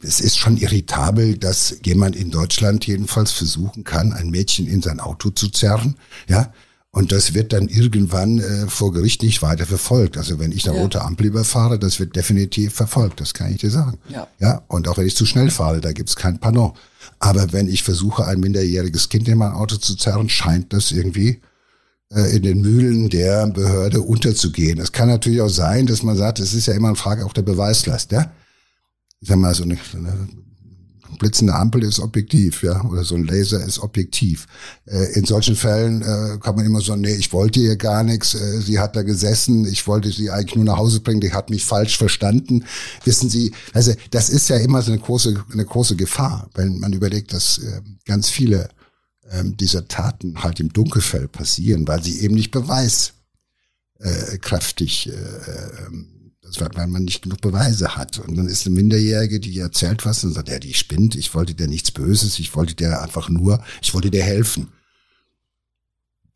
es 0.03 0.19
ist 0.19 0.37
schon 0.37 0.57
irritabel, 0.57 1.37
dass 1.37 1.77
jemand 1.83 2.15
in 2.15 2.31
Deutschland 2.31 2.85
jedenfalls 2.87 3.31
versuchen 3.31 3.83
kann, 3.83 4.13
ein 4.13 4.29
Mädchen 4.29 4.67
in 4.67 4.81
sein 4.81 4.99
Auto 4.99 5.29
zu 5.29 5.49
zerren, 5.49 5.95
ja. 6.27 6.51
Und 6.93 7.13
das 7.13 7.33
wird 7.33 7.53
dann 7.53 7.69
irgendwann 7.69 8.39
äh, 8.39 8.67
vor 8.67 8.91
Gericht 8.91 9.23
nicht 9.23 9.41
weiter 9.41 9.65
verfolgt. 9.65 10.17
Also 10.17 10.39
wenn 10.39 10.51
ich 10.51 10.67
eine 10.67 10.75
ja. 10.75 10.83
rote 10.83 11.01
Ampel 11.01 11.27
überfahre, 11.27 11.79
das 11.79 12.01
wird 12.01 12.17
definitiv 12.17 12.73
verfolgt, 12.73 13.21
das 13.21 13.33
kann 13.33 13.49
ich 13.49 13.61
dir 13.61 13.69
sagen. 13.69 13.97
Ja. 14.09 14.27
ja 14.39 14.61
und 14.67 14.89
auch 14.89 14.97
wenn 14.97 15.07
ich 15.07 15.15
zu 15.15 15.25
schnell 15.25 15.51
fahre, 15.51 15.79
da 15.79 15.93
gibt's 15.93 16.17
kein 16.17 16.39
Pardon. 16.39 16.73
Aber 17.19 17.53
wenn 17.53 17.69
ich 17.69 17.83
versuche, 17.83 18.25
ein 18.25 18.41
minderjähriges 18.41 19.07
Kind 19.07 19.29
in 19.29 19.37
mein 19.37 19.53
Auto 19.53 19.77
zu 19.77 19.95
zerren, 19.95 20.27
scheint 20.27 20.73
das 20.73 20.91
irgendwie 20.91 21.39
äh, 22.13 22.35
in 22.35 22.43
den 22.43 22.59
Mühlen 22.59 23.09
der 23.09 23.47
Behörde 23.47 24.01
unterzugehen. 24.01 24.77
Es 24.77 24.91
kann 24.91 25.07
natürlich 25.07 25.39
auch 25.39 25.47
sein, 25.47 25.85
dass 25.85 26.03
man 26.03 26.17
sagt, 26.17 26.39
es 26.39 26.53
ist 26.53 26.65
ja 26.65 26.73
immer 26.73 26.89
eine 26.89 26.97
Frage 26.97 27.25
auch 27.25 27.31
der 27.31 27.43
Beweislast, 27.43 28.11
ja 28.11 28.33
ich 29.21 29.27
sag 29.27 29.37
mal, 29.37 29.53
so 29.53 29.63
eine, 29.63 29.77
eine 29.93 30.27
blitzende 31.19 31.53
Ampel 31.53 31.83
ist 31.83 31.99
objektiv, 31.99 32.63
ja, 32.63 32.83
oder 32.83 33.03
so 33.03 33.13
ein 33.15 33.25
Laser 33.25 33.63
ist 33.63 33.77
objektiv. 33.79 34.47
Äh, 34.85 35.13
in 35.13 35.25
solchen 35.25 35.55
Fällen 35.55 36.01
äh, 36.01 36.39
kann 36.39 36.55
man 36.55 36.65
immer 36.65 36.81
so, 36.81 36.95
nee, 36.95 37.13
ich 37.13 37.31
wollte 37.31 37.59
ihr 37.59 37.75
gar 37.75 38.03
nichts, 38.03 38.33
äh, 38.33 38.61
sie 38.61 38.79
hat 38.79 38.95
da 38.95 39.03
gesessen, 39.03 39.65
ich 39.65 39.85
wollte 39.85 40.11
sie 40.11 40.31
eigentlich 40.31 40.55
nur 40.55 40.65
nach 40.65 40.77
Hause 40.77 41.01
bringen, 41.01 41.21
die 41.21 41.33
hat 41.33 41.51
mich 41.51 41.63
falsch 41.63 41.99
verstanden. 41.99 42.65
Wissen 43.03 43.29
Sie, 43.29 43.51
also 43.73 43.93
das 44.09 44.29
ist 44.29 44.49
ja 44.49 44.57
immer 44.57 44.81
so 44.81 44.91
eine 44.91 44.99
große, 44.99 45.43
eine 45.51 45.65
große 45.65 45.95
Gefahr, 45.95 46.49
wenn 46.55 46.79
man 46.79 46.93
überlegt, 46.93 47.31
dass 47.33 47.59
äh, 47.59 47.81
ganz 48.05 48.29
viele 48.29 48.69
äh, 49.29 49.43
dieser 49.43 49.87
Taten 49.87 50.41
halt 50.43 50.59
im 50.59 50.73
Dunkelfell 50.73 51.27
passieren, 51.27 51.87
weil 51.87 52.01
sie 52.03 52.21
eben 52.21 52.33
nicht 52.33 52.49
beweiskräftig 52.51 55.09
äh, 55.09 55.11
äh, 55.11 55.87
weil 56.59 56.87
man 56.87 57.03
nicht 57.03 57.21
genug 57.21 57.41
Beweise 57.41 57.95
hat. 57.95 58.19
Und 58.19 58.35
dann 58.37 58.47
ist 58.47 58.65
eine 58.65 58.75
Minderjährige, 58.75 59.39
die 59.39 59.59
erzählt 59.59 60.05
was 60.05 60.23
und 60.23 60.33
sagt, 60.33 60.49
ja, 60.49 60.59
die 60.59 60.73
spinnt, 60.73 61.15
ich 61.15 61.33
wollte 61.33 61.53
dir 61.53 61.67
nichts 61.67 61.91
Böses, 61.91 62.39
ich 62.39 62.55
wollte 62.55 62.75
dir 62.75 63.01
einfach 63.01 63.29
nur, 63.29 63.63
ich 63.81 63.93
wollte 63.93 64.11
dir 64.11 64.23
helfen. 64.23 64.67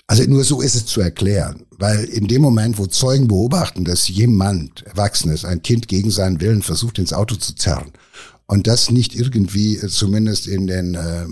Also 0.07 0.23
nur 0.23 0.43
so 0.43 0.61
ist 0.61 0.75
es 0.75 0.85
zu 0.85 1.01
erklären, 1.01 1.65
weil 1.71 2.05
in 2.05 2.27
dem 2.27 2.41
Moment, 2.41 2.77
wo 2.77 2.85
Zeugen 2.85 3.27
beobachten, 3.27 3.85
dass 3.85 4.07
jemand, 4.07 4.83
Erwachsenes, 4.83 5.45
ein 5.45 5.63
Kind 5.63 5.87
gegen 5.87 6.11
seinen 6.11 6.39
Willen 6.41 6.61
versucht, 6.61 6.99
ins 6.99 7.11
Auto 7.11 7.35
zu 7.35 7.55
zerren 7.55 7.91
und 8.45 8.67
das 8.67 8.91
nicht 8.91 9.15
irgendwie 9.15 9.79
zumindest 9.87 10.47
in 10.47 10.67
den, 10.67 10.93
äh, 10.93 11.25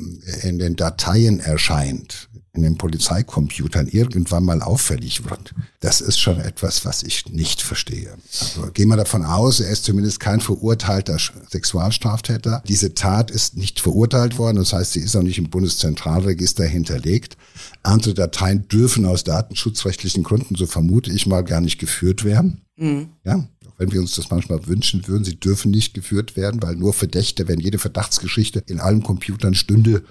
in 0.48 0.58
den 0.58 0.76
Dateien 0.76 1.40
erscheint, 1.40 2.30
in 2.56 2.62
den 2.62 2.78
Polizeicomputern 2.78 3.88
irgendwann 3.88 4.46
mal 4.46 4.62
auffällig 4.62 5.28
wird. 5.28 5.56
Das 5.80 6.02
ist 6.02 6.20
schon 6.20 6.40
etwas, 6.40 6.86
was 6.86 7.02
ich 7.02 7.26
nicht 7.30 7.64
verstehe. 7.64 8.14
Also 8.40 8.70
gehen 8.72 8.90
wir 8.90 8.96
davon 8.96 9.26
aus, 9.26 9.60
er 9.60 9.72
ist 9.72 9.86
zumindest 9.86 10.20
kein 10.20 10.40
verurteilter 10.40 11.18
Sexualstraftäter. 11.50 12.62
Diese 12.68 12.94
Tat 12.94 13.32
ist 13.32 13.58
nicht 13.58 13.80
verurteilt 13.80 14.38
worden, 14.38 14.58
das 14.58 14.72
heißt, 14.72 14.94
sie 14.94 15.00
ist 15.00 15.16
auch 15.16 15.24
nicht 15.24 15.40
im 15.40 15.50
Bundeszentralregister 15.50 16.64
hinterlegt. 16.64 17.38
Andere 17.82 18.14
Dateien 18.14 18.68
dürfen 18.68 19.06
aus 19.06 19.24
datenschutzrechtlichen 19.24 20.24
Gründen, 20.24 20.56
so 20.56 20.68
vermute 20.68 21.12
ich 21.12 21.26
mal, 21.26 21.44
gar 21.44 21.60
nicht 21.60 21.80
geführt 21.80 22.24
werden. 22.24 22.62
Mhm. 22.78 23.10
Ja, 23.26 23.48
wenn 23.80 23.92
wir 23.92 24.00
uns 24.00 24.14
das 24.14 24.30
manchmal 24.30 24.68
wünschen 24.68 25.08
würden, 25.08 25.24
sie 25.24 25.40
dürfen 25.40 25.72
nicht 25.72 25.96
geführt 25.96 26.38
werden, 26.38 26.62
weil 26.62 26.76
nur 26.76 26.94
Verdächte, 26.94 27.48
wenn 27.48 27.60
jede 27.60 27.80
Verdachtsgeschichte 27.80 28.64
in 28.68 28.80
allen 28.80 29.02
Computern 29.02 29.56
stünde, 29.56 30.04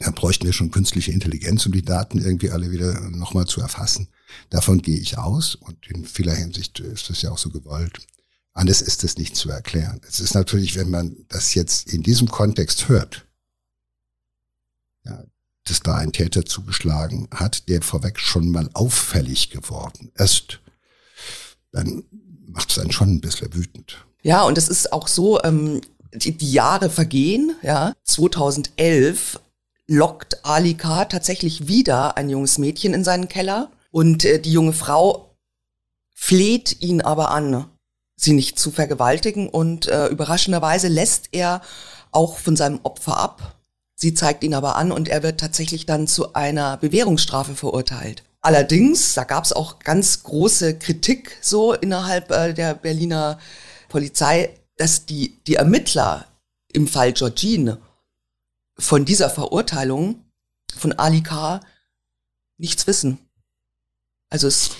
da 0.00 0.10
bräuchten 0.10 0.46
wir 0.46 0.54
schon 0.54 0.70
künstliche 0.70 1.12
Intelligenz, 1.12 1.66
um 1.66 1.72
die 1.72 1.84
Daten 1.84 2.18
irgendwie 2.18 2.50
alle 2.50 2.70
wieder 2.70 2.98
nochmal 3.10 3.46
zu 3.46 3.60
erfassen. 3.60 4.08
Davon 4.48 4.80
gehe 4.80 4.98
ich 4.98 5.18
aus 5.18 5.54
und 5.54 5.86
in 5.88 6.06
vieler 6.06 6.34
Hinsicht 6.34 6.80
ist 6.80 7.10
das 7.10 7.20
ja 7.20 7.30
auch 7.30 7.38
so 7.38 7.50
gewollt. 7.50 7.98
Anders 8.54 8.80
ist 8.80 9.04
es 9.04 9.18
nicht 9.18 9.36
zu 9.36 9.50
erklären. 9.50 10.00
Es 10.08 10.18
ist 10.18 10.34
natürlich, 10.34 10.74
wenn 10.76 10.88
man 10.88 11.26
das 11.28 11.54
jetzt 11.54 11.92
in 11.92 12.02
diesem 12.02 12.28
Kontext 12.28 12.88
hört, 12.88 13.26
ja, 15.04 15.22
dass 15.64 15.80
da 15.80 15.96
ein 15.96 16.12
Täter 16.12 16.46
zugeschlagen 16.46 17.28
hat, 17.30 17.68
der 17.68 17.82
vorweg 17.82 18.18
schon 18.18 18.48
mal 18.48 18.70
auffällig 18.72 19.50
geworden 19.50 20.10
ist, 20.14 20.60
dann 21.72 22.04
macht 22.46 22.70
es 22.70 22.78
einen 22.78 22.90
schon 22.90 23.10
ein 23.10 23.20
bisschen 23.20 23.54
wütend. 23.54 24.06
Ja, 24.22 24.44
und 24.44 24.56
es 24.56 24.68
ist 24.68 24.94
auch 24.94 25.08
so, 25.08 25.42
ähm, 25.42 25.82
die, 26.14 26.36
die 26.36 26.52
Jahre 26.52 26.88
vergehen, 26.88 27.54
ja. 27.62 27.92
2011 28.04 29.38
lockt 29.90 30.44
Ali 30.44 30.74
K. 30.74 31.04
tatsächlich 31.06 31.66
wieder 31.66 32.16
ein 32.16 32.30
junges 32.30 32.58
Mädchen 32.58 32.94
in 32.94 33.02
seinen 33.02 33.28
Keller 33.28 33.72
und 33.90 34.24
äh, 34.24 34.38
die 34.38 34.52
junge 34.52 34.72
Frau 34.72 35.34
fleht 36.14 36.80
ihn 36.80 37.00
aber 37.00 37.32
an, 37.32 37.66
sie 38.14 38.32
nicht 38.32 38.56
zu 38.58 38.70
vergewaltigen 38.70 39.48
und 39.48 39.88
äh, 39.88 40.06
überraschenderweise 40.06 40.86
lässt 40.86 41.30
er 41.32 41.60
auch 42.12 42.38
von 42.38 42.54
seinem 42.54 42.78
Opfer 42.84 43.16
ab. 43.16 43.56
Sie 43.96 44.14
zeigt 44.14 44.44
ihn 44.44 44.54
aber 44.54 44.76
an 44.76 44.92
und 44.92 45.08
er 45.08 45.24
wird 45.24 45.40
tatsächlich 45.40 45.86
dann 45.86 46.06
zu 46.06 46.34
einer 46.34 46.76
Bewährungsstrafe 46.76 47.56
verurteilt. 47.56 48.22
Allerdings, 48.42 49.14
da 49.14 49.24
gab 49.24 49.44
es 49.44 49.52
auch 49.52 49.80
ganz 49.80 50.22
große 50.22 50.78
Kritik 50.78 51.36
so 51.40 51.72
innerhalb 51.72 52.30
äh, 52.30 52.54
der 52.54 52.74
Berliner 52.74 53.40
Polizei, 53.88 54.50
dass 54.76 55.04
die, 55.04 55.36
die 55.48 55.56
Ermittler 55.56 56.26
im 56.72 56.86
Fall 56.86 57.12
Georgine 57.12 57.78
von 58.80 59.04
dieser 59.04 59.30
Verurteilung 59.30 60.24
von 60.76 60.92
Ali 60.92 61.22
K. 61.22 61.60
nichts 62.58 62.86
wissen. 62.86 63.18
Also 64.30 64.48
es, 64.48 64.70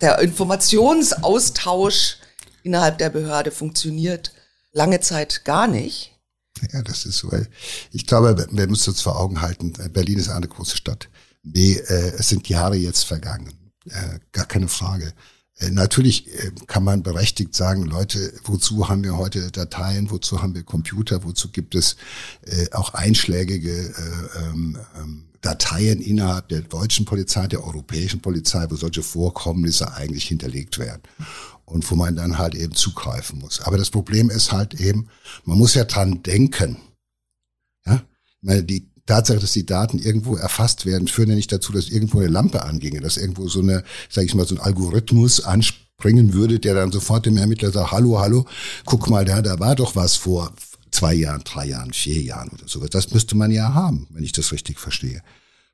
der 0.00 0.18
Informationsaustausch 0.20 2.18
innerhalb 2.62 2.98
der 2.98 3.10
Behörde 3.10 3.50
funktioniert 3.50 4.32
lange 4.72 5.00
Zeit 5.00 5.44
gar 5.44 5.66
nicht. 5.66 6.14
Ja, 6.72 6.82
das 6.82 7.06
ist 7.06 7.18
so. 7.18 7.30
Ich 7.92 8.06
glaube, 8.06 8.46
wir 8.50 8.66
müssen 8.66 8.90
uns 8.90 9.00
vor 9.00 9.18
Augen 9.18 9.40
halten, 9.40 9.72
Berlin 9.92 10.18
ist 10.18 10.28
eine 10.28 10.48
große 10.48 10.76
Stadt. 10.76 11.08
B, 11.42 11.76
äh, 11.76 12.14
es 12.18 12.28
sind 12.28 12.48
Jahre 12.48 12.76
jetzt 12.76 13.04
vergangen. 13.04 13.72
Äh, 13.86 14.18
gar 14.32 14.46
keine 14.46 14.68
Frage. 14.68 15.14
Äh, 15.58 15.70
natürlich 15.70 16.28
äh, 16.28 16.52
kann 16.66 16.84
man 16.84 17.02
berechtigt 17.02 17.54
sagen, 17.54 17.84
Leute, 17.84 18.32
wozu 18.44 18.88
haben 18.88 19.02
wir 19.04 19.16
heute 19.16 19.50
Dateien, 19.50 20.10
wozu 20.10 20.42
haben 20.42 20.54
wir 20.54 20.62
Computer, 20.62 21.24
wozu 21.24 21.50
gibt 21.50 21.74
es 21.74 21.96
äh, 22.42 22.70
auch 22.72 22.94
einschlägige 22.94 23.70
äh, 23.70 24.38
ähm, 24.40 24.78
ähm, 24.96 25.24
Dateien 25.40 26.00
innerhalb 26.00 26.48
der 26.48 26.62
deutschen 26.62 27.04
Polizei, 27.04 27.46
der 27.46 27.64
europäischen 27.64 28.20
Polizei, 28.20 28.66
wo 28.68 28.76
solche 28.76 29.02
Vorkommnisse 29.02 29.94
eigentlich 29.94 30.24
hinterlegt 30.24 30.78
werden 30.78 31.02
und 31.64 31.88
wo 31.90 31.94
man 31.94 32.16
dann 32.16 32.38
halt 32.38 32.54
eben 32.54 32.74
zugreifen 32.74 33.38
muss. 33.38 33.60
Aber 33.60 33.78
das 33.78 33.90
Problem 33.90 34.30
ist 34.30 34.52
halt 34.52 34.74
eben, 34.80 35.08
man 35.44 35.58
muss 35.58 35.74
ja 35.74 35.84
dran 35.84 36.22
denken. 36.22 36.78
Ja, 37.86 38.02
meine, 38.40 38.64
die 38.64 38.87
Tatsache, 39.08 39.38
dass 39.38 39.52
die 39.52 39.66
Daten 39.66 39.98
irgendwo 39.98 40.36
erfasst 40.36 40.86
werden, 40.86 41.08
führt 41.08 41.28
ja 41.28 41.34
nicht 41.34 41.50
dazu, 41.50 41.72
dass 41.72 41.88
irgendwo 41.88 42.18
eine 42.18 42.28
Lampe 42.28 42.62
anginge, 42.62 43.00
dass 43.00 43.16
irgendwo 43.16 43.48
so 43.48 43.60
eine, 43.60 43.82
sag 44.10 44.24
ich 44.24 44.34
mal, 44.34 44.46
so 44.46 44.54
ein 44.54 44.60
Algorithmus 44.60 45.44
anspringen 45.44 46.34
würde, 46.34 46.58
der 46.58 46.74
dann 46.74 46.92
sofort 46.92 47.26
dem 47.26 47.36
Ermittler 47.36 47.70
sagt, 47.70 47.90
hallo, 47.90 48.18
hallo, 48.20 48.46
guck 48.84 49.08
mal, 49.08 49.24
da, 49.24 49.42
da 49.42 49.58
war 49.58 49.74
doch 49.74 49.96
was 49.96 50.16
vor 50.16 50.52
zwei 50.90 51.14
Jahren, 51.14 51.42
drei 51.44 51.66
Jahren, 51.66 51.92
vier 51.92 52.20
Jahren 52.22 52.50
oder 52.50 52.64
so. 52.66 52.86
Das 52.86 53.10
müsste 53.10 53.36
man 53.36 53.50
ja 53.50 53.74
haben, 53.74 54.06
wenn 54.10 54.24
ich 54.24 54.32
das 54.32 54.52
richtig 54.52 54.78
verstehe. 54.78 55.22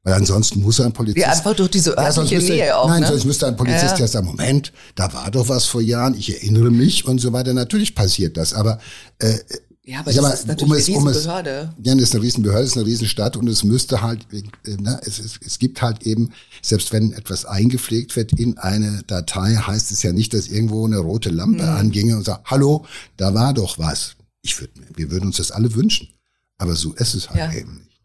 Weil 0.05 0.15
ansonsten 0.15 0.61
muss 0.61 0.81
ein 0.81 0.93
Polizist. 0.93 1.27
Ja, 1.27 1.33
einfach 1.33 1.57
durch 1.57 1.71
diese 1.71 1.97
örtliche 1.97 2.35
ja, 2.35 2.39
müsste, 2.39 2.53
Nähe 2.53 2.77
auch. 2.77 2.89
Nein, 2.89 3.01
ne? 3.01 3.09
sonst 3.09 3.25
müsste 3.25 3.47
ein 3.47 3.57
Polizist 3.57 3.95
ja. 3.95 4.01
ja 4.01 4.07
sagen, 4.07 4.27
Moment, 4.27 4.73
da 4.95 5.13
war 5.15 5.31
doch 5.31 5.49
was 5.49 5.65
vor 5.65 5.81
Jahren, 5.81 6.15
ich 6.15 6.31
erinnere 6.35 6.71
mich 6.71 7.07
und 7.07 7.21
so 7.21 7.33
weiter. 7.33 7.55
Natürlich 7.55 7.95
passiert 7.95 8.37
das. 8.37 8.53
Aber 8.53 8.79
äh, 9.19 9.39
ja, 9.87 10.01
aber 10.01 10.13
das 10.13 10.23
mal, 10.23 10.31
ist 10.31 10.47
natürlich 10.47 10.97
um 10.97 11.07
eine 11.07 11.15
Riesenbehörde. 11.15 11.75
Um 11.77 11.85
ja, 11.85 11.95
das 11.95 12.03
ist 12.05 12.15
eine 12.15 12.23
Riesenbehörde, 12.23 12.63
das 12.63 12.71
ist 12.71 12.77
eine 12.79 12.87
Riesenstadt 12.87 13.37
und 13.37 13.49
es 13.49 13.65
müsste 13.65 14.01
halt, 14.01 14.27
äh, 14.33 14.77
ne, 14.77 14.99
es, 15.05 15.19
es, 15.19 15.39
es 15.45 15.59
gibt 15.59 15.83
halt 15.83 16.05
eben, 16.07 16.33
selbst 16.63 16.93
wenn 16.93 17.13
etwas 17.13 17.45
eingepflegt 17.45 18.17
wird 18.17 18.33
in 18.33 18.57
eine 18.57 19.03
Datei, 19.07 19.55
heißt 19.57 19.93
es 19.93 20.03
ja 20.03 20.13
nicht, 20.13 20.33
dass 20.33 20.49
irgendwo 20.49 20.87
eine 20.87 20.99
rote 20.99 21.29
Lampe 21.29 21.63
mhm. 21.65 21.69
anginge 21.69 22.17
und 22.17 22.25
sagt, 22.25 22.51
hallo, 22.51 22.87
da 23.19 23.35
war 23.35 23.53
doch 23.53 23.79
was. 23.79 24.17
Ich 24.41 24.59
würde, 24.59 24.73
wir 24.95 25.11
würden 25.11 25.27
uns 25.27 25.37
das 25.37 25.51
alle 25.51 25.75
wünschen. 25.75 26.09
Aber 26.57 26.77
so 26.77 26.95
ist 26.95 27.15
es 27.15 27.29
halt 27.29 27.39
ja. 27.39 27.53
eben 27.53 27.75
nicht. 27.75 28.01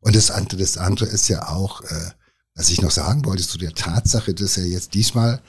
Und 0.00 0.16
das 0.16 0.30
andere, 0.30 0.60
das 0.60 0.78
andere 0.78 1.06
ist 1.06 1.28
ja 1.28 1.48
auch, 1.48 1.82
äh, 1.82 2.10
was 2.54 2.70
ich 2.70 2.80
noch 2.80 2.90
sagen 2.90 3.24
wollte, 3.26 3.46
zu 3.46 3.58
der 3.58 3.72
Tatsache, 3.72 4.32
dass 4.32 4.56
er 4.56 4.66
jetzt 4.66 4.94
diesmal 4.94 5.42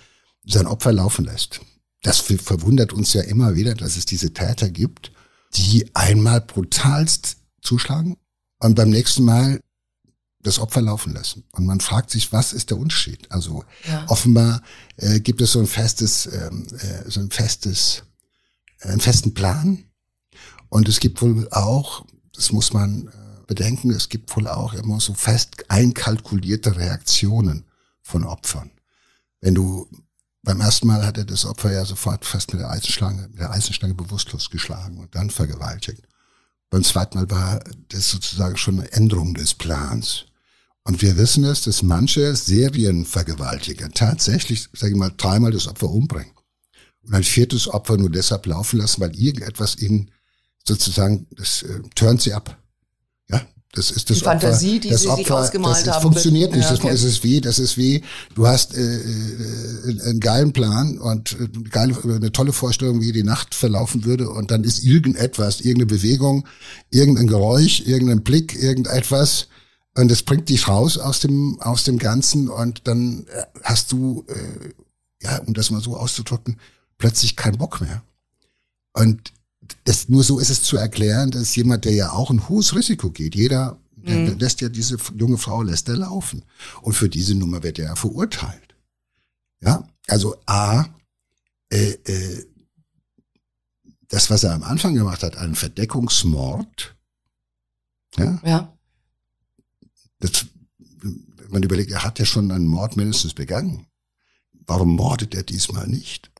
sein 0.45 0.67
Opfer 0.67 0.91
laufen 0.91 1.25
lässt. 1.25 1.62
Das 2.06 2.20
verwundert 2.20 2.94
uns 2.94 3.13
ja 3.13 3.24
immer 3.24 3.56
wieder, 3.56 3.74
dass 3.74 3.98
es 3.98 4.06
diese 4.06 4.32
Täter 4.32 4.70
gibt, 4.70 5.12
die 5.56 5.89
einmal 5.96 6.39
brutalst 6.39 7.38
zuschlagen 7.63 8.15
und 8.60 8.76
beim 8.76 8.91
nächsten 8.91 9.24
Mal 9.24 9.60
das 10.44 10.60
Opfer 10.60 10.84
laufen 10.84 11.13
lassen. 11.13 11.46
Und 11.54 11.65
man 11.65 11.80
fragt 11.80 12.12
sich, 12.12 12.32
was 12.32 12.54
ist 12.54 12.70
der 12.70 12.78
Unterschied? 12.78 13.32
Also 13.32 13.63
ja. 13.88 14.06
offenbar 14.08 14.62
äh, 14.98 15.20
gibt 15.20 15.41
es 15.41 15.54
so 15.54 15.60
ein 15.60 15.65
festes, 15.65 16.28
ähm, 16.28 16.68
äh, 16.78 17.10
so 17.10 17.22
ein 17.22 17.32
festes, 17.32 18.04
äh, 18.82 18.89
einen 18.89 19.02
festen 19.02 19.34
Plan. 19.34 19.86
Und 20.70 20.88
es 20.88 21.00
gibt 21.00 21.24
wohl 21.24 21.50
auch, 21.50 22.06
das 22.36 22.52
muss 22.52 22.72
man 22.72 23.08
äh, 23.08 23.12
bedenken, 23.48 23.89
es 23.89 24.10
gibt 24.10 24.36
wohl 24.36 24.48
auch 24.48 24.76
immer 24.76 25.00
so 25.00 25.15
fest 25.15 25.72
einkalkulierte 25.72 26.76
Reaktionen 26.76 27.65
von 28.04 28.26
Opfern. 28.26 28.70
Wenn 29.41 29.56
du 29.56 29.88
beim 30.45 30.62
ersten 30.62 30.88
Mal 30.88 31.05
hat 31.05 31.17
er 31.17 31.25
das 31.25 31.45
Opfer 31.45 31.73
ja 31.73 31.84
sofort 31.84 32.23
fast 32.23 32.53
mit 32.53 32.62
der 32.62 32.69
Eisenschlange, 32.69 33.27
mit 33.29 33.39
der 33.39 33.51
Eisenstange 33.51 33.95
bewusstlos 33.95 34.49
geschlagen 34.49 34.99
und 34.99 35.13
dann 35.15 35.29
vergewaltigt. 35.29 36.03
Beim 36.69 36.84
zweiten 36.84 37.17
Mal 37.17 37.29
war 37.29 37.63
das 37.89 38.12
sozusagen 38.12 38.55
schon 38.55 38.79
eine 38.79 38.91
Änderung 38.91 39.34
des 39.34 39.55
Plans. 39.55 40.25
Und 40.84 41.01
wir 41.01 41.17
wissen 41.17 41.43
es, 41.45 41.63
dass 41.63 41.81
manche 41.81 42.36
Serienvergewaltiger 42.36 43.89
tatsächlich, 43.89 44.69
sage 44.73 44.93
ich 44.93 44.99
mal, 44.99 45.12
dreimal 45.17 45.51
das 45.51 45.67
Opfer 45.67 45.89
umbringen. 45.89 46.34
Und 47.01 47.15
ein 47.15 47.23
viertes 47.23 47.67
Opfer 47.67 47.97
nur 47.97 48.12
deshalb 48.12 48.45
laufen 48.45 48.79
lassen, 48.79 49.01
weil 49.01 49.15
irgendetwas 49.15 49.77
ihnen 49.77 50.12
sozusagen, 50.63 51.27
das 51.31 51.63
äh, 51.63 51.81
turnt 51.95 52.21
sie 52.21 52.34
ab. 52.34 52.62
Das 53.75 53.91
ist 53.91 54.09
das 54.09 54.17
die 54.17 54.25
Opfer, 54.25 54.39
Fantasie, 54.39 54.79
die 54.79 54.89
das 54.89 55.01
sie 55.01 55.09
Opfer, 55.09 55.23
sich 55.23 55.31
ausgemalt 55.31 55.85
das 55.85 55.95
haben. 55.95 56.01
funktioniert 56.01 56.53
nicht. 56.53 56.63
Ja, 56.63 56.69
das, 56.71 56.79
okay. 56.79 56.91
das 56.91 57.03
ist 57.03 57.23
wie, 57.23 57.41
das 57.41 57.59
ist 57.59 57.77
wie, 57.77 58.01
du 58.33 58.47
hast 58.47 58.75
äh, 58.75 58.81
äh, 58.81 60.01
einen 60.09 60.19
geilen 60.19 60.53
Plan 60.53 60.97
und 60.97 61.33
äh, 61.33 61.47
geile, 61.69 61.95
eine 62.03 62.31
tolle 62.31 62.53
Vorstellung, 62.53 63.01
wie 63.01 63.11
die 63.11 63.23
Nacht 63.23 63.53
verlaufen 63.53 64.05
würde 64.05 64.29
und 64.29 64.49
dann 64.49 64.63
ist 64.63 64.83
irgendetwas, 64.83 65.59
irgendeine 65.59 65.88
Bewegung, 65.88 66.47
irgendein 66.89 67.27
Geräusch, 67.27 67.81
irgendein 67.81 68.23
Blick, 68.23 68.55
irgendetwas 68.55 69.47
und 69.97 70.11
das 70.11 70.23
bringt 70.23 70.49
dich 70.49 70.67
raus 70.67 70.97
aus 70.97 71.19
dem 71.19 71.59
aus 71.61 71.83
dem 71.83 71.97
Ganzen 71.97 72.49
und 72.49 72.88
dann 72.88 73.25
äh, 73.27 73.43
hast 73.63 73.91
du, 73.91 74.25
äh, 74.27 74.69
ja, 75.21 75.38
um 75.39 75.53
das 75.53 75.71
mal 75.71 75.81
so 75.81 75.97
auszudrücken, 75.97 76.57
plötzlich 76.97 77.35
keinen 77.35 77.57
Bock 77.57 77.81
mehr. 77.81 78.03
Und 78.93 79.33
das, 79.84 80.10
nur 80.10 80.23
so 80.23 80.39
ist 80.39 80.49
es 80.49 80.63
zu 80.63 80.78
erklären, 80.78 81.32
dass 81.32 81.56
jemand, 81.56 81.86
der 81.86 81.93
ja 81.93 82.12
auch 82.12 82.30
ein 82.30 82.49
hohes 82.49 82.75
Risiko 82.75 83.10
geht, 83.10 83.36
jeder 83.36 83.80
der, 84.06 84.25
der 84.25 84.36
lässt 84.36 84.62
ja 84.62 84.69
diese 84.69 84.97
junge 85.15 85.38
Frau 85.38 85.63
lässt 85.63 85.89
er 85.89 85.97
laufen. 85.97 86.43
Und 86.82 86.93
für 86.93 87.10
diese 87.10 87.34
Nummer 87.34 87.63
wird 87.63 87.80
er 87.80 87.86
ja 87.86 87.95
verurteilt. 87.95 88.75
Ja, 89.62 89.88
also 90.08 90.36
A, 90.45 90.86
äh, 91.69 91.91
äh, 91.91 92.45
das, 94.08 94.30
was 94.30 94.43
er 94.43 94.54
am 94.54 94.63
Anfang 94.63 94.93
gemacht 94.93 95.23
hat, 95.23 95.38
einen 95.38 95.56
Verdeckungsmord. 95.56 96.95
Ja. 98.17 98.39
ja. 98.45 98.78
Das, 100.19 100.45
wenn 101.01 101.51
man 101.51 101.63
überlegt, 101.63 101.91
er 101.91 102.04
hat 102.04 102.19
ja 102.19 102.25
schon 102.25 102.51
einen 102.51 102.67
Mord 102.67 102.97
mindestens 102.97 103.34
begangen. 103.34 103.88
Warum 104.67 104.95
mordet 104.95 105.34
er 105.34 105.43
diesmal 105.43 105.88
nicht? 105.88 106.32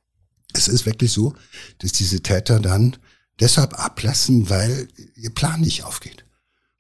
Es 0.54 0.68
ist 0.68 0.86
wirklich 0.86 1.12
so, 1.12 1.34
dass 1.80 1.92
diese 1.92 2.22
Täter 2.22 2.60
dann 2.60 2.96
deshalb 3.40 3.80
ablassen, 3.80 4.50
weil 4.50 4.88
ihr 5.16 5.30
Plan 5.30 5.62
nicht 5.62 5.84
aufgeht. 5.84 6.26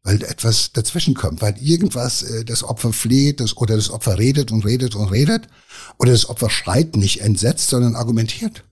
Weil 0.04 0.22
etwas 0.24 0.72
dazwischen 0.72 1.16
kommt, 1.16 1.42
weil 1.42 1.58
irgendwas 1.58 2.22
äh, 2.22 2.46
das 2.46 2.64
Opfer 2.64 2.94
fleht 2.94 3.40
das, 3.40 3.58
oder 3.58 3.76
das 3.76 3.90
Opfer 3.90 4.20
redet 4.20 4.52
und 4.52 4.64
redet 4.64 4.96
und 4.96 5.08
redet 5.08 5.48
oder 5.98 6.12
das 6.12 6.30
Opfer 6.30 6.50
schreit 6.50 6.96
nicht 6.96 7.22
entsetzt, 7.22 7.70
sondern 7.70 7.96
argumentiert. 7.96 8.64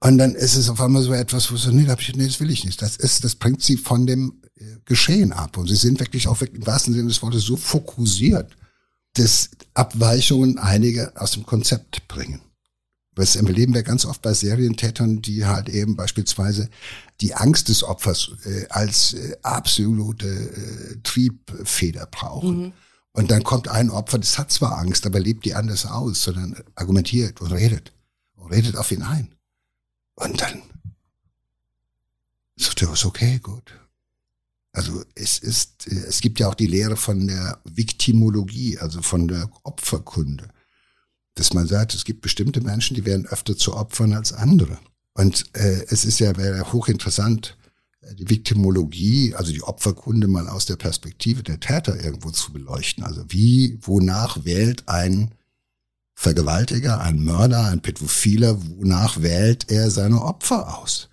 Und 0.00 0.18
dann 0.18 0.34
ist 0.34 0.56
es 0.56 0.68
auf 0.68 0.80
einmal 0.80 1.02
so 1.02 1.12
etwas, 1.12 1.50
wo 1.50 1.56
so, 1.56 1.70
nee, 1.70 1.82
nee, 1.82 2.26
das 2.26 2.40
will 2.40 2.50
ich 2.50 2.64
nicht. 2.64 2.82
Das 2.82 2.96
ist, 2.96 3.24
das 3.24 3.36
bringt 3.36 3.62
sie 3.62 3.76
von 3.76 4.06
dem 4.06 4.42
äh, 4.56 4.64
Geschehen 4.84 5.32
ab. 5.32 5.56
Und 5.56 5.68
sie 5.68 5.76
sind 5.76 6.00
wirklich 6.00 6.28
auch 6.28 6.40
wirklich, 6.40 6.60
im 6.60 6.66
wahrsten 6.66 6.94
Sinne 6.94 7.08
des 7.08 7.22
Wortes 7.22 7.42
so 7.42 7.56
fokussiert, 7.56 8.56
dass 9.14 9.50
Abweichungen 9.72 10.58
einige 10.58 11.12
aus 11.16 11.32
dem 11.32 11.46
Konzept 11.46 12.06
bringen. 12.08 12.40
Das 13.16 13.34
erleben 13.34 13.72
wir 13.72 13.82
ganz 13.82 14.04
oft 14.04 14.20
bei 14.20 14.34
Serientätern, 14.34 15.22
die 15.22 15.46
halt 15.46 15.70
eben 15.70 15.96
beispielsweise 15.96 16.68
die 17.22 17.34
Angst 17.34 17.70
des 17.70 17.82
Opfers 17.82 18.30
äh, 18.44 18.66
als 18.68 19.14
äh, 19.14 19.36
absolute 19.42 20.28
äh, 20.28 20.96
Triebfeder 21.02 22.06
brauchen. 22.06 22.58
Mhm. 22.58 22.72
Und 23.12 23.30
dann 23.30 23.42
kommt 23.42 23.68
ein 23.68 23.88
Opfer, 23.88 24.18
das 24.18 24.38
hat 24.38 24.52
zwar 24.52 24.76
Angst, 24.76 25.06
aber 25.06 25.18
lebt 25.18 25.46
die 25.46 25.54
anders 25.54 25.86
aus, 25.86 26.22
sondern 26.22 26.62
argumentiert 26.74 27.40
und 27.40 27.52
redet 27.52 27.94
und 28.34 28.52
redet 28.52 28.76
auf 28.76 28.92
ihn 28.92 29.02
ein. 29.02 29.34
Und 30.16 30.42
dann 30.42 30.62
sagt 32.56 32.82
er, 32.82 32.92
ist 32.92 33.06
okay, 33.06 33.38
gut. 33.42 33.72
Also 34.72 35.02
es 35.14 35.38
ist, 35.38 35.86
es 35.86 36.20
gibt 36.20 36.38
ja 36.38 36.48
auch 36.48 36.54
die 36.54 36.66
Lehre 36.66 36.98
von 36.98 37.26
der 37.26 37.62
Viktimologie, 37.64 38.76
also 38.78 39.00
von 39.00 39.26
der 39.26 39.50
Opferkunde, 39.62 40.50
dass 41.36 41.52
man 41.52 41.68
sagt, 41.68 41.94
es 41.94 42.04
gibt 42.04 42.22
bestimmte 42.22 42.60
Menschen, 42.60 42.94
die 42.96 43.04
werden 43.04 43.26
öfter 43.26 43.56
zu 43.56 43.74
Opfern 43.74 44.14
als 44.14 44.32
andere. 44.32 44.78
Und 45.14 45.44
äh, 45.52 45.84
es 45.88 46.04
ist 46.04 46.18
ja 46.18 46.36
wäre 46.36 46.72
hochinteressant, 46.72 47.56
äh, 48.00 48.14
die 48.14 48.28
Viktimologie, 48.28 49.34
also 49.34 49.52
die 49.52 49.62
Opferkunde 49.62 50.28
mal 50.28 50.48
aus 50.48 50.66
der 50.66 50.76
Perspektive 50.76 51.42
der 51.42 51.60
Täter 51.60 52.02
irgendwo 52.02 52.30
zu 52.30 52.52
beleuchten. 52.52 53.04
Also 53.04 53.24
wie, 53.28 53.78
wonach 53.82 54.44
wählt 54.44 54.88
ein 54.88 55.30
Vergewaltiger, 56.14 57.00
ein 57.00 57.22
Mörder, 57.22 57.66
ein 57.66 57.82
Pädophiler, 57.82 58.58
wonach 58.78 59.20
wählt 59.20 59.70
er 59.70 59.90
seine 59.90 60.22
Opfer 60.22 60.78
aus? 60.78 61.10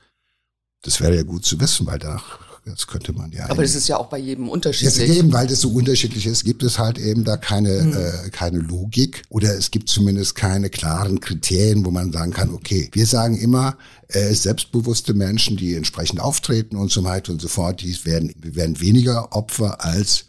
Das 0.81 1.01
wäre 1.01 1.15
ja 1.15 1.23
gut 1.23 1.43
zu 1.45 1.59
wissen, 1.59 1.85
weil 1.85 1.99
da 1.99 2.21
das 2.65 2.87
könnte 2.87 3.11
man 3.13 3.31
ja. 3.31 3.49
Aber 3.49 3.61
das 3.61 3.75
ist 3.75 3.87
ja 3.87 3.97
auch 3.97 4.07
bei 4.07 4.17
jedem 4.17 4.47
unterschiedlich. 4.47 4.95
Jetzt 4.95 5.17
eben, 5.17 5.33
weil 5.33 5.47
das 5.47 5.59
so 5.59 5.69
unterschiedlich 5.69 6.25
ist, 6.25 6.45
gibt 6.45 6.63
es 6.63 6.79
halt 6.79 6.97
eben 6.97 7.23
da 7.23 7.35
keine, 7.37 7.83
mhm. 7.83 7.93
äh, 7.93 8.29
keine 8.29 8.59
Logik 8.59 9.23
oder 9.29 9.53
es 9.55 9.71
gibt 9.71 9.89
zumindest 9.89 10.35
keine 10.35 10.69
klaren 10.69 11.19
Kriterien, 11.19 11.85
wo 11.85 11.91
man 11.91 12.11
sagen 12.11 12.31
kann, 12.31 12.53
okay, 12.53 12.89
wir 12.93 13.05
sagen 13.05 13.37
immer, 13.37 13.77
äh, 14.07 14.33
selbstbewusste 14.33 15.13
Menschen, 15.13 15.57
die 15.57 15.75
entsprechend 15.75 16.21
auftreten 16.21 16.77
und 16.77 16.91
so 16.91 17.03
weiter 17.03 17.33
und 17.33 17.41
so 17.41 17.47
fort, 17.47 17.81
die 17.81 18.05
werden, 18.05 18.33
werden 18.41 18.79
weniger 18.79 19.33
Opfer 19.33 19.83
als 19.83 20.25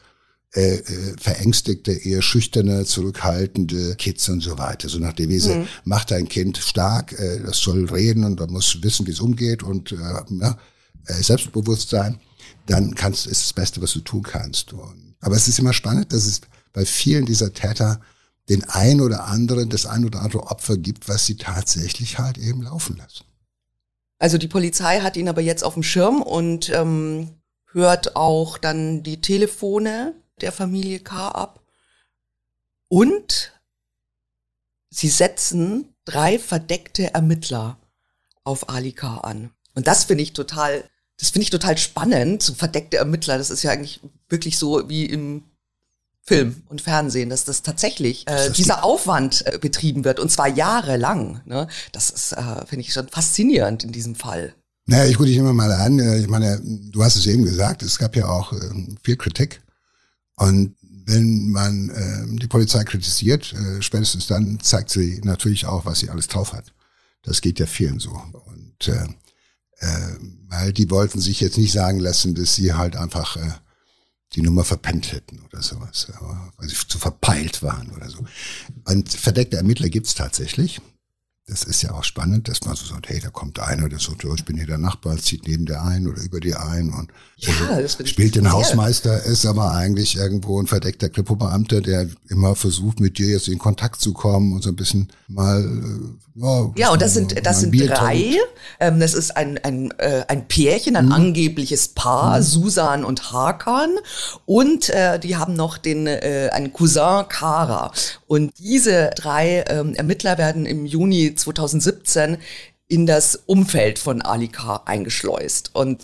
äh, 0.56 0.76
äh, 0.76 1.16
verängstigte, 1.20 1.90
eher 1.90 2.22
schüchterne, 2.22 2.84
zurückhaltende 2.84 3.96
Kids 3.96 4.28
und 4.28 4.40
so 4.40 4.56
weiter. 4.56 4.88
So 4.88 5.00
nach 5.00 5.12
der 5.12 5.26
Devise, 5.26 5.56
mhm. 5.56 5.66
macht 5.84 6.12
dein 6.12 6.28
Kind 6.28 6.58
stark, 6.58 7.12
äh, 7.12 7.40
das 7.44 7.58
soll 7.58 7.86
reden 7.86 8.22
und 8.22 8.38
man 8.38 8.50
muss 8.50 8.80
wissen, 8.82 9.04
wie 9.06 9.10
es 9.10 9.18
umgeht 9.18 9.64
und 9.64 9.90
äh, 9.90 9.96
ja, 9.96 10.56
Selbstbewusstsein, 11.12 12.20
dann 12.66 12.94
kannst, 12.94 13.26
ist 13.26 13.42
das 13.42 13.52
Beste, 13.52 13.82
was 13.82 13.92
du 13.92 14.00
tun 14.00 14.22
kannst. 14.22 14.72
Und, 14.72 15.16
aber 15.20 15.36
es 15.36 15.48
ist 15.48 15.58
immer 15.58 15.72
spannend, 15.72 16.12
dass 16.12 16.24
es 16.24 16.40
bei 16.72 16.84
vielen 16.84 17.26
dieser 17.26 17.52
Täter 17.52 18.00
den 18.48 18.64
ein 18.64 19.00
oder 19.00 19.24
anderen, 19.24 19.70
das 19.70 19.86
ein 19.86 20.04
oder 20.04 20.20
andere 20.20 20.44
Opfer 20.44 20.76
gibt, 20.76 21.08
was 21.08 21.26
sie 21.26 21.36
tatsächlich 21.36 22.18
halt 22.18 22.38
eben 22.38 22.62
laufen 22.62 22.96
lassen. 22.96 23.24
Also 24.18 24.38
die 24.38 24.48
Polizei 24.48 25.00
hat 25.00 25.16
ihn 25.16 25.28
aber 25.28 25.40
jetzt 25.40 25.64
auf 25.64 25.74
dem 25.74 25.82
Schirm 25.82 26.22
und 26.22 26.70
ähm, 26.70 27.30
hört 27.72 28.16
auch 28.16 28.58
dann 28.58 29.02
die 29.02 29.20
Telefone 29.20 30.14
der 30.40 30.52
Familie 30.52 31.00
K 31.00 31.28
ab. 31.28 31.60
Und 32.88 33.52
sie 34.90 35.08
setzen 35.08 35.94
drei 36.04 36.38
verdeckte 36.38 37.12
Ermittler 37.12 37.78
auf 38.44 38.68
Ali 38.68 38.92
K 38.92 39.18
an. 39.18 39.50
Und 39.74 39.86
das 39.86 40.04
finde 40.04 40.22
ich 40.22 40.32
total 40.32 40.84
das 41.24 41.30
finde 41.30 41.44
ich 41.44 41.50
total 41.50 41.78
spannend, 41.78 42.42
so 42.42 42.52
verdeckte 42.52 42.98
Ermittler. 42.98 43.38
Das 43.38 43.48
ist 43.48 43.62
ja 43.62 43.70
eigentlich 43.70 44.00
wirklich 44.28 44.58
so 44.58 44.90
wie 44.90 45.06
im 45.06 45.42
Film 46.20 46.62
und 46.68 46.82
Fernsehen, 46.82 47.30
dass 47.30 47.46
das 47.46 47.62
tatsächlich 47.62 48.28
äh, 48.28 48.50
dieser 48.50 48.84
Aufwand 48.84 49.42
äh, 49.46 49.56
betrieben 49.58 50.04
wird 50.04 50.20
und 50.20 50.30
zwar 50.30 50.48
jahrelang. 50.48 51.40
Ne? 51.46 51.66
Das 51.92 52.10
ist, 52.10 52.32
äh, 52.32 52.66
finde 52.66 52.82
ich 52.82 52.92
schon 52.92 53.08
faszinierend 53.08 53.84
in 53.84 53.92
diesem 53.92 54.16
Fall. 54.16 54.52
Naja, 54.84 55.06
ich 55.06 55.16
gucke 55.16 55.28
dich 55.28 55.38
immer 55.38 55.54
mal 55.54 55.72
an. 55.72 55.98
Äh, 55.98 56.18
ich 56.18 56.28
meine, 56.28 56.60
du 56.62 57.02
hast 57.02 57.16
es 57.16 57.26
eben 57.26 57.42
gesagt, 57.42 57.82
es 57.82 57.98
gab 57.98 58.16
ja 58.16 58.28
auch 58.28 58.52
äh, 58.52 58.58
viel 59.02 59.16
Kritik. 59.16 59.62
Und 60.36 60.76
wenn 61.06 61.48
man 61.48 61.88
äh, 61.88 62.36
die 62.38 62.48
Polizei 62.48 62.84
kritisiert, 62.84 63.54
äh, 63.54 63.80
spätestens 63.80 64.26
dann 64.26 64.60
zeigt 64.60 64.90
sie 64.90 65.22
natürlich 65.24 65.64
auch, 65.64 65.86
was 65.86 66.00
sie 66.00 66.10
alles 66.10 66.28
drauf 66.28 66.52
hat. 66.52 66.74
Das 67.22 67.40
geht 67.40 67.58
ja 67.60 67.64
vielen 67.64 67.98
so. 67.98 68.10
Und 68.10 68.88
äh, 68.88 69.06
weil 70.48 70.72
die 70.72 70.90
wollten 70.90 71.20
sich 71.20 71.40
jetzt 71.40 71.58
nicht 71.58 71.72
sagen 71.72 72.00
lassen, 72.00 72.34
dass 72.34 72.54
sie 72.54 72.72
halt 72.74 72.96
einfach 72.96 73.36
äh, 73.36 73.50
die 74.34 74.42
Nummer 74.42 74.64
verpennt 74.64 75.12
hätten 75.12 75.40
oder 75.40 75.62
sowas, 75.62 76.08
weil 76.56 76.68
sie 76.68 76.76
zu 76.88 76.98
verpeilt 76.98 77.62
waren 77.62 77.90
oder 77.90 78.08
so. 78.08 78.24
Und 78.84 79.12
verdeckte 79.12 79.56
Ermittler 79.56 79.88
gibt's 79.88 80.14
tatsächlich 80.14 80.80
das 81.46 81.62
ist 81.64 81.82
ja 81.82 81.92
auch 81.92 82.04
spannend, 82.04 82.48
dass 82.48 82.64
man 82.64 82.74
so 82.74 82.86
sagt, 82.86 83.10
hey, 83.10 83.20
da 83.20 83.28
kommt 83.28 83.58
einer, 83.58 83.90
der 83.90 83.98
sagt, 83.98 84.24
ich 84.24 84.44
bin 84.46 84.56
hier 84.56 84.66
der 84.66 84.78
Nachbar, 84.78 85.18
zieht 85.18 85.46
neben 85.46 85.66
dir 85.66 85.82
ein 85.82 86.06
oder 86.06 86.22
über 86.22 86.40
dir 86.40 86.62
ein 86.62 86.90
und 86.90 87.10
ja, 87.36 87.52
also, 87.68 88.06
spielt 88.06 88.36
den 88.36 88.50
Hausmeister, 88.50 89.24
ist 89.24 89.44
aber 89.44 89.72
eigentlich 89.72 90.16
irgendwo 90.16 90.58
ein 90.58 90.66
verdeckter 90.66 91.10
Kripo-Beamter, 91.10 91.82
der 91.82 92.08
immer 92.30 92.54
versucht, 92.54 92.98
mit 92.98 93.18
dir 93.18 93.26
jetzt 93.26 93.48
in 93.48 93.58
Kontakt 93.58 94.00
zu 94.00 94.14
kommen 94.14 94.54
und 94.54 94.62
so 94.62 94.70
ein 94.70 94.76
bisschen 94.76 95.08
mal, 95.28 95.62
äh, 95.62 96.40
ja. 96.40 96.72
Ja, 96.76 96.90
und 96.90 97.02
das 97.02 97.12
sind, 97.12 97.46
das 97.46 97.60
sind 97.60 97.78
drei, 97.90 98.36
ähm, 98.80 98.98
das 98.98 99.12
ist 99.12 99.36
ein, 99.36 99.58
ein, 99.58 99.90
äh, 99.98 100.24
ein 100.28 100.48
Pärchen, 100.48 100.96
ein 100.96 101.06
mhm. 101.06 101.12
angebliches 101.12 101.88
Paar, 101.88 102.38
mhm. 102.38 102.42
Susan 102.42 103.04
und 103.04 103.32
Hakan 103.32 103.90
und 104.46 104.88
äh, 104.88 105.20
die 105.20 105.36
haben 105.36 105.54
noch 105.54 105.76
den, 105.76 106.06
äh, 106.06 106.48
einen 106.52 106.72
Cousin 106.72 107.28
Kara 107.28 107.92
und 108.34 108.52
diese 108.58 109.10
drei 109.14 109.64
ähm, 109.68 109.94
Ermittler 109.94 110.38
werden 110.38 110.66
im 110.66 110.86
Juni 110.86 111.34
2017 111.34 112.38
in 112.88 113.06
das 113.06 113.36
Umfeld 113.46 113.98
von 113.98 114.22
Ali 114.22 114.48
K. 114.48 114.82
eingeschleust. 114.84 115.70
Und 115.72 116.02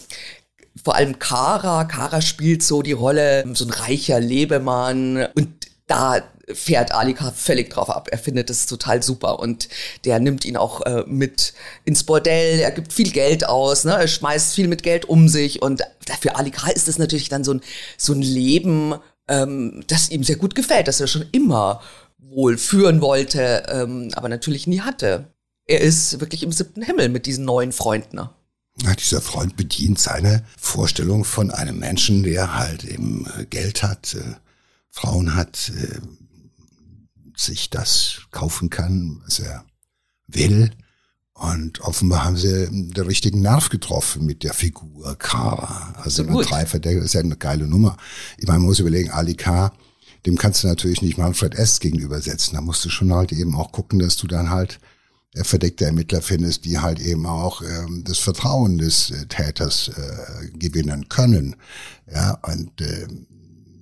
vor 0.82 0.94
allem 0.94 1.18
Kara, 1.18 1.84
Kara 1.84 2.22
spielt 2.22 2.62
so 2.62 2.82
die 2.82 2.92
Rolle, 2.92 3.44
so 3.54 3.64
ein 3.64 3.70
reicher 3.70 4.20
Lebemann. 4.20 5.26
Und 5.34 5.48
da 5.86 6.22
fährt 6.52 6.92
Ali 6.92 7.14
K. 7.14 7.32
völlig 7.32 7.70
drauf 7.70 7.90
ab. 7.90 8.08
Er 8.12 8.18
findet 8.18 8.48
es 8.48 8.66
total 8.66 9.02
super 9.02 9.40
und 9.40 9.68
der 10.04 10.20
nimmt 10.20 10.44
ihn 10.44 10.56
auch 10.56 10.82
äh, 10.82 11.02
mit 11.06 11.52
ins 11.84 12.04
Bordell. 12.04 12.60
Er 12.60 12.70
gibt 12.70 12.92
viel 12.92 13.10
Geld 13.10 13.48
aus, 13.48 13.84
ne? 13.84 13.92
er 13.92 14.08
schmeißt 14.08 14.54
viel 14.54 14.68
mit 14.68 14.82
Geld 14.82 15.04
um 15.04 15.28
sich 15.28 15.62
und 15.62 15.82
für 16.20 16.36
Ali 16.36 16.50
K. 16.50 16.70
ist 16.70 16.88
das 16.88 16.98
natürlich 16.98 17.28
dann 17.28 17.44
so 17.44 17.54
ein, 17.54 17.60
so 17.96 18.12
ein 18.12 18.22
Leben, 18.22 18.94
ähm, 19.28 19.84
das 19.86 20.10
ihm 20.10 20.24
sehr 20.24 20.36
gut 20.36 20.54
gefällt, 20.54 20.88
dass 20.88 21.00
er 21.00 21.06
schon 21.06 21.24
immer 21.32 21.80
wohl 22.22 22.58
führen 22.58 23.00
wollte, 23.00 23.64
ähm, 23.68 24.10
aber 24.14 24.28
natürlich 24.28 24.66
nie 24.66 24.80
hatte. 24.80 25.26
Er 25.66 25.80
ist 25.80 26.20
wirklich 26.20 26.42
im 26.42 26.52
siebten 26.52 26.82
Himmel 26.82 27.08
mit 27.08 27.26
diesen 27.26 27.44
neuen 27.44 27.72
Freunden. 27.72 28.18
Ja, 28.82 28.94
dieser 28.94 29.20
Freund 29.20 29.56
bedient 29.56 29.98
seine 29.98 30.44
Vorstellung 30.58 31.24
von 31.24 31.50
einem 31.50 31.78
Menschen, 31.78 32.22
der 32.22 32.58
halt 32.58 32.84
eben 32.84 33.26
äh, 33.38 33.44
Geld 33.46 33.82
hat, 33.82 34.14
äh, 34.14 34.34
Frauen 34.90 35.34
hat, 35.34 35.72
äh, 35.76 36.00
sich 37.36 37.70
das 37.70 38.22
kaufen 38.30 38.70
kann, 38.70 39.20
was 39.24 39.38
er 39.38 39.64
will. 40.26 40.70
Und 41.34 41.80
offenbar 41.80 42.24
haben 42.24 42.36
sie 42.36 42.68
den 42.70 43.06
richtigen 43.06 43.40
Nerv 43.40 43.70
getroffen 43.70 44.26
mit 44.26 44.42
der 44.42 44.52
Figur 44.52 45.16
Kara. 45.16 45.94
Also 46.02 46.22
eine 46.22 46.42
Dreiverdeckel 46.42 47.02
ist 47.02 47.14
ja 47.14 47.20
eine 47.20 47.36
geile 47.36 47.66
Nummer. 47.66 47.96
Ich 48.36 48.46
meine, 48.46 48.58
man 48.58 48.66
muss 48.66 48.78
überlegen, 48.78 49.10
Ali 49.10 49.34
K 49.34 49.72
dem 50.26 50.36
kannst 50.36 50.62
du 50.62 50.68
natürlich 50.68 51.02
nicht 51.02 51.18
Manfred 51.18 51.54
S. 51.54 51.80
gegenübersetzen. 51.80 52.54
Da 52.54 52.60
musst 52.60 52.84
du 52.84 52.90
schon 52.90 53.12
halt 53.12 53.32
eben 53.32 53.54
auch 53.54 53.72
gucken, 53.72 53.98
dass 53.98 54.16
du 54.16 54.26
dann 54.26 54.50
halt 54.50 54.80
äh, 55.34 55.44
verdeckte 55.44 55.86
Ermittler 55.86 56.22
findest, 56.22 56.64
die 56.64 56.78
halt 56.78 57.00
eben 57.00 57.26
auch 57.26 57.62
ähm, 57.62 58.04
das 58.04 58.18
Vertrauen 58.18 58.78
des 58.78 59.10
äh, 59.10 59.26
Täters 59.26 59.88
äh, 59.88 60.48
gewinnen 60.58 61.08
können. 61.08 61.56
Ja, 62.12 62.38
und 62.42 62.80
äh, 62.80 63.06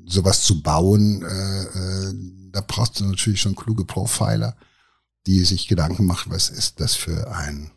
sowas 0.07 0.43
zu 0.43 0.63
bauen, 0.63 1.23
äh, 1.23 1.63
äh, 1.63 2.15
da 2.53 2.61
brauchst 2.61 3.01
du 3.01 3.05
natürlich 3.05 3.41
schon 3.41 3.57
kluge 3.57 3.85
Profiler, 3.85 4.57
die 5.27 5.45
sich 5.45 5.69
Gedanken 5.69 6.07
machen, 6.07 6.33
was 6.33 6.51
ist 6.51 6.81
das 6.81 6.95
für 6.95 7.31
ein 7.33 7.71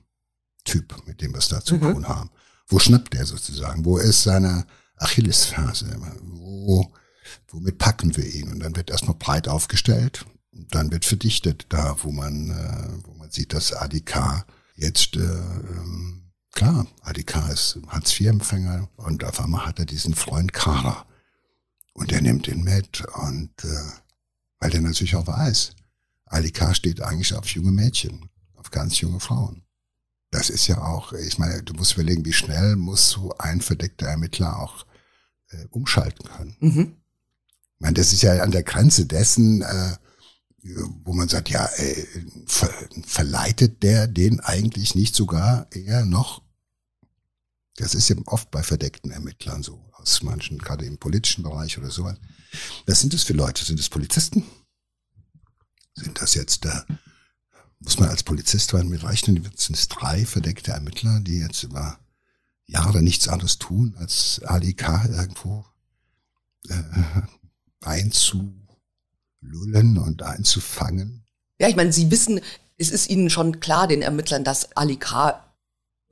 Typ, 0.63 0.95
mit 1.07 1.21
dem 1.21 1.31
wir 1.33 1.39
es 1.39 1.47
da 1.47 1.61
zu 1.61 1.75
mhm. 1.75 1.81
tun 1.81 2.07
haben. 2.07 2.29
Wo 2.67 2.79
schnappt 2.79 3.15
er 3.15 3.25
sozusagen? 3.25 3.83
Wo 3.83 3.97
ist 3.97 4.23
seine 4.23 4.65
Achillesferse? 4.97 5.87
Wo 6.21 6.91
womit 7.51 7.77
packen 7.77 8.15
wir 8.17 8.25
ihn? 8.25 8.51
Und 8.51 8.59
dann 8.59 8.75
wird 8.75 8.89
erstmal 8.89 9.15
breit 9.15 9.47
aufgestellt, 9.47 10.25
dann 10.51 10.91
wird 10.91 11.05
verdichtet, 11.05 11.67
da 11.69 11.95
wo 12.01 12.11
man, 12.11 12.49
äh, 12.49 13.07
wo 13.07 13.13
man 13.13 13.31
sieht, 13.31 13.53
dass 13.53 13.73
ADK 13.73 14.45
jetzt, 14.75 15.15
äh, 15.15 15.19
ähm, 15.19 16.31
klar, 16.51 16.87
ADK 17.01 17.49
ist 17.51 17.79
Hartz-IV-Empfänger 17.87 18.89
und 18.97 19.23
auf 19.23 19.39
einmal 19.39 19.65
hat 19.65 19.79
er 19.79 19.85
diesen 19.85 20.15
Freund 20.15 20.53
Kara. 20.53 21.05
Und 21.93 22.11
er 22.11 22.21
nimmt 22.21 22.47
ihn 22.47 22.63
mit 22.63 23.03
und 23.15 23.51
äh, 23.63 23.91
weil 24.59 24.69
der 24.69 24.81
natürlich 24.81 25.15
auch 25.15 25.27
weiß, 25.27 25.75
ADK 26.25 26.75
steht 26.75 27.01
eigentlich 27.01 27.33
auf 27.33 27.47
junge 27.49 27.71
Mädchen, 27.71 28.29
auf 28.55 28.71
ganz 28.71 29.01
junge 29.01 29.19
Frauen. 29.19 29.63
Das 30.29 30.49
ist 30.49 30.67
ja 30.67 30.81
auch, 30.81 31.11
ich 31.11 31.37
meine, 31.37 31.61
du 31.63 31.73
musst 31.73 31.93
überlegen, 31.93 32.23
wie 32.23 32.31
schnell 32.31 32.77
muss 32.77 33.09
so 33.09 33.37
ein 33.37 33.59
verdeckter 33.59 34.07
Ermittler 34.07 34.59
auch 34.59 34.85
äh, 35.49 35.65
umschalten 35.71 36.25
können. 36.29 36.55
Mhm. 36.61 37.00
Ich 37.81 37.83
meine, 37.83 37.95
das 37.95 38.13
ist 38.13 38.21
ja 38.21 38.43
an 38.43 38.51
der 38.51 38.61
Grenze 38.61 39.07
dessen, 39.07 39.63
äh, 39.63 39.97
wo 41.03 41.13
man 41.13 41.27
sagt, 41.27 41.49
ja, 41.49 41.65
äh, 41.77 42.05
ver 42.45 42.71
verleitet 43.07 43.81
der 43.81 44.05
den 44.05 44.39
eigentlich 44.39 44.93
nicht 44.93 45.15
sogar 45.15 45.65
eher 45.71 46.05
noch 46.05 46.43
Das 47.77 47.95
ist 47.95 48.11
eben 48.11 48.21
oft 48.27 48.51
bei 48.51 48.61
verdeckten 48.61 49.09
Ermittlern 49.09 49.63
so, 49.63 49.83
aus 49.93 50.21
manchen, 50.21 50.59
gerade 50.59 50.85
im 50.85 50.99
politischen 50.99 51.41
Bereich 51.43 51.79
oder 51.79 51.89
sowas. 51.89 52.17
Was 52.85 52.99
sind 52.99 53.15
das 53.15 53.23
für 53.23 53.33
Leute? 53.33 53.65
Sind 53.65 53.79
das 53.79 53.89
Polizisten? 53.89 54.43
Sind 55.95 56.21
das 56.21 56.35
jetzt, 56.35 56.63
äh, 56.67 56.83
muss 57.79 57.97
man 57.97 58.09
als 58.09 58.21
Polizist 58.21 58.73
mit 58.73 59.03
rechnen, 59.03 59.43
sind 59.55 59.75
es 59.75 59.87
drei 59.87 60.23
verdeckte 60.27 60.73
Ermittler, 60.73 61.19
die 61.21 61.39
jetzt 61.39 61.63
über 61.63 61.99
Jahre 62.67 63.01
nichts 63.01 63.27
anderes 63.27 63.57
tun, 63.57 63.95
als 63.97 64.39
Ali 64.45 64.75
K. 64.75 65.05
irgendwo 65.05 65.65
äh, 66.69 66.83
einzulullen 67.81 68.53
und 69.97 70.23
einzufangen? 70.23 71.23
Ja, 71.59 71.67
ich 71.67 71.75
meine, 71.75 71.93
Sie 71.93 72.09
wissen, 72.11 72.41
es 72.77 72.89
ist 72.89 73.09
Ihnen 73.09 73.29
schon 73.29 73.59
klar, 73.59 73.87
den 73.87 74.01
Ermittlern, 74.01 74.43
dass 74.43 74.75
Ali 74.75 74.97
K 74.97 75.43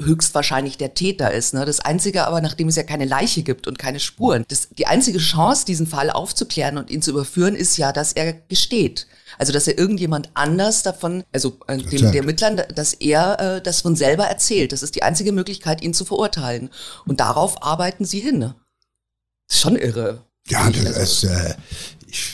höchstwahrscheinlich 0.02 0.78
der 0.78 0.94
Täter 0.94 1.34
ist. 1.34 1.54
Ne? 1.54 1.66
Das 1.66 1.82
Einzige 1.82 2.26
aber, 2.26 2.42
nachdem 2.42 2.70
es 2.70 2.76
ja 2.76 2.84
keine 2.84 3.06
Leiche 3.06 3.44
gibt 3.44 3.68
und 3.68 3.78
keine 3.78 4.00
Spuren, 4.00 4.46
das, 4.48 4.70
die 4.70 4.88
einzige 4.88 5.20
Chance, 5.20 5.66
diesen 5.66 5.88
Fall 5.88 6.10
aufzuklären 6.10 6.78
und 6.78 6.90
ihn 6.90 7.02
zu 7.02 7.12
überführen, 7.12 7.56
ist 7.56 7.78
ja, 7.78 7.92
dass 7.92 8.14
er 8.14 8.34
gesteht. 8.34 9.08
Also, 9.38 9.52
dass 9.52 9.68
er 9.68 9.78
irgendjemand 9.78 10.30
anders 10.36 10.84
davon, 10.84 11.24
also 11.34 11.58
äh, 11.68 11.78
dem, 11.78 11.90
den 11.90 12.14
Ermittlern, 12.14 12.62
dass 12.74 12.94
er 12.94 13.40
äh, 13.40 13.62
das 13.62 13.82
von 13.82 13.96
selber 13.96 14.26
erzählt. 14.26 14.72
Das 14.72 14.84
ist 14.84 14.96
die 14.96 15.04
einzige 15.04 15.32
Möglichkeit, 15.32 15.82
ihn 15.82 15.94
zu 15.94 16.06
verurteilen. 16.06 16.70
Und 17.06 17.20
darauf 17.20 17.62
arbeiten 17.62 18.06
sie 18.06 18.20
hin. 18.20 18.40
Ne? 18.40 18.56
Das 19.48 19.58
ist 19.58 19.62
schon 19.62 19.76
irre. 19.76 20.26
Ja, 20.50 20.70
das 20.70 20.98
ist, 20.98 21.24
äh, 21.24 21.56
ich 22.08 22.34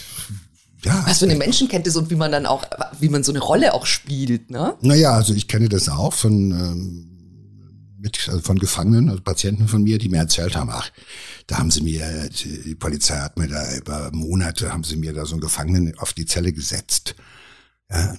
ja. 0.86 1.04
Was 1.08 1.20
für 1.20 1.26
eine 1.26 1.36
Menschenkenntnis 1.36 1.96
und 1.96 2.12
wie 2.12 2.16
man 2.16 2.32
dann 2.32 2.46
auch, 2.46 2.64
wie 3.00 3.10
man 3.10 3.24
so 3.24 3.32
eine 3.32 3.40
Rolle 3.40 3.74
auch 3.74 3.88
spielt, 3.88 4.52
ne? 4.52 4.76
Naja, 4.82 5.14
also 5.14 5.34
ich 5.34 5.48
kenne 5.48 5.68
das 5.68 5.90
auch 5.90 6.14
von 6.14 6.52
ähm, 6.52 7.96
mit, 7.98 8.30
also 8.30 8.40
von 8.42 8.60
Gefangenen, 8.60 9.10
also 9.10 9.24
Patienten 9.24 9.68
von 9.68 9.82
mir, 9.82 9.98
die 9.98 10.10
mir 10.10 10.18
erzählt 10.18 10.56
haben, 10.56 10.70
ach, 10.70 10.92
da 11.48 11.58
haben 11.58 11.72
sie 11.72 11.82
mir, 11.82 12.30
die 12.30 12.76
Polizei 12.76 13.18
hat 13.18 13.40
mir 13.40 13.48
da 13.48 13.76
über 13.76 14.12
Monate, 14.14 14.72
haben 14.72 14.84
sie 14.84 14.96
mir 14.96 15.12
da 15.12 15.26
so 15.26 15.34
einen 15.34 15.42
Gefangenen 15.42 15.98
auf 15.98 16.14
die 16.14 16.28
Zelle 16.28 16.54
gesetzt. 16.54 17.16
Ja, 17.90 18.16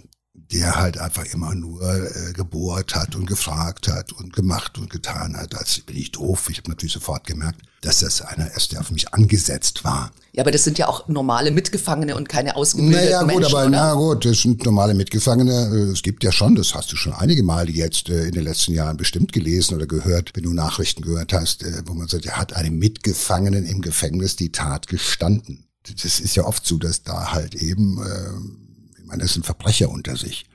der 0.52 0.76
halt 0.76 0.98
einfach 0.98 1.24
immer 1.26 1.54
nur 1.54 1.82
äh, 1.82 2.32
gebohrt 2.32 2.94
hat 2.94 3.16
und 3.16 3.26
gefragt 3.26 3.88
hat 3.88 4.12
und 4.12 4.32
gemacht 4.32 4.78
und 4.78 4.90
getan 4.90 5.36
hat. 5.36 5.56
Als 5.56 5.80
bin 5.80 5.96
ich 5.96 6.12
doof. 6.12 6.48
Ich 6.50 6.58
habe 6.58 6.70
natürlich 6.70 6.92
sofort 6.92 7.26
gemerkt, 7.26 7.60
dass 7.80 8.00
das 8.00 8.22
einer 8.22 8.54
ist, 8.56 8.72
der 8.72 8.80
auf 8.80 8.90
mich 8.90 9.12
angesetzt 9.12 9.84
war. 9.84 10.12
Ja, 10.32 10.42
aber 10.42 10.50
das 10.50 10.64
sind 10.64 10.78
ja 10.78 10.88
auch 10.88 11.08
normale 11.08 11.50
Mitgefangene 11.50 12.14
und 12.16 12.28
keine 12.28 12.56
ausgebildeten 12.56 13.04
naja, 13.04 13.22
gut, 13.22 13.28
Menschen, 13.28 13.56
aber 13.56 13.68
na 13.68 13.94
gut, 13.94 14.24
das 14.24 14.40
sind 14.40 14.64
normale 14.64 14.94
Mitgefangene. 14.94 15.70
Äh, 15.72 15.92
es 15.92 16.02
gibt 16.02 16.22
ja 16.22 16.30
schon, 16.30 16.54
das 16.54 16.74
hast 16.74 16.92
du 16.92 16.96
schon 16.96 17.12
einige 17.12 17.42
Male 17.42 17.70
jetzt 17.70 18.08
äh, 18.08 18.26
in 18.26 18.32
den 18.32 18.44
letzten 18.44 18.72
Jahren 18.72 18.96
bestimmt 18.96 19.32
gelesen 19.32 19.74
oder 19.74 19.86
gehört, 19.86 20.32
wenn 20.34 20.44
du 20.44 20.52
Nachrichten 20.52 21.02
gehört 21.02 21.32
hast, 21.32 21.62
äh, 21.62 21.82
wo 21.86 21.94
man 21.94 22.06
sagt, 22.08 22.26
er 22.26 22.36
hat 22.36 22.54
einem 22.54 22.78
Mitgefangenen 22.78 23.66
im 23.66 23.80
Gefängnis 23.80 24.36
die 24.36 24.52
Tat 24.52 24.86
gestanden. 24.86 25.64
Das 26.02 26.20
ist 26.20 26.34
ja 26.36 26.44
oft 26.44 26.66
so, 26.66 26.78
dass 26.78 27.02
da 27.02 27.32
halt 27.32 27.54
eben 27.54 27.98
äh, 28.02 28.65
meine, 29.06 29.22
das 29.22 29.34
sind 29.34 29.46
Verbrecher 29.46 29.90
unter 29.90 30.16
sich. 30.16 30.46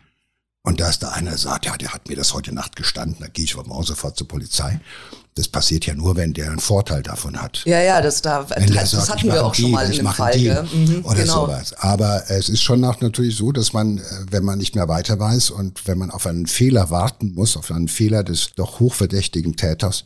Und 0.63 0.79
da 0.79 0.89
ist 0.89 1.01
da 1.01 1.09
einer 1.09 1.37
sagt, 1.37 1.65
ja, 1.65 1.75
der 1.75 1.91
hat 1.91 2.07
mir 2.07 2.15
das 2.15 2.35
heute 2.35 2.53
Nacht 2.53 2.75
gestanden, 2.75 3.17
da 3.19 3.27
gehe 3.27 3.45
ich 3.45 3.55
aber 3.55 3.67
morgen 3.67 3.83
sofort 3.83 4.15
zur 4.15 4.27
Polizei. 4.27 4.79
Das 5.33 5.47
passiert 5.47 5.85
ja 5.87 5.95
nur, 5.95 6.17
wenn 6.17 6.33
der 6.33 6.47
einen 6.47 6.59
Vorteil 6.59 7.01
davon 7.01 7.41
hat. 7.41 7.63
Ja, 7.65 7.81
ja, 7.81 8.01
das 8.01 8.21
da, 8.21 8.43
das, 8.43 8.91
das 8.91 9.09
hatten 9.09 9.31
wir 9.31 9.43
auch 9.43 9.55
schon 9.55 9.71
mal 9.71 9.89
in 9.89 9.97
dem 9.97 10.07
Fall. 10.07 10.67
Mhm, 10.71 11.05
oder 11.05 11.21
genau. 11.21 11.45
sowas. 11.45 11.73
Aber 11.79 12.29
es 12.29 12.49
ist 12.49 12.61
schon 12.61 12.81
nach 12.81 12.99
natürlich 12.99 13.37
so, 13.37 13.51
dass 13.51 13.73
man, 13.73 13.97
äh, 13.97 14.01
wenn 14.29 14.43
man 14.43 14.59
nicht 14.59 14.75
mehr 14.75 14.87
weiter 14.87 15.17
weiß 15.17 15.51
und 15.51 15.87
wenn 15.87 15.97
man 15.97 16.11
auf 16.11 16.27
einen 16.27 16.47
Fehler 16.47 16.89
warten 16.91 17.33
muss, 17.33 17.55
auf 17.57 17.71
einen 17.71 17.87
Fehler 17.87 18.23
des 18.23 18.51
doch 18.55 18.81
hochverdächtigen 18.81 19.55
Täters, 19.55 20.03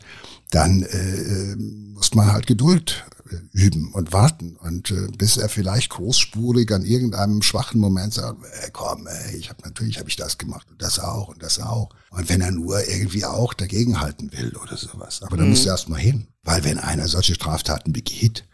dann 0.50 0.82
äh, 0.82 1.52
äh 1.52 1.56
muss 1.56 2.14
man 2.14 2.32
halt 2.32 2.46
Geduld 2.46 3.04
üben 3.52 3.92
und 3.92 4.12
warten 4.12 4.56
und 4.56 4.90
äh, 4.90 5.08
bis 5.16 5.36
er 5.36 5.48
vielleicht 5.48 5.90
großspurig 5.90 6.70
an 6.72 6.84
irgendeinem 6.84 7.42
schwachen 7.42 7.80
Moment 7.80 8.14
sagt, 8.14 8.38
ey, 8.62 8.70
komm, 8.72 9.06
ey, 9.06 9.36
ich 9.36 9.48
habe 9.48 9.62
natürlich 9.64 9.98
habe 9.98 10.08
ich 10.08 10.16
das 10.16 10.38
gemacht 10.38 10.66
und 10.70 10.80
das 10.82 10.98
auch 10.98 11.28
und 11.28 11.42
das 11.42 11.58
auch. 11.58 11.90
Und 12.10 12.28
wenn 12.28 12.40
er 12.40 12.50
nur 12.50 12.86
irgendwie 12.88 13.24
auch 13.24 13.54
dagegenhalten 13.54 14.32
will 14.32 14.54
oder 14.62 14.76
sowas, 14.76 15.22
aber 15.22 15.36
dann 15.36 15.46
mhm. 15.46 15.52
muss 15.52 15.66
er 15.66 15.72
erst 15.72 15.88
mal 15.88 15.98
hin, 16.00 16.28
weil 16.44 16.64
wenn 16.64 16.78
einer 16.78 17.08
solche 17.08 17.34
Straftaten 17.34 17.92
begeht, 17.92 18.44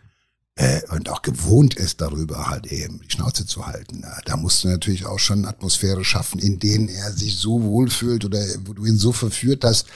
äh, 0.56 0.80
und 0.90 1.08
auch 1.08 1.22
gewohnt 1.22 1.74
ist, 1.74 2.00
darüber 2.00 2.48
halt 2.48 2.66
eben 2.66 3.00
die 3.00 3.10
Schnauze 3.10 3.46
zu 3.46 3.66
halten. 3.66 4.04
Da 4.26 4.36
musst 4.36 4.64
du 4.64 4.68
natürlich 4.68 5.06
auch 5.06 5.18
schon 5.18 5.46
Atmosphäre 5.46 6.04
schaffen, 6.04 6.38
in 6.38 6.58
denen 6.58 6.88
er 6.88 7.12
sich 7.12 7.36
so 7.36 7.62
wohlfühlt 7.62 8.24
oder 8.24 8.44
wo 8.64 8.74
du 8.74 8.84
ihn 8.84 8.98
so 8.98 9.12
verführt 9.12 9.64
hast, 9.64 9.86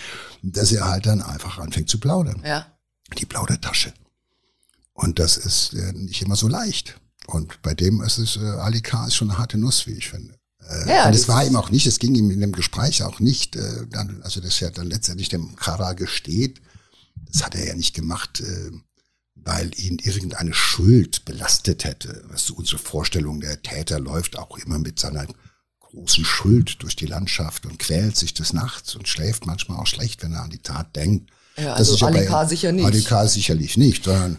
dass 0.42 0.72
er 0.72 0.86
halt 0.86 1.06
dann 1.06 1.22
einfach 1.22 1.58
anfängt 1.58 1.90
zu 1.90 1.98
plaudern. 1.98 2.42
Ja. 2.44 2.66
Die 3.18 3.26
Plaudertasche. 3.26 3.92
Und 4.94 5.18
das 5.18 5.36
ist 5.36 5.74
äh, 5.74 5.92
nicht 5.92 6.22
immer 6.22 6.36
so 6.36 6.48
leicht. 6.48 6.98
Und 7.26 7.60
bei 7.62 7.74
dem 7.74 8.00
ist 8.02 8.18
es, 8.18 8.36
äh, 8.36 8.40
Ali 8.40 8.80
K. 8.80 9.06
ist 9.06 9.16
schon 9.16 9.30
eine 9.30 9.38
harte 9.38 9.58
Nuss, 9.58 9.86
wie 9.86 9.92
ich 9.92 10.08
finde. 10.08 10.34
Äh, 10.60 10.88
ja, 10.88 11.06
und 11.06 11.14
es 11.14 11.28
war 11.28 11.44
ihm 11.44 11.56
auch 11.56 11.70
nicht, 11.70 11.86
es 11.86 11.98
ging 11.98 12.14
ihm 12.14 12.30
in 12.30 12.40
dem 12.40 12.52
Gespräch 12.52 13.02
auch 13.02 13.20
nicht, 13.20 13.56
äh, 13.56 13.86
dann, 13.90 14.22
also 14.22 14.40
das 14.40 14.58
ja 14.60 14.70
dann 14.70 14.88
letztendlich 14.88 15.28
dem 15.28 15.54
Kara 15.56 15.92
gesteht. 15.92 16.60
Das 17.30 17.44
hat 17.44 17.54
er 17.54 17.66
ja 17.66 17.74
nicht 17.74 17.94
gemacht, 17.94 18.40
äh, 18.40 18.70
weil 19.36 19.70
ihn 19.78 19.98
irgendeine 19.98 20.54
Schuld 20.54 21.24
belastet 21.24 21.84
hätte. 21.84 22.24
Was 22.28 22.46
so 22.46 22.54
unsere 22.54 22.78
Vorstellung, 22.78 23.40
der 23.40 23.62
Täter 23.62 24.00
läuft 24.00 24.38
auch 24.38 24.58
immer 24.58 24.78
mit 24.78 24.98
seiner 24.98 25.26
großen 25.80 26.24
Schuld 26.24 26.82
durch 26.82 26.96
die 26.96 27.06
Landschaft 27.06 27.64
und 27.64 27.78
quält 27.78 28.16
sich 28.16 28.34
des 28.34 28.52
Nachts 28.52 28.96
und 28.96 29.08
schläft 29.08 29.46
manchmal 29.46 29.78
auch 29.78 29.86
schlecht, 29.86 30.22
wenn 30.22 30.32
er 30.32 30.42
an 30.42 30.50
die 30.50 30.58
Tat 30.58 30.94
denkt. 30.96 31.30
Ja, 31.56 31.74
also 31.74 32.04
Ali 32.04 32.26
K. 32.26 32.46
sicher 32.46 32.72
nicht. 32.72 32.84
Ali 32.84 33.02
K. 33.02 33.26
sicherlich 33.26 33.76
nicht, 33.76 34.04
sondern 34.04 34.38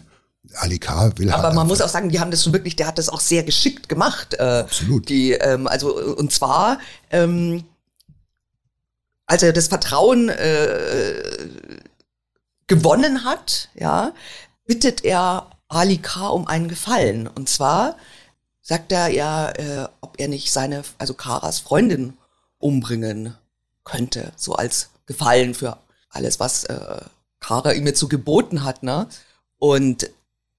Ali 0.54 0.78
K. 0.78 1.16
will 1.18 1.30
Aber 1.30 1.44
halt 1.44 1.54
man 1.54 1.66
muss 1.66 1.80
auch 1.80 1.88
sagen, 1.88 2.10
die 2.10 2.20
haben 2.20 2.30
das 2.30 2.44
schon 2.44 2.52
wirklich, 2.52 2.76
der 2.76 2.86
hat 2.86 2.98
das 2.98 3.08
auch 3.08 3.20
sehr 3.20 3.42
geschickt 3.42 3.88
gemacht. 3.88 4.34
Äh, 4.34 4.42
Absolut. 4.42 5.08
Die, 5.08 5.32
ähm, 5.32 5.66
also 5.66 5.96
und 6.16 6.32
zwar, 6.32 6.78
ähm, 7.10 7.64
als 9.26 9.42
er 9.42 9.52
das 9.52 9.68
Vertrauen 9.68 10.28
äh, 10.28 11.14
gewonnen 12.66 13.24
hat, 13.24 13.68
ja, 13.74 14.12
bittet 14.68 15.04
er 15.04 15.50
Ali 15.66 15.98
K. 15.98 16.28
um 16.28 16.46
einen 16.46 16.68
Gefallen. 16.68 17.26
Und 17.26 17.48
zwar 17.48 17.96
sagt 18.62 18.92
er 18.92 19.08
ja, 19.08 19.50
äh, 19.50 19.88
ob 20.00 20.20
er 20.20 20.28
nicht 20.28 20.52
seine, 20.52 20.84
also 20.98 21.14
Karas 21.14 21.58
Freundin 21.58 22.16
umbringen 22.58 23.34
könnte, 23.82 24.32
so 24.36 24.54
als 24.54 24.90
Gefallen 25.06 25.54
für 25.54 25.78
alles, 26.10 26.38
was 26.38 26.64
äh, 26.64 27.00
Kara 27.40 27.72
ihm 27.72 27.86
jetzt 27.86 27.98
so 27.98 28.08
geboten 28.08 28.62
hat, 28.62 28.82
ne? 28.82 29.08
Und 29.58 30.10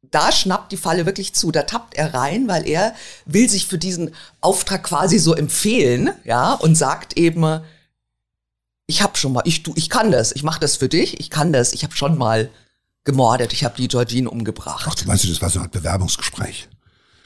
da 0.01 0.31
schnappt 0.31 0.71
die 0.71 0.77
Falle 0.77 1.05
wirklich 1.05 1.35
zu. 1.35 1.51
Da 1.51 1.63
tappt 1.63 1.93
er 1.93 2.13
rein, 2.13 2.47
weil 2.47 2.67
er 2.67 2.95
will 3.25 3.47
sich 3.49 3.67
für 3.67 3.77
diesen 3.77 4.15
Auftrag 4.41 4.83
quasi 4.83 5.19
so 5.19 5.35
empfehlen, 5.35 6.11
ja, 6.23 6.53
und 6.53 6.75
sagt 6.75 7.17
eben, 7.17 7.61
ich 8.87 9.03
hab 9.03 9.17
schon 9.17 9.33
mal, 9.33 9.43
ich 9.45 9.61
du, 9.61 9.73
ich 9.75 9.89
kann 9.89 10.11
das, 10.11 10.31
ich 10.31 10.41
mach 10.41 10.57
das 10.57 10.77
für 10.77 10.89
dich, 10.89 11.19
ich 11.19 11.29
kann 11.29 11.53
das, 11.53 11.73
ich 11.73 11.83
habe 11.83 11.95
schon 11.95 12.17
mal 12.17 12.49
gemordet, 13.03 13.53
ich 13.53 13.63
habe 13.63 13.75
die 13.77 13.87
Georgine 13.87 14.29
umgebracht. 14.29 14.85
Ach, 14.89 14.95
du 14.95 15.05
meinst, 15.05 15.29
das 15.29 15.41
war 15.41 15.49
so 15.49 15.59
ein 15.59 15.69
Bewerbungsgespräch? 15.69 16.69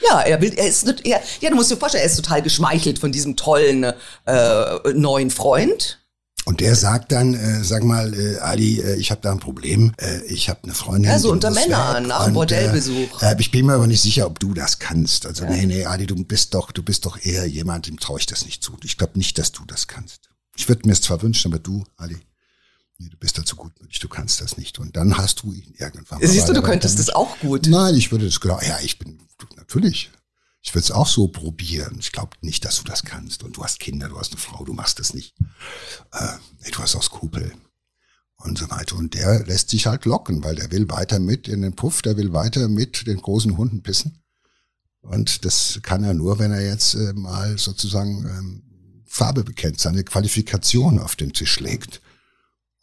Ja, 0.09 0.21
er 0.21 0.41
will, 0.41 0.53
er 0.53 0.67
ist, 0.67 0.85
er, 1.05 1.21
ja, 1.39 1.49
du 1.49 1.55
musst 1.55 1.71
dir 1.71 1.77
vorstellen, 1.77 2.03
er 2.03 2.09
ist 2.09 2.17
total 2.17 2.41
geschmeichelt 2.41 2.99
von 2.99 3.11
diesem 3.11 3.35
tollen 3.35 3.83
äh, 4.25 4.93
neuen 4.93 5.29
Freund, 5.29 5.99
und 6.45 6.59
der 6.59 6.75
sagt 6.75 7.13
dann, 7.13 7.33
äh, 7.35 7.63
sag 7.63 7.83
mal, 7.83 8.13
äh, 8.13 8.37
Ali, 8.39 8.81
äh, 8.81 8.95
ich 8.95 9.11
habe 9.11 9.21
da 9.21 9.31
ein 9.31 9.39
Problem. 9.39 9.93
Äh, 9.97 10.23
ich 10.25 10.49
habe 10.49 10.59
eine 10.63 10.73
Freundin. 10.73 11.09
Ja, 11.09 11.17
so 11.17 11.31
unter 11.31 11.51
Männern, 11.51 12.07
nach 12.07 12.25
dem 12.25 12.33
Bordellbesuch. 12.33 13.21
Äh, 13.21 13.35
ich 13.39 13.49
bin 13.49 13.65
mir 13.65 13.73
aber 13.73 13.87
nicht 13.87 14.01
sicher, 14.01 14.27
ob 14.27 14.39
du 14.39 14.53
das 14.53 14.79
kannst. 14.79 15.25
Also 15.25 15.45
ja. 15.45 15.51
nee, 15.51 15.65
nee, 15.65 15.85
Ali, 15.85 16.05
du 16.05 16.15
bist 16.15 16.53
doch, 16.53 16.71
du 16.71 16.83
bist 16.83 17.05
doch 17.05 17.17
eher 17.23 17.45
jemand, 17.45 17.87
dem 17.87 17.97
traue 17.97 18.19
ich 18.19 18.25
das 18.25 18.43
nicht 18.43 18.61
zu. 18.61 18.77
Ich 18.83 18.97
glaube 18.97 19.17
nicht, 19.17 19.37
dass 19.37 19.53
du 19.53 19.63
das 19.65 19.87
kannst. 19.87 20.29
Ich 20.57 20.67
würde 20.67 20.85
mir 20.85 20.93
es 20.93 21.01
zwar 21.01 21.21
wünschen, 21.21 21.51
aber 21.53 21.59
du, 21.59 21.85
Ali, 21.95 22.17
nee, 22.97 23.09
du 23.09 23.17
bist 23.17 23.37
dazu 23.37 23.55
gutmütig, 23.55 23.99
du 23.99 24.09
kannst 24.09 24.41
das 24.41 24.57
nicht. 24.57 24.79
Und 24.79 24.95
dann 24.95 25.17
hast 25.17 25.43
du 25.43 25.53
ihn 25.53 25.73
irgendwann. 25.77 26.19
Siehst 26.21 26.49
du, 26.49 26.53
du 26.53 26.61
könntest 26.61 26.99
das 26.99 27.09
auch 27.09 27.39
gut. 27.39 27.67
Nein, 27.67 27.95
ich 27.95 28.11
würde 28.11 28.25
das 28.25 28.39
genau. 28.39 28.59
Ja, 28.61 28.79
ich 28.81 28.97
bin 28.97 29.19
natürlich. 29.55 30.11
Ich 30.61 30.73
würde 30.73 30.85
es 30.85 30.91
auch 30.91 31.07
so 31.07 31.27
probieren. 31.27 31.97
Ich 31.99 32.13
glaube 32.13 32.37
nicht, 32.41 32.63
dass 32.63 32.77
du 32.77 32.83
das 32.83 33.03
kannst. 33.03 33.43
Und 33.43 33.57
du 33.57 33.63
hast 33.63 33.79
Kinder, 33.79 34.07
du 34.07 34.17
hast 34.17 34.31
eine 34.31 34.39
Frau, 34.39 34.63
du 34.63 34.73
machst 34.73 34.99
das 34.99 35.13
nicht. 35.13 35.35
Äh, 36.13 36.37
nee, 36.61 36.71
du 36.71 36.79
hast 36.79 36.95
auch 36.95 37.03
Skrupel. 37.03 37.53
Und 38.37 38.57
so 38.57 38.69
weiter. 38.69 38.95
Und 38.95 39.13
der 39.13 39.45
lässt 39.45 39.69
sich 39.69 39.87
halt 39.87 40.05
locken, 40.05 40.43
weil 40.43 40.55
der 40.55 40.71
will 40.71 40.89
weiter 40.89 41.19
mit 41.19 41.47
in 41.47 41.61
den 41.61 41.75
Puff, 41.75 42.01
der 42.01 42.17
will 42.17 42.33
weiter 42.33 42.67
mit 42.67 43.07
den 43.07 43.21
großen 43.21 43.57
Hunden 43.57 43.83
pissen. 43.83 44.23
Und 45.01 45.43
das 45.43 45.79
kann 45.83 46.03
er 46.03 46.13
nur, 46.13 46.39
wenn 46.39 46.51
er 46.51 46.65
jetzt 46.65 46.93
äh, 46.93 47.13
mal 47.13 47.57
sozusagen 47.57 48.25
ähm, 48.25 49.03
Farbe 49.05 49.43
bekennt, 49.43 49.79
seine 49.79 50.03
Qualifikation 50.03 50.99
auf 50.99 51.15
den 51.15 51.33
Tisch 51.33 51.59
legt. 51.59 52.01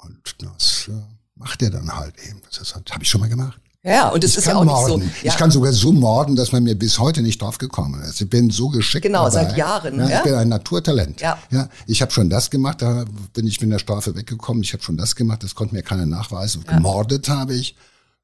Und 0.02 0.36
das 0.38 0.88
äh, 0.88 0.92
macht 1.36 1.62
er 1.62 1.70
dann 1.70 1.94
halt 1.96 2.14
eben. 2.28 2.40
Das 2.56 2.74
habe 2.74 3.02
ich 3.02 3.08
schon 3.08 3.20
mal 3.20 3.28
gemacht. 3.28 3.58
Ja, 3.82 4.10
und 4.10 4.22
es 4.22 4.36
ist 4.36 4.46
ja 4.46 4.56
auch 4.56 4.64
morden. 4.64 5.00
nicht 5.00 5.20
so. 5.20 5.26
Ja. 5.26 5.32
Ich 5.32 5.38
kann 5.38 5.50
sogar 5.50 5.72
so 5.72 5.90
morden, 5.90 6.36
dass 6.36 6.52
man 6.52 6.62
mir 6.62 6.74
bis 6.74 6.98
heute 6.98 7.22
nicht 7.22 7.40
drauf 7.40 7.56
gekommen 7.56 8.02
ist. 8.02 8.20
Ich 8.20 8.28
bin 8.28 8.50
so 8.50 8.68
geschickt. 8.68 9.02
Genau, 9.04 9.30
dabei. 9.30 9.44
seit 9.46 9.56
Jahren, 9.56 9.98
Ja, 9.98 10.08
ja. 10.08 10.16
Ich 10.18 10.22
bin 10.24 10.34
ein 10.34 10.48
Naturtalent. 10.50 11.20
Ja. 11.22 11.38
Ja, 11.50 11.68
ich 11.86 12.02
habe 12.02 12.12
schon 12.12 12.28
das 12.28 12.50
gemacht, 12.50 12.82
da 12.82 13.06
bin 13.32 13.46
ich 13.46 13.58
mit 13.60 13.72
der 13.72 13.78
Strafe 13.78 14.14
weggekommen. 14.14 14.62
Ich 14.62 14.74
habe 14.74 14.82
schon 14.82 14.98
das 14.98 15.16
gemacht, 15.16 15.42
das 15.42 15.54
konnte 15.54 15.74
mir 15.74 15.82
keiner 15.82 16.04
nachweisen. 16.04 16.62
Ja. 16.66 16.74
Gemordet 16.76 17.28
habe 17.30 17.54
ich. 17.54 17.74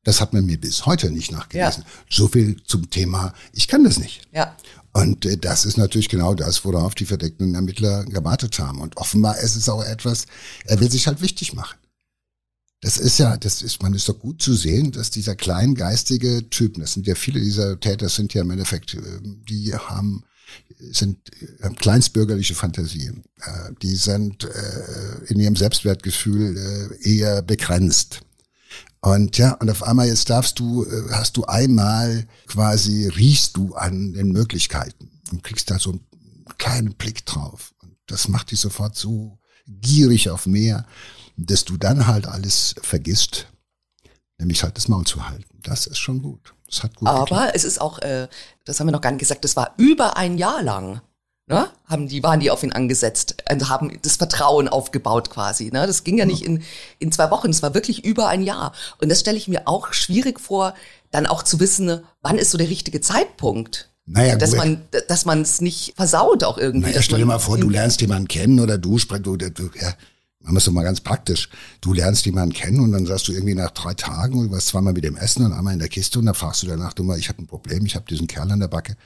Das 0.05 0.20
hat 0.20 0.35
man 0.35 0.45
mir 0.45 0.61
bis 0.61 0.85
heute 0.85 1.11
nicht 1.11 1.33
nachgewiesen. 1.33 1.85
So 2.11 2.29
viel 2.29 2.62
zum 2.64 2.91
Thema, 2.91 3.33
ich 3.53 3.66
kann 3.66 3.83
das 3.83 3.99
nicht. 3.99 4.29
ja. 4.33 4.55
Und 4.97 5.26
äh, 5.26 5.36
das 5.36 5.66
ist 5.66 5.76
natürlich 5.76 6.09
genau 6.09 6.34
das, 6.34 6.64
worauf 6.64 6.94
die 6.94 7.05
verdeckten 7.05 7.55
Ermittler 7.55 8.07
gewartet 8.07 8.59
haben. 8.59 8.80
Und 8.80 8.97
offenbar 8.97 9.38
ist 9.38 9.55
es 9.55 9.68
auch 9.68 9.84
etwas, 9.84 10.24
er 10.64 10.80
will 10.80 10.90
sich 10.90 11.07
halt 11.07 11.20
wichtig 11.20 11.53
machen. 11.53 11.76
Das 12.80 12.97
ist 12.97 13.18
ja, 13.18 13.36
das 13.36 13.61
ist, 13.61 13.82
man 13.82 13.92
ist 13.92 14.09
doch 14.09 14.18
gut 14.18 14.40
zu 14.40 14.55
sehen, 14.55 14.92
dass 14.92 15.11
dieser 15.11 15.36
kleingeistige 15.36 16.49
Typen, 16.49 16.80
das 16.80 16.94
sind 16.94 17.07
ja 17.07 17.14
viele 17.14 17.40
dieser 17.40 17.78
Täter, 17.78 18.09
sind 18.09 18.32
ja 18.32 18.40
im 18.40 18.51
Endeffekt, 18.51 18.94
äh, 18.94 19.01
die 19.22 19.74
haben, 19.74 20.24
sind 20.78 21.18
äh, 21.61 21.68
kleinstbürgerliche 21.70 22.55
Fantasien. 22.55 23.24
Die 23.82 23.97
sind 23.97 24.49
in 25.26 25.40
ihrem 25.40 25.57
Selbstwertgefühl 25.57 26.97
eher 27.03 27.42
begrenzt. 27.42 28.22
Und 29.07 29.38
ja, 29.38 29.52
und 29.52 29.70
auf 29.70 29.84
einmal 29.84 30.09
jetzt 30.09 30.30
darfst 30.30 30.59
du, 30.59 30.84
äh, 30.84 31.12
hast 31.12 31.36
du 31.36 31.44
einmal 31.44 32.26
quasi, 32.48 33.07
riechst 33.07 33.57
du 33.57 33.76
an 33.76 34.14
den 34.14 34.32
Möglichkeiten 34.32 35.20
und 35.30 35.44
kriegst 35.44 35.70
da 35.70 35.78
so 35.78 35.90
einen 35.90 36.04
kleinen 36.59 36.94
Blick 36.94 37.24
drauf. 37.24 37.72
Und 37.80 37.96
das 38.09 38.26
macht 38.26 38.50
dich 38.50 38.59
sofort 38.59 38.96
so 38.96 39.38
gierig 39.68 40.28
auf 40.28 40.46
mehr, 40.46 40.86
dass 41.36 41.64
du 41.64 41.76
dann 41.76 42.09
halt 42.09 42.26
alles 42.26 42.74
vergisst, 42.82 43.46
nämlich 44.38 44.64
halt 44.64 44.76
das 44.76 44.88
Maul 44.88 45.07
zu 45.07 45.28
halten. 45.28 45.57
Das 45.62 45.86
ist 45.86 45.98
schon 45.98 46.20
gut. 46.20 46.54
Das 46.68 46.82
hat 46.82 46.96
gut 46.96 47.07
geklappt. 47.07 47.30
Aber 47.30 47.54
es 47.54 47.62
ist 47.62 47.80
auch, 47.80 48.00
äh, 48.00 48.26
das 48.64 48.80
haben 48.80 48.88
wir 48.88 48.92
noch 48.92 49.00
gar 49.00 49.12
nicht 49.12 49.20
gesagt, 49.20 49.44
das 49.44 49.54
war 49.54 49.74
über 49.76 50.16
ein 50.16 50.36
Jahr 50.36 50.64
lang. 50.64 51.00
Ne? 51.49 51.68
Haben 51.84 52.09
die, 52.09 52.24
waren 52.24 52.40
die 52.40 52.51
auf 52.51 52.64
ihn 52.64 52.72
angesetzt 52.72 53.36
und 53.49 53.68
haben 53.68 53.97
das 54.03 54.16
Vertrauen 54.16 54.66
aufgebaut 54.66 55.30
quasi. 55.30 55.66
Ne? 55.66 55.86
Das 55.86 56.03
ging 56.03 56.18
ja 56.18 56.24
nicht 56.24 56.42
in, 56.42 56.64
in 56.99 57.12
zwei 57.12 57.30
Wochen, 57.30 57.51
es 57.51 57.62
war 57.62 57.72
wirklich 57.72 58.05
über 58.05 58.26
ein 58.26 58.42
Jahr. 58.42 58.72
Und 59.01 59.11
das 59.11 59.20
stelle 59.20 59.36
ich 59.36 59.47
mir 59.47 59.68
auch 59.68 59.92
schwierig 59.92 60.40
vor, 60.40 60.74
dann 61.12 61.26
auch 61.26 61.44
zu 61.44 61.61
wissen, 61.61 62.01
wann 62.20 62.38
ist 62.38 62.51
so 62.51 62.59
der 62.59 62.68
richtige 62.68 63.01
Zeitpunkt. 63.01 63.90
Naja, 64.07 64.34
dass 64.34 64.51
gut. 64.51 64.59
man, 64.59 64.82
dass 65.09 65.24
man 65.24 65.42
es 65.42 65.61
nicht 65.61 65.94
versaut 65.97 66.42
auch 66.42 66.59
irgendwie. 66.59 66.90
Naja, 66.90 67.03
stell 67.03 67.18
dir 67.18 67.26
mal 67.26 67.38
vor, 67.38 67.59
du 67.59 67.68
lernst 67.68 68.01
jemanden 68.01 68.26
kennen 68.26 68.59
oder 68.59 68.76
du 68.76 68.99
sprichst, 68.99 69.26
du, 69.26 69.36
du, 69.36 69.70
ja, 69.80 69.94
machen 70.40 70.55
wir 70.55 70.59
es 70.59 70.64
doch 70.64 70.72
mal 70.72 70.82
ganz 70.82 71.01
praktisch. 71.01 71.49
Du 71.80 71.92
lernst 71.92 72.26
jemanden 72.26 72.55
kennen 72.55 72.80
und 72.80 72.90
dann 72.90 73.07
sagst 73.07 73.28
du 73.28 73.32
irgendwie 73.32 73.55
nach 73.55 73.70
drei 73.70 73.94
Tagen, 73.94 74.49
du 74.49 74.51
warst 74.51 74.68
zweimal 74.68 74.92
mit 74.92 75.05
dem 75.05 75.16
Essen 75.16 75.44
und 75.44 75.53
einmal 75.53 75.74
in 75.74 75.78
der 75.78 75.88
Kiste 75.88 76.18
und 76.18 76.26
dann 76.26 76.34
fragst 76.34 76.64
du 76.64 76.66
danach, 76.66 76.92
du 76.92 77.05
mal, 77.05 77.18
ich 77.18 77.28
habe 77.28 77.42
ein 77.42 77.47
Problem, 77.47 77.86
ich 77.86 77.94
habe 77.94 78.05
diesen 78.09 78.26
Kerl 78.26 78.51
an 78.51 78.61
der 78.61 78.68
Backe. 78.68 78.97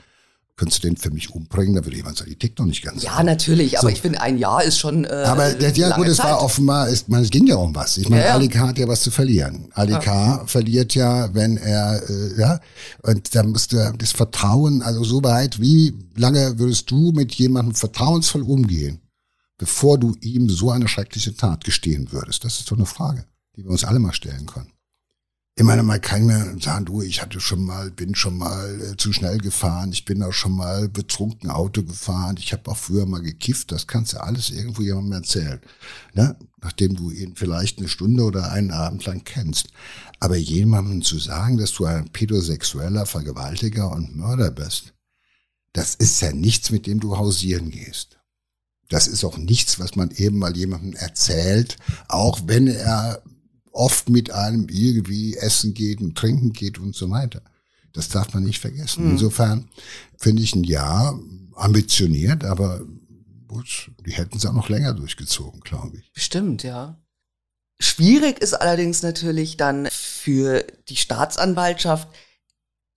Könntest 0.61 0.83
du 0.83 0.89
den 0.89 0.95
für 0.97 1.09
mich 1.09 1.31
umbringen? 1.33 1.73
Da 1.73 1.83
würde 1.83 1.97
jemand 1.97 2.17
sagen, 2.19 2.29
die 2.29 2.35
tickt 2.35 2.59
doch 2.59 2.65
nicht 2.65 2.83
ganz. 2.83 3.01
Ja, 3.01 3.23
natürlich, 3.23 3.79
aber 3.79 3.87
So. 3.87 3.93
ich 3.95 3.99
finde, 3.99 4.21
ein 4.21 4.37
Jahr 4.37 4.63
ist 4.63 4.77
schon. 4.77 5.05
Äh, 5.05 5.23
Aber 5.25 5.51
der, 5.55 5.71
ja 5.71 5.95
gut, 5.95 6.07
es 6.07 6.19
war 6.19 6.39
offenbar, 6.39 6.87
es, 6.87 7.07
man, 7.07 7.23
es 7.23 7.31
ging 7.31 7.47
ja 7.47 7.55
um 7.55 7.73
was. 7.73 7.97
Ich 7.97 8.07
meine, 8.09 8.21
Ja, 8.21 8.27
ja. 8.27 8.33
Ali 8.35 8.47
K. 8.47 8.67
hat 8.67 8.77
ja 8.77 8.87
was 8.87 9.01
zu 9.01 9.09
verlieren. 9.09 9.69
Ali 9.73 9.93
K. 9.97 10.43
verliert 10.45 10.93
ja, 10.93 11.33
wenn 11.33 11.57
er, 11.57 12.07
äh, 12.07 12.39
ja, 12.39 12.59
und 13.01 13.33
da 13.33 13.41
musst 13.41 13.71
du 13.73 13.91
das 13.97 14.11
Vertrauen, 14.11 14.83
also 14.83 15.03
so 15.03 15.23
weit, 15.23 15.59
wie 15.59 15.95
lange 16.15 16.59
würdest 16.59 16.91
du 16.91 17.11
mit 17.11 17.33
jemandem 17.33 17.73
vertrauensvoll 17.73 18.43
umgehen, 18.43 19.01
bevor 19.57 19.97
du 19.97 20.15
ihm 20.21 20.47
so 20.47 20.69
eine 20.69 20.87
schreckliche 20.87 21.35
Tat 21.35 21.63
gestehen 21.63 22.11
würdest? 22.11 22.45
Das 22.45 22.59
ist 22.59 22.69
doch 22.69 22.77
eine 22.77 22.85
Frage, 22.85 23.25
die 23.57 23.63
wir 23.63 23.71
uns 23.71 23.83
alle 23.83 23.97
mal 23.97 24.13
stellen 24.13 24.45
können. 24.45 24.70
Ich 25.61 25.67
meine, 25.67 25.83
man 25.83 26.01
kann 26.01 26.25
mir 26.25 26.57
sagen, 26.59 26.85
du, 26.85 27.03
ich 27.03 27.21
hatte 27.21 27.39
schon 27.39 27.63
mal, 27.63 27.91
bin 27.91 28.15
schon 28.15 28.35
mal 28.35 28.81
äh, 28.81 28.97
zu 28.97 29.13
schnell 29.13 29.37
gefahren, 29.37 29.91
ich 29.91 30.05
bin 30.05 30.23
auch 30.23 30.33
schon 30.33 30.53
mal 30.53 30.89
betrunken 30.89 31.51
Auto 31.51 31.83
gefahren, 31.83 32.37
ich 32.39 32.51
habe 32.51 32.71
auch 32.71 32.77
früher 32.77 33.05
mal 33.05 33.21
gekifft, 33.21 33.71
das 33.71 33.85
kannst 33.85 34.13
du 34.13 34.23
alles 34.23 34.49
irgendwo 34.49 34.81
jemandem 34.81 35.11
erzählen, 35.11 35.61
ne? 36.15 36.35
nachdem 36.63 36.95
du 36.95 37.11
ihn 37.11 37.35
vielleicht 37.35 37.77
eine 37.77 37.89
Stunde 37.89 38.23
oder 38.23 38.51
einen 38.51 38.71
Abend 38.71 39.05
lang 39.05 39.23
kennst. 39.23 39.67
Aber 40.19 40.35
jemandem 40.35 41.03
zu 41.03 41.19
sagen, 41.19 41.57
dass 41.59 41.73
du 41.73 41.85
ein 41.85 42.09
pädosexueller 42.09 43.05
Vergewaltiger 43.05 43.91
und 43.91 44.15
Mörder 44.15 44.49
bist, 44.49 44.95
das 45.73 45.93
ist 45.93 46.19
ja 46.21 46.33
nichts, 46.33 46.71
mit 46.71 46.87
dem 46.87 46.99
du 46.99 47.17
hausieren 47.17 47.69
gehst. 47.69 48.17
Das 48.89 49.07
ist 49.07 49.23
auch 49.23 49.37
nichts, 49.37 49.79
was 49.79 49.95
man 49.95 50.09
eben 50.09 50.39
mal 50.39 50.57
jemandem 50.57 50.93
erzählt, 50.93 51.77
auch 52.07 52.39
wenn 52.47 52.65
er 52.65 53.21
oft 53.71 54.09
mit 54.09 54.31
einem 54.31 54.67
irgendwie 54.69 55.37
essen 55.37 55.73
geht 55.73 56.01
und 56.01 56.17
trinken 56.17 56.53
geht 56.53 56.77
und 56.77 56.95
so 56.95 57.09
weiter. 57.09 57.41
Das 57.93 58.09
darf 58.09 58.33
man 58.33 58.43
nicht 58.43 58.59
vergessen. 58.59 59.11
Insofern 59.11 59.67
finde 60.17 60.43
ich 60.43 60.55
ein 60.55 60.63
Ja 60.63 61.17
ambitioniert, 61.55 62.43
aber 62.43 62.81
gut, 63.47 63.91
die 64.05 64.11
hätten 64.11 64.37
es 64.37 64.45
auch 64.45 64.53
noch 64.53 64.69
länger 64.69 64.93
durchgezogen, 64.93 65.61
glaube 65.61 65.97
ich. 65.97 66.11
Bestimmt, 66.13 66.63
ja. 66.63 66.97
Schwierig 67.79 68.39
ist 68.39 68.53
allerdings 68.53 69.01
natürlich 69.01 69.57
dann 69.57 69.87
für 69.91 70.65
die 70.87 70.95
Staatsanwaltschaft. 70.95 72.07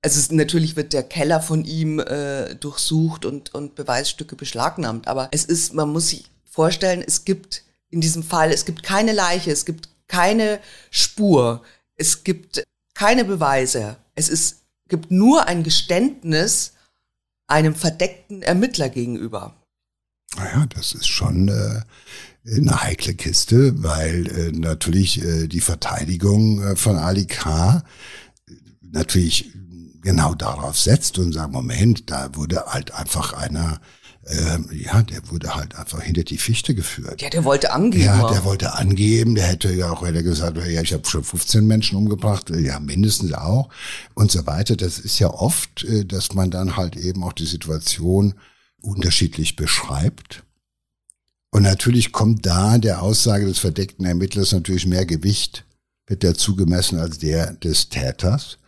Also 0.02 0.20
es, 0.20 0.30
natürlich 0.30 0.76
wird 0.76 0.92
der 0.92 1.02
Keller 1.02 1.40
von 1.40 1.64
ihm 1.64 1.98
äh, 1.98 2.54
durchsucht 2.54 3.24
und, 3.24 3.54
und 3.54 3.74
Beweisstücke 3.74 4.36
beschlagnahmt. 4.36 5.08
Aber 5.08 5.28
es 5.32 5.44
ist, 5.44 5.72
man 5.72 5.90
muss 5.90 6.10
sich 6.10 6.30
vorstellen, 6.44 7.02
es 7.04 7.24
gibt 7.24 7.64
in 7.88 8.00
diesem 8.00 8.22
Fall, 8.22 8.52
es 8.52 8.64
gibt 8.66 8.82
keine 8.82 9.12
Leiche, 9.12 9.50
es 9.50 9.64
gibt 9.64 9.88
keine 10.14 10.60
Spur, 10.90 11.62
es 11.96 12.22
gibt 12.22 12.62
keine 12.94 13.24
Beweise. 13.24 13.96
Es 14.14 14.28
ist, 14.28 14.62
gibt 14.88 15.10
nur 15.10 15.48
ein 15.48 15.64
Geständnis 15.64 16.74
einem 17.48 17.74
verdeckten 17.74 18.42
Ermittler 18.42 18.88
gegenüber. 18.88 19.56
Naja, 20.36 20.66
das 20.66 20.92
ist 20.92 21.08
schon 21.08 21.48
äh, 21.48 21.80
eine 22.46 22.82
heikle 22.82 23.14
Kiste, 23.14 23.82
weil 23.82 24.26
äh, 24.28 24.52
natürlich 24.52 25.22
äh, 25.22 25.48
die 25.48 25.60
Verteidigung 25.60 26.62
äh, 26.62 26.76
von 26.76 26.96
Ali 26.96 27.26
K. 27.26 27.82
natürlich 28.82 29.50
genau 30.00 30.34
darauf 30.34 30.78
setzt 30.78 31.18
und 31.18 31.32
sagt, 31.32 31.52
Moment, 31.52 32.10
da 32.10 32.34
wurde 32.36 32.66
halt 32.66 32.92
einfach 32.92 33.32
einer, 33.32 33.80
ähm, 34.26 34.68
ja, 34.72 35.02
der 35.02 35.28
wurde 35.30 35.54
halt 35.54 35.74
einfach 35.76 36.00
hinter 36.00 36.24
die 36.24 36.38
Fichte 36.38 36.74
geführt. 36.74 37.20
Ja, 37.20 37.28
der 37.28 37.44
wollte 37.44 37.72
angeben. 37.72 38.04
Ja, 38.04 38.28
der 38.30 38.44
wollte 38.44 38.74
angeben, 38.74 39.34
der 39.34 39.46
hätte 39.46 39.72
ja 39.72 39.90
auch 39.90 40.06
hätte 40.06 40.22
gesagt, 40.22 40.56
ja, 40.56 40.80
ich 40.80 40.92
habe 40.92 41.06
schon 41.06 41.24
15 41.24 41.66
Menschen 41.66 41.96
umgebracht, 41.96 42.50
ja, 42.50 42.80
mindestens 42.80 43.34
auch 43.34 43.68
und 44.14 44.30
so 44.30 44.46
weiter. 44.46 44.76
Das 44.76 44.98
ist 44.98 45.18
ja 45.18 45.28
oft, 45.28 45.84
äh, 45.84 46.04
dass 46.04 46.34
man 46.34 46.50
dann 46.50 46.76
halt 46.76 46.96
eben 46.96 47.22
auch 47.22 47.34
die 47.34 47.46
Situation 47.46 48.34
unterschiedlich 48.80 49.56
beschreibt. 49.56 50.44
Und 51.50 51.62
natürlich 51.62 52.12
kommt 52.12 52.46
da 52.46 52.78
der 52.78 53.02
Aussage 53.02 53.46
des 53.46 53.58
verdeckten 53.58 54.06
Ermittlers 54.06 54.52
natürlich 54.52 54.86
mehr 54.86 55.06
Gewicht, 55.06 55.64
wird 56.06 56.22
der 56.22 56.34
zugemessen 56.34 56.98
als 56.98 57.18
der 57.18 57.52
des 57.52 57.90
Täters. 57.90 58.58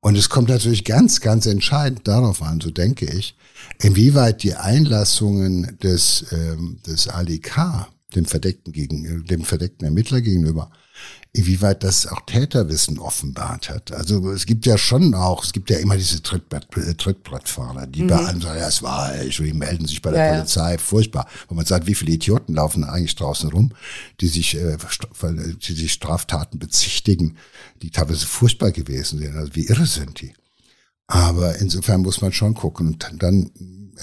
Und 0.00 0.16
es 0.16 0.28
kommt 0.28 0.48
natürlich 0.48 0.84
ganz, 0.84 1.20
ganz 1.20 1.46
entscheidend 1.46 2.06
darauf 2.06 2.42
an, 2.42 2.60
so 2.60 2.70
denke 2.70 3.06
ich, 3.06 3.36
inwieweit 3.80 4.42
die 4.42 4.54
Einlassungen 4.54 5.76
des, 5.82 6.26
ähm, 6.32 6.78
des 6.86 7.08
Ali 7.08 7.40
K., 7.40 7.88
dem 8.14 8.24
verdeckten, 8.24 8.72
gegen, 8.72 9.24
dem 9.26 9.42
verdeckten 9.42 9.84
Ermittler 9.84 10.20
gegenüber, 10.22 10.70
inwieweit 11.32 11.84
das 11.84 12.06
auch 12.06 12.22
Täterwissen 12.26 12.98
offenbart 12.98 13.68
hat. 13.68 13.92
Also 13.92 14.30
es 14.30 14.46
gibt 14.46 14.66
ja 14.66 14.78
schon 14.78 15.14
auch, 15.14 15.44
es 15.44 15.52
gibt 15.52 15.70
ja 15.70 15.78
immer 15.78 15.96
diese 15.96 16.22
Trittbrett, 16.22 16.66
äh, 16.76 16.94
Trittbrettfahrer, 16.94 17.86
die 17.86 18.04
bei 18.04 18.26
einem 18.26 18.40
sagen, 18.40 18.58
ja, 18.58 18.68
es 18.68 18.82
war, 18.82 19.22
ich, 19.22 19.36
die 19.36 19.52
melden 19.52 19.86
sich 19.86 20.00
bei 20.00 20.10
der 20.10 20.20
Ja, 20.20 20.26
ja. 20.26 20.38
Polizei, 20.38 20.78
furchtbar. 20.78 21.28
Wo 21.48 21.54
man 21.54 21.66
sagt, 21.66 21.86
wie 21.86 21.94
viele 21.94 22.12
Idioten 22.12 22.54
laufen 22.54 22.82
eigentlich 22.84 23.14
draußen 23.14 23.50
rum, 23.50 23.72
die 24.20 24.28
sich, 24.28 24.56
äh, 24.56 24.76
die 25.60 25.72
sich 25.74 25.92
Straftaten 25.92 26.58
bezichtigen, 26.58 27.36
die 27.82 27.90
teilweise 27.90 28.26
furchtbar 28.26 28.72
gewesen 28.72 29.18
sind. 29.18 29.36
Also 29.36 29.54
wie 29.54 29.66
irre 29.66 29.86
sind 29.86 30.20
die? 30.20 30.32
Aber 31.06 31.56
insofern 31.56 32.02
muss 32.02 32.20
man 32.20 32.32
schon 32.32 32.54
gucken. 32.54 32.88
Und 32.88 33.22
dann 33.22 33.50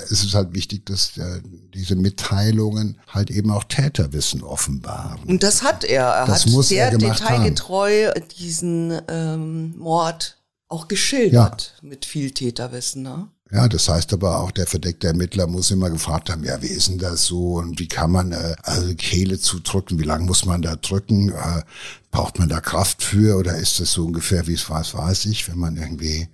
ist 0.09 0.23
es 0.23 0.33
halt 0.33 0.53
wichtig, 0.53 0.85
dass 0.85 1.17
äh, 1.17 1.41
diese 1.73 1.95
Mitteilungen 1.95 2.99
halt 3.07 3.31
eben 3.31 3.51
auch 3.51 3.63
Täterwissen 3.63 4.43
offenbaren. 4.43 5.23
Und 5.23 5.43
das 5.43 5.63
hat 5.63 5.83
er. 5.83 6.05
Er 6.05 6.25
Das 6.25 6.45
hat 6.45 6.51
muss 6.51 6.69
sehr 6.69 6.91
er 6.91 6.97
detailgetreu 6.97 8.11
diesen 8.37 8.99
ähm, 9.07 9.77
Mord 9.77 10.37
auch 10.67 10.87
geschildert 10.87 11.77
mit 11.81 12.05
viel 12.05 12.31
Täterwissen. 12.31 13.03
Ne? 13.03 13.27
Ja, 13.51 13.67
das 13.67 13.87
heißt 13.87 14.11
aber 14.13 14.39
auch, 14.39 14.51
der 14.51 14.65
verdeckte 14.65 15.07
Ermittler 15.07 15.45
muss 15.45 15.69
immer 15.69 15.89
gefragt 15.91 16.31
haben, 16.31 16.43
ja, 16.43 16.61
wie 16.63 16.67
ist 16.67 16.87
denn 16.89 16.97
das 16.97 17.25
so 17.25 17.55
und 17.55 17.79
wie 17.79 17.87
kann 17.87 18.11
man 18.11 18.31
äh, 18.31 18.55
also 18.63 18.93
Kehle 18.95 19.39
zudrücken, 19.39 19.99
wie 19.99 20.03
lange 20.03 20.25
muss 20.25 20.45
man 20.45 20.63
da 20.63 20.75
drücken, 20.75 21.29
äh, 21.29 21.61
braucht 22.09 22.39
man 22.39 22.49
da 22.49 22.59
Kraft 22.59 23.03
für 23.03 23.37
oder 23.37 23.55
ist 23.55 23.79
das 23.79 23.91
so 23.91 24.05
ungefähr, 24.05 24.47
wie 24.47 24.55
es 24.55 24.69
was 24.69 24.95
weiß 24.95 25.25
ich, 25.27 25.47
wenn 25.47 25.59
man 25.59 25.77
irgendwie, 25.77 26.27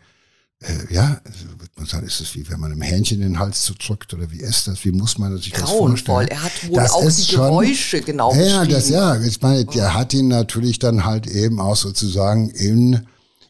äh, 0.61 0.93
ja, 0.93 1.19
also 1.25 1.45
wird 1.59 1.71
man 1.75 1.85
sagen, 1.85 2.05
ist 2.07 2.21
das 2.21 2.35
wie 2.35 2.47
wenn 2.49 2.59
man 2.59 2.71
einem 2.71 2.81
Hähnchen 2.81 3.21
den 3.21 3.39
Hals 3.39 3.63
zudrückt 3.63 4.13
oder 4.13 4.31
wie 4.31 4.39
ist 4.39 4.67
das, 4.67 4.83
wie 4.85 4.91
muss 4.91 5.17
man 5.17 5.35
sich 5.37 5.51
das 5.51 5.69
vorstellen? 5.69 6.27
Er 6.27 6.43
hat 6.43 6.51
wohl 6.69 6.75
Das 6.75 6.91
auch 6.91 7.03
die 7.03 7.23
schon- 7.23 7.35
Geräusche 7.41 8.01
genau 8.01 8.33
ja, 8.35 8.65
das 8.65 8.89
ja. 8.89 9.19
Ich 9.21 9.41
meine, 9.41 9.65
der 9.65 9.93
hat 9.95 10.13
ihn 10.13 10.27
natürlich 10.27 10.79
dann 10.79 11.03
halt 11.05 11.27
eben 11.27 11.59
auch 11.59 11.75
sozusagen 11.75 12.49
in 12.49 13.07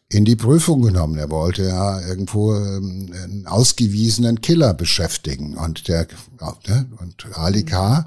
in 0.08 0.26
die 0.26 0.36
Prüfung 0.36 0.82
genommen. 0.82 1.16
Er 1.16 1.30
wollte 1.30 1.62
ja 1.64 1.98
irgendwo 2.06 2.54
ähm, 2.54 3.10
einen 3.14 3.46
ausgewiesenen 3.46 4.42
Killer 4.42 4.74
beschäftigen. 4.74 5.56
Und 5.56 5.88
der 5.88 6.06
ne, 6.68 6.86
und 7.00 7.26
Ali 7.34 7.64
K. 7.64 8.06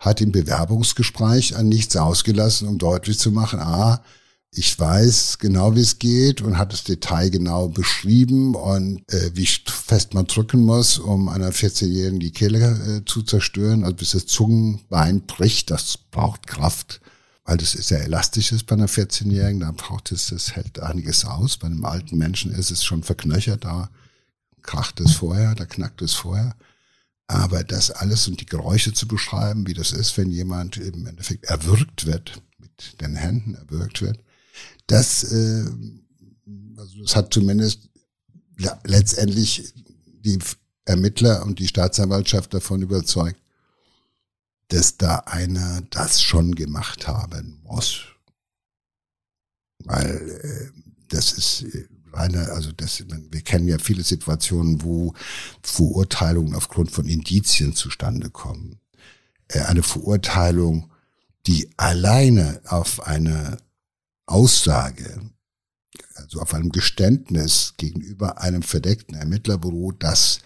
hat 0.00 0.22
im 0.22 0.32
Bewerbungsgespräch 0.32 1.54
an 1.56 1.68
nichts 1.68 1.94
ausgelassen, 1.96 2.68
um 2.68 2.78
deutlich 2.78 3.18
zu 3.18 3.30
machen, 3.32 3.60
ah, 3.60 4.00
ich 4.54 4.78
weiß 4.78 5.38
genau, 5.38 5.74
wie 5.74 5.80
es 5.80 5.98
geht 5.98 6.42
und 6.42 6.58
hat 6.58 6.72
das 6.72 6.84
Detail 6.84 7.30
genau 7.30 7.68
beschrieben 7.68 8.54
und 8.54 9.02
äh, 9.12 9.30
wie 9.34 9.46
fest 9.46 10.14
man 10.14 10.26
drücken 10.26 10.60
muss, 10.60 10.98
um 10.98 11.28
einer 11.28 11.52
14-Jährigen 11.52 12.20
die 12.20 12.32
Kehle 12.32 12.98
äh, 12.98 13.04
zu 13.04 13.22
zerstören, 13.22 13.84
also 13.84 13.96
bis 13.96 14.10
das 14.10 14.26
Zungenbein 14.26 15.22
bricht, 15.22 15.70
das 15.70 15.98
braucht 16.10 16.46
Kraft 16.46 17.00
weil 17.44 17.56
das 17.56 17.74
ist 17.74 17.88
sehr 17.88 18.04
elastisch 18.04 18.52
ist 18.52 18.66
bei 18.66 18.76
einer 18.76 18.88
14-Jährigen, 18.88 19.60
da 19.60 19.72
braucht 19.72 20.12
es, 20.12 20.28
das 20.28 20.54
hält 20.54 20.80
einiges 20.80 21.24
aus. 21.24 21.56
Bei 21.56 21.66
einem 21.66 21.84
alten 21.84 22.16
Menschen 22.16 22.52
ist 22.52 22.70
es 22.70 22.84
schon 22.84 23.02
verknöchert, 23.02 23.64
da 23.64 23.90
kracht 24.62 25.00
es 25.00 25.14
vorher, 25.14 25.54
da 25.54 25.66
knackt 25.66 26.02
es 26.02 26.14
vorher. 26.14 26.54
Aber 27.26 27.64
das 27.64 27.90
alles 27.90 28.28
und 28.28 28.40
die 28.40 28.46
Geräusche 28.46 28.92
zu 28.92 29.08
beschreiben, 29.08 29.66
wie 29.66 29.74
das 29.74 29.92
ist, 29.92 30.16
wenn 30.18 30.30
jemand 30.30 30.76
im 30.76 31.06
Endeffekt 31.06 31.46
erwürgt 31.46 32.06
wird, 32.06 32.42
mit 32.58 33.00
den 33.00 33.16
Händen 33.16 33.54
erwürgt 33.54 34.02
wird, 34.02 34.18
das, 34.92 35.24
äh, 35.24 35.64
also 36.76 37.02
das 37.02 37.16
hat 37.16 37.32
zumindest 37.32 37.88
ja, 38.58 38.78
letztendlich 38.84 39.72
die 40.20 40.38
Ermittler 40.84 41.44
und 41.44 41.58
die 41.58 41.68
Staatsanwaltschaft 41.68 42.52
davon 42.52 42.82
überzeugt, 42.82 43.40
dass 44.68 44.98
da 44.98 45.16
einer 45.20 45.82
das 45.90 46.20
schon 46.20 46.54
gemacht 46.54 47.08
haben 47.08 47.60
muss. 47.64 48.02
Weil 49.78 50.40
äh, 50.42 50.80
das 51.08 51.32
ist 51.32 51.64
eine, 52.12 52.50
also 52.50 52.70
das, 52.72 53.02
wir 53.08 53.40
kennen 53.40 53.68
ja 53.68 53.78
viele 53.78 54.02
Situationen, 54.02 54.82
wo 54.82 55.14
Verurteilungen 55.62 56.54
aufgrund 56.54 56.90
von 56.90 57.06
Indizien 57.06 57.74
zustande 57.74 58.28
kommen. 58.28 58.78
Äh, 59.48 59.60
eine 59.60 59.82
Verurteilung, 59.82 60.90
die 61.46 61.70
alleine 61.78 62.60
auf 62.66 63.06
eine 63.06 63.56
Aussage 64.32 65.20
also 66.16 66.40
auf 66.40 66.54
einem 66.54 66.70
Geständnis 66.70 67.74
gegenüber 67.76 68.40
einem 68.40 68.62
verdeckten 68.62 69.16
Ermittlerbüro, 69.16 69.92
das, 69.92 70.40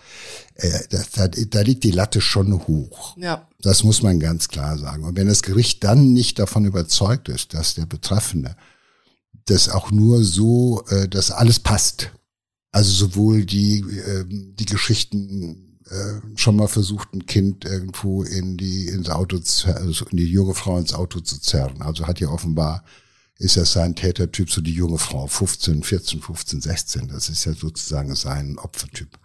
äh, 0.55 0.81
das 0.91 1.11
da, 1.11 1.29
da 1.29 1.61
liegt 1.61 1.85
die 1.85 1.91
Latte 1.91 2.21
schon 2.21 2.67
hoch. 2.67 3.17
Ja. 3.17 3.49
Das 3.61 3.85
muss 3.85 4.03
man 4.03 4.21
ganz 4.21 4.49
klar 4.49 4.79
sagen. 4.79 5.05
Und 5.05 5.17
wenn 5.17 5.29
das 5.29 5.43
Gericht 5.43 5.85
dann 5.85 6.13
nicht 6.13 6.39
davon 6.39 6.65
überzeugt 6.65 7.29
ist, 7.29 7.55
dass 7.55 7.75
der 7.75 7.87
Betreffende 7.87 8.57
das 9.47 9.69
auch 9.69 9.91
nur 9.91 10.25
so, 10.25 10.85
äh, 10.89 11.09
dass 11.09 11.31
alles 11.31 11.61
passt. 11.61 12.13
Also 12.73 12.91
sowohl 12.93 13.45
die, 13.45 13.81
äh, 13.81 14.25
die 14.29 14.67
Geschichten 14.67 15.79
äh, 15.89 16.37
schon 16.37 16.57
mal 16.57 16.69
versucht, 16.69 17.15
ein 17.15 17.27
Kind 17.27 17.65
irgendwo 17.65 18.23
in 18.25 18.57
die 18.57 18.89
ins 18.89 19.09
Auto, 19.09 19.39
zu, 19.39 19.75
also 19.75 20.05
in 20.07 20.17
die 20.17 20.27
junge 20.27 20.55
Frau 20.55 20.77
ins 20.79 20.95
Auto 20.95 21.21
zu 21.21 21.41
zerren. 21.41 21.81
Also 21.81 22.07
hat 22.07 22.21
ja 22.21 22.29
offenbar 22.29 22.85
ist 23.39 23.57
er 23.57 23.67
sein 23.67 23.95
Tätertyp, 23.95 24.51
so 24.51 24.61
die 24.61 24.73
junge 24.73 24.99
Frau, 24.99 25.27
15, 25.27 25.83
14, 25.83 26.21
15, 26.21 26.61
16. 26.63 27.09
Das 27.09 27.29
ist 27.29 27.45
ja 27.45 27.53
sozusagen 27.53 28.15
sein 28.15 28.59
Opfertyp. 28.59 29.19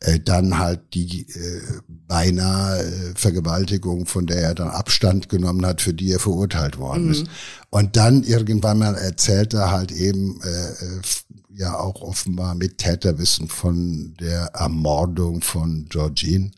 Äh, 0.00 0.20
dann 0.20 0.58
halt 0.58 0.94
die 0.94 1.28
äh, 1.28 1.60
beinahe 1.88 2.82
äh, 2.82 3.12
Vergewaltigung, 3.14 4.06
von 4.06 4.26
der 4.26 4.38
er 4.38 4.54
dann 4.54 4.68
Abstand 4.68 5.28
genommen 5.28 5.66
hat, 5.66 5.80
für 5.80 5.92
die 5.92 6.12
er 6.12 6.20
verurteilt 6.20 6.78
worden 6.78 7.06
mhm. 7.06 7.12
ist. 7.12 7.24
Und 7.70 7.96
dann 7.96 8.22
irgendwann 8.22 8.78
mal 8.78 8.94
erzählt 8.94 9.54
er 9.54 9.70
halt 9.70 9.90
eben 9.92 10.40
äh, 10.42 11.02
ja 11.50 11.76
auch 11.76 12.00
offenbar 12.00 12.54
mit 12.54 12.78
Täterwissen 12.78 13.48
von 13.48 14.14
der 14.20 14.54
Ermordung 14.54 15.42
von 15.42 15.86
Georgine. 15.88 16.52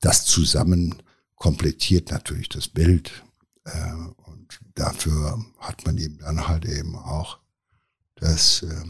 Das 0.00 0.24
zusammen 0.24 0.94
komplettiert 1.36 2.10
natürlich 2.10 2.48
das 2.48 2.68
Bild. 2.68 3.22
Äh, 3.64 3.70
dafür 4.74 5.44
hat 5.58 5.84
man 5.86 5.98
ihm 5.98 6.18
dann 6.18 6.48
halt 6.48 6.64
eben 6.64 6.96
auch 6.96 7.38
das 8.16 8.62
äh, 8.62 8.84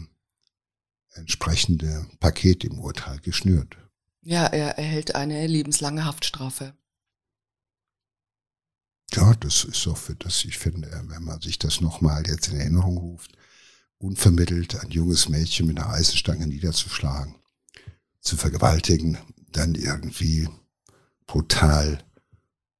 entsprechende 1.13 2.07
Paket 2.19 2.63
im 2.63 2.79
Urteil 2.79 3.19
geschnürt. 3.19 3.77
Ja, 4.21 4.45
er 4.45 4.77
erhält 4.77 5.15
eine 5.15 5.45
lebenslange 5.47 6.05
Haftstrafe. 6.05 6.73
Ja, 9.13 9.33
das 9.35 9.63
ist 9.63 9.81
so 9.81 9.95
für 9.95 10.15
das, 10.15 10.43
ich 10.43 10.57
finde, 10.57 10.91
wenn 11.07 11.23
man 11.23 11.41
sich 11.41 11.57
das 11.57 11.79
nochmal 11.81 12.27
jetzt 12.27 12.49
in 12.49 12.59
Erinnerung 12.59 12.97
ruft, 12.97 13.37
unvermittelt 13.99 14.75
ein 14.83 14.91
junges 14.91 15.29
Mädchen 15.29 15.67
mit 15.67 15.79
einer 15.79 15.89
Eisenstange 15.89 16.45
niederzuschlagen, 16.45 17.35
zu 18.19 18.35
vergewaltigen, 18.35 19.17
dann 19.51 19.75
irgendwie 19.75 20.49
brutal 21.25 22.03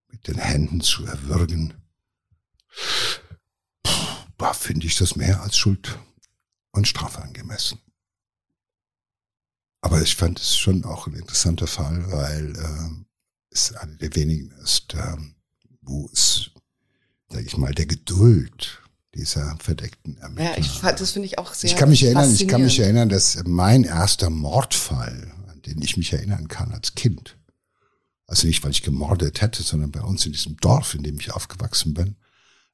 mit 0.09 0.27
den 0.27 0.37
Händen 0.37 0.81
zu 0.81 1.05
erwürgen, 1.05 1.73
da 4.37 4.53
finde 4.53 4.87
ich 4.87 4.97
das 4.97 5.15
mehr 5.15 5.41
als 5.41 5.57
Schuld 5.57 5.97
und 6.71 6.87
Strafe 6.87 7.21
angemessen. 7.21 7.79
Aber 9.81 10.01
ich 10.01 10.15
fand 10.15 10.39
es 10.39 10.57
schon 10.57 10.83
auch 10.85 11.07
ein 11.07 11.13
interessanter 11.13 11.67
Fall, 11.67 12.11
weil 12.11 12.55
äh, 12.55 13.03
es 13.51 13.73
einer 13.73 13.95
der 13.95 14.15
wenigen 14.15 14.51
ist, 14.63 14.93
äh, 14.93 15.17
wo 15.81 16.09
es, 16.11 16.51
sage 17.29 17.45
ich 17.45 17.57
mal, 17.57 17.73
der 17.73 17.85
Geduld 17.85 18.81
dieser 19.13 19.57
verdeckten 19.59 20.17
Ermittler. 20.17 20.51
Ja, 20.51 20.57
ich 20.57 20.79
das 20.79 21.11
finde 21.11 21.27
ich 21.27 21.39
auch 21.39 21.53
sehr. 21.53 21.69
Ich 21.69 21.75
kann 21.75 21.89
mich 21.89 22.03
erinnern, 22.03 22.33
ich 22.33 22.47
kann 22.47 22.63
mich 22.63 22.79
erinnern, 22.79 23.09
dass 23.09 23.41
mein 23.45 23.83
erster 23.83 24.29
Mordfall, 24.29 25.33
an 25.47 25.61
den 25.61 25.81
ich 25.81 25.97
mich 25.97 26.13
erinnern 26.13 26.47
kann 26.47 26.71
als 26.71 26.95
Kind, 26.95 27.37
also 28.27 28.45
nicht, 28.45 28.63
weil 28.63 28.71
ich 28.71 28.83
gemordet 28.83 29.41
hätte, 29.41 29.63
sondern 29.63 29.91
bei 29.91 30.01
uns 30.01 30.25
in 30.25 30.33
diesem 30.33 30.57
Dorf, 30.57 30.93
in 30.93 31.03
dem 31.03 31.19
ich 31.19 31.31
aufgewachsen 31.31 31.93
bin, 31.93 32.17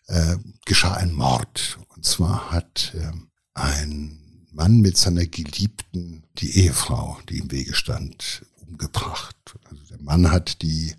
äh, 0.08 0.38
geschah 0.66 0.93
ein 0.93 1.14
Mord. 1.14 1.80
Und 1.95 2.06
zwar 2.06 2.51
hat 2.51 2.93
äh, 2.95 3.12
ein 3.54 4.20
Mann 4.51 4.82
mit 4.82 4.97
seiner 4.97 5.26
Geliebten 5.26 6.24
die 6.38 6.60
Ehefrau, 6.60 7.20
die 7.30 7.39
im 7.39 7.51
Wege 7.51 7.74
stand, 7.74 8.45
umgebracht. 8.62 9.38
Also 9.70 9.84
der 9.86 10.01
Mann 10.01 10.32
hat 10.32 10.62
die 10.62 10.93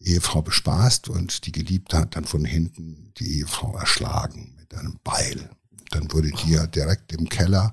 Ehefrau 0.00 0.42
bespaßt 0.42 1.08
und 1.08 1.46
die 1.46 1.52
Geliebte 1.52 1.98
hat 1.98 2.16
dann 2.16 2.24
von 2.24 2.44
hinten 2.44 3.12
die 3.18 3.38
Ehefrau 3.38 3.76
erschlagen 3.76 4.54
mit 4.58 4.74
einem 4.74 4.98
Beil. 5.04 5.50
Dann 5.90 6.10
wurde 6.12 6.30
die 6.30 6.52
ja 6.52 6.66
direkt 6.66 7.12
im 7.12 7.28
Keller 7.28 7.72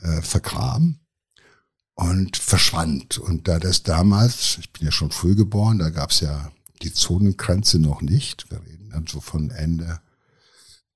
äh, 0.00 0.22
vergraben 0.22 1.00
und 1.94 2.36
verschwand. 2.36 3.18
Und 3.18 3.48
da 3.48 3.58
das 3.58 3.82
damals, 3.82 4.58
ich 4.58 4.72
bin 4.72 4.86
ja 4.86 4.92
schon 4.92 5.10
früh 5.10 5.34
geboren, 5.34 5.78
da 5.78 5.90
gab 5.90 6.10
es 6.10 6.20
ja 6.20 6.50
die 6.82 6.92
Zonengrenze 6.92 7.78
noch 7.78 8.00
nicht. 8.00 8.50
Wir 8.50 8.71
dann 8.92 9.06
so 9.06 9.20
von 9.20 9.50
Ende, 9.50 10.00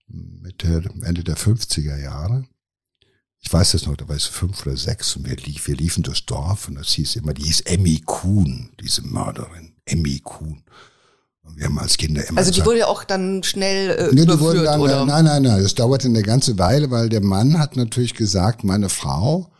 Mitte, 0.07 0.85
Ende 1.03 1.25
der 1.25 1.37
50er 1.37 1.99
Jahre. 1.99 2.45
Ich 3.41 3.53
weiß 3.53 3.73
das 3.73 3.87
noch, 3.87 3.97
da 3.97 4.09
war 4.09 4.17
es 4.17 4.25
fünf 4.25 4.67
oder 4.67 4.77
sechs 4.77 5.17
und 5.17 5.29
wir, 5.29 5.37
lief, 5.37 5.69
wir 5.69 5.77
liefen 5.77 6.03
durchs 6.03 6.27
Dorf 6.27 6.69
und 6.69 6.77
das 6.77 6.89
hieß 6.89 7.17
immer, 7.17 7.35
die 7.35 7.45
hieß 7.45 7.63
Emmy 7.63 8.03
Kuhn, 8.05 8.71
diese 8.81 9.03
Mörderin. 9.03 9.73
Emmy 9.85 10.21
Kuhn. 10.21 10.63
Und 11.43 11.57
wir 11.57 11.67
haben 11.67 11.79
als 11.79 11.97
Kinder 11.97 12.27
immer 12.27 12.39
Also 12.39 12.51
die 12.51 12.57
gesagt, 12.57 12.67
wurde 12.67 12.79
ja 12.81 12.87
auch 12.89 13.05
dann 13.05 13.45
schnell 13.45 13.91
äh, 13.91 14.15
nee, 14.15 14.27
die 14.27 14.41
wurden 14.41 14.65
dann, 14.65 14.81
oder? 14.81 15.05
Nein, 15.05 15.25
nein, 15.27 15.43
nein, 15.43 15.63
das 15.63 15.75
dauerte 15.75 16.09
eine 16.09 16.23
ganze 16.23 16.59
Weile, 16.59 16.91
weil 16.91 17.09
der 17.09 17.23
Mann 17.23 17.59
hat 17.59 17.77
natürlich 17.77 18.15
gesagt, 18.15 18.65
meine 18.65 18.89
Frau 18.89 19.53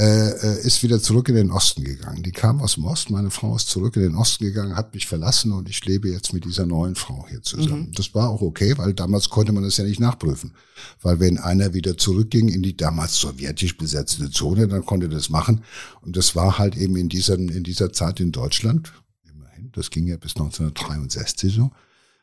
äh, 0.00 0.30
äh, 0.30 0.66
ist 0.66 0.82
wieder 0.82 0.98
zurück 1.02 1.28
in 1.28 1.34
den 1.34 1.50
Osten 1.50 1.84
gegangen. 1.84 2.22
Die 2.22 2.32
kam 2.32 2.62
aus 2.62 2.76
dem 2.76 2.84
Osten, 2.86 3.12
meine 3.12 3.30
Frau 3.30 3.54
ist 3.54 3.68
zurück 3.68 3.96
in 3.96 4.02
den 4.02 4.14
Osten 4.14 4.44
gegangen, 4.44 4.74
hat 4.74 4.94
mich 4.94 5.06
verlassen 5.06 5.52
und 5.52 5.68
ich 5.68 5.84
lebe 5.84 6.08
jetzt 6.08 6.32
mit 6.32 6.46
dieser 6.46 6.64
neuen 6.64 6.94
Frau 6.94 7.26
hier 7.28 7.42
zusammen. 7.42 7.88
Mhm. 7.88 7.92
Das 7.92 8.14
war 8.14 8.30
auch 8.30 8.40
okay, 8.40 8.78
weil 8.78 8.94
damals 8.94 9.28
konnte 9.28 9.52
man 9.52 9.62
das 9.62 9.76
ja 9.76 9.84
nicht 9.84 10.00
nachprüfen. 10.00 10.54
Weil 11.02 11.20
wenn 11.20 11.36
einer 11.36 11.74
wieder 11.74 11.98
zurückging 11.98 12.48
in 12.48 12.62
die 12.62 12.74
damals 12.74 13.16
sowjetisch 13.16 13.76
besetzte 13.76 14.30
Zone, 14.30 14.68
dann 14.68 14.86
konnte 14.86 15.10
das 15.10 15.28
machen. 15.28 15.64
Und 16.00 16.16
das 16.16 16.34
war 16.34 16.56
halt 16.56 16.78
eben 16.78 16.96
in 16.96 17.10
dieser, 17.10 17.34
in 17.34 17.62
dieser 17.62 17.92
Zeit 17.92 18.20
in 18.20 18.32
Deutschland, 18.32 18.94
immerhin, 19.30 19.68
das 19.72 19.90
ging 19.90 20.06
ja 20.06 20.16
bis 20.16 20.32
1963 20.34 21.52
so, 21.52 21.72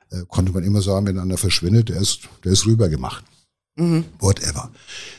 äh, 0.10 0.24
konnte 0.28 0.52
man 0.52 0.64
immer 0.64 0.82
sagen, 0.82 1.06
wenn 1.06 1.20
einer 1.20 1.38
verschwindet, 1.38 1.90
der 1.90 1.98
ist, 1.98 2.22
der 2.44 2.54
ist 2.54 2.66
rübergemacht. 2.66 3.24
Mhm. 3.76 4.06
Whatever. 4.18 4.72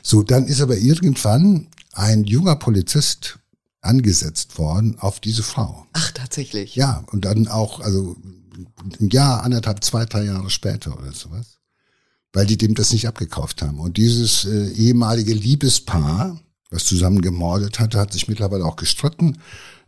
So, 0.02 0.24
dann 0.24 0.46
ist 0.46 0.60
aber 0.60 0.76
irgendwann 0.76 1.68
ein 1.98 2.24
junger 2.24 2.54
Polizist 2.56 3.40
angesetzt 3.80 4.56
worden 4.58 4.96
auf 5.00 5.18
diese 5.18 5.42
Frau. 5.42 5.86
Ach, 5.92 6.12
tatsächlich. 6.12 6.76
Ja, 6.76 7.04
und 7.10 7.24
dann 7.24 7.48
auch, 7.48 7.80
also 7.80 8.16
ein 9.00 9.10
Jahr, 9.10 9.42
anderthalb, 9.42 9.82
zwei, 9.82 10.04
drei 10.04 10.24
Jahre 10.24 10.48
später 10.48 10.96
oder 10.96 11.12
sowas. 11.12 11.58
Weil 12.32 12.46
die 12.46 12.56
dem 12.56 12.74
das 12.74 12.92
nicht 12.92 13.08
abgekauft 13.08 13.62
haben. 13.62 13.80
Und 13.80 13.96
dieses 13.96 14.44
äh, 14.44 14.68
ehemalige 14.72 15.34
Liebespaar, 15.34 16.38
was 16.70 16.84
zusammen 16.84 17.20
gemordet 17.20 17.80
hatte, 17.80 17.98
hat 17.98 18.12
sich 18.12 18.28
mittlerweile 18.28 18.64
auch 18.64 18.76
gestritten. 18.76 19.38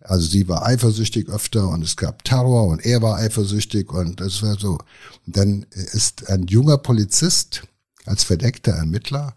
Also 0.00 0.26
sie 0.26 0.48
war 0.48 0.64
eifersüchtig 0.64 1.28
öfter 1.28 1.68
und 1.68 1.82
es 1.82 1.96
gab 1.96 2.24
Terror 2.24 2.68
und 2.68 2.84
er 2.84 3.02
war 3.02 3.18
eifersüchtig 3.18 3.92
und 3.92 4.20
das 4.20 4.42
war 4.42 4.58
so. 4.58 4.78
Und 5.26 5.36
dann 5.36 5.66
ist 5.72 6.28
ein 6.28 6.46
junger 6.46 6.78
Polizist 6.78 7.64
als 8.06 8.24
verdeckter 8.24 8.72
Ermittler 8.72 9.34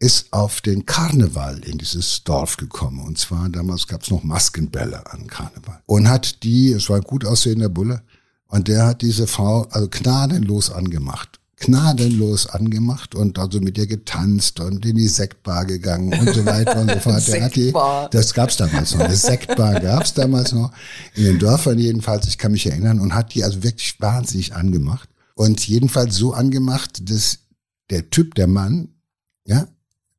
ist 0.00 0.32
auf 0.32 0.60
den 0.60 0.86
Karneval 0.86 1.58
in 1.60 1.78
dieses 1.78 2.22
Dorf 2.22 2.56
gekommen. 2.56 3.00
Und 3.00 3.18
zwar 3.18 3.48
damals 3.48 3.86
gab 3.86 4.02
es 4.02 4.10
noch 4.10 4.22
Maskenbälle 4.22 5.10
an 5.10 5.26
Karneval. 5.26 5.80
Und 5.86 6.08
hat 6.08 6.42
die, 6.44 6.72
es 6.72 6.88
war 6.88 6.96
ein 6.96 7.02
gut 7.02 7.24
aussehender 7.24 7.68
Bulle, 7.68 8.02
und 8.50 8.68
der 8.68 8.86
hat 8.86 9.02
diese 9.02 9.26
Frau 9.26 9.66
also 9.70 9.88
gnadenlos 9.90 10.70
angemacht. 10.70 11.38
Gnadenlos 11.60 12.46
angemacht 12.46 13.16
und 13.16 13.38
also 13.38 13.60
mit 13.60 13.76
ihr 13.76 13.88
getanzt 13.88 14.60
und 14.60 14.86
in 14.86 14.96
die 14.96 15.08
Sektbar 15.08 15.66
gegangen 15.66 16.18
und 16.18 16.32
so 16.32 16.46
weiter 16.46 16.80
und 16.80 16.90
so 16.90 16.98
fort. 17.00 17.26
Der 17.26 17.44
hat 17.44 17.56
die, 17.56 17.72
das 18.12 18.32
gab's 18.32 18.56
damals 18.56 18.94
noch. 18.94 19.00
Eine 19.00 19.16
Sektbar 19.16 19.80
gab's 19.80 20.14
damals 20.14 20.52
noch. 20.52 20.70
In 21.14 21.24
den 21.24 21.38
Dörfern 21.40 21.78
jedenfalls, 21.78 22.28
ich 22.28 22.38
kann 22.38 22.52
mich 22.52 22.66
erinnern, 22.66 23.00
und 23.00 23.12
hat 23.12 23.34
die 23.34 23.42
also 23.42 23.64
wirklich 23.64 24.00
wahnsinnig 24.00 24.54
angemacht. 24.54 25.08
Und 25.34 25.66
jedenfalls 25.66 26.14
so 26.14 26.32
angemacht, 26.32 27.10
dass 27.10 27.40
der 27.90 28.08
Typ, 28.08 28.36
der 28.36 28.46
Mann, 28.46 28.94
ja, 29.44 29.66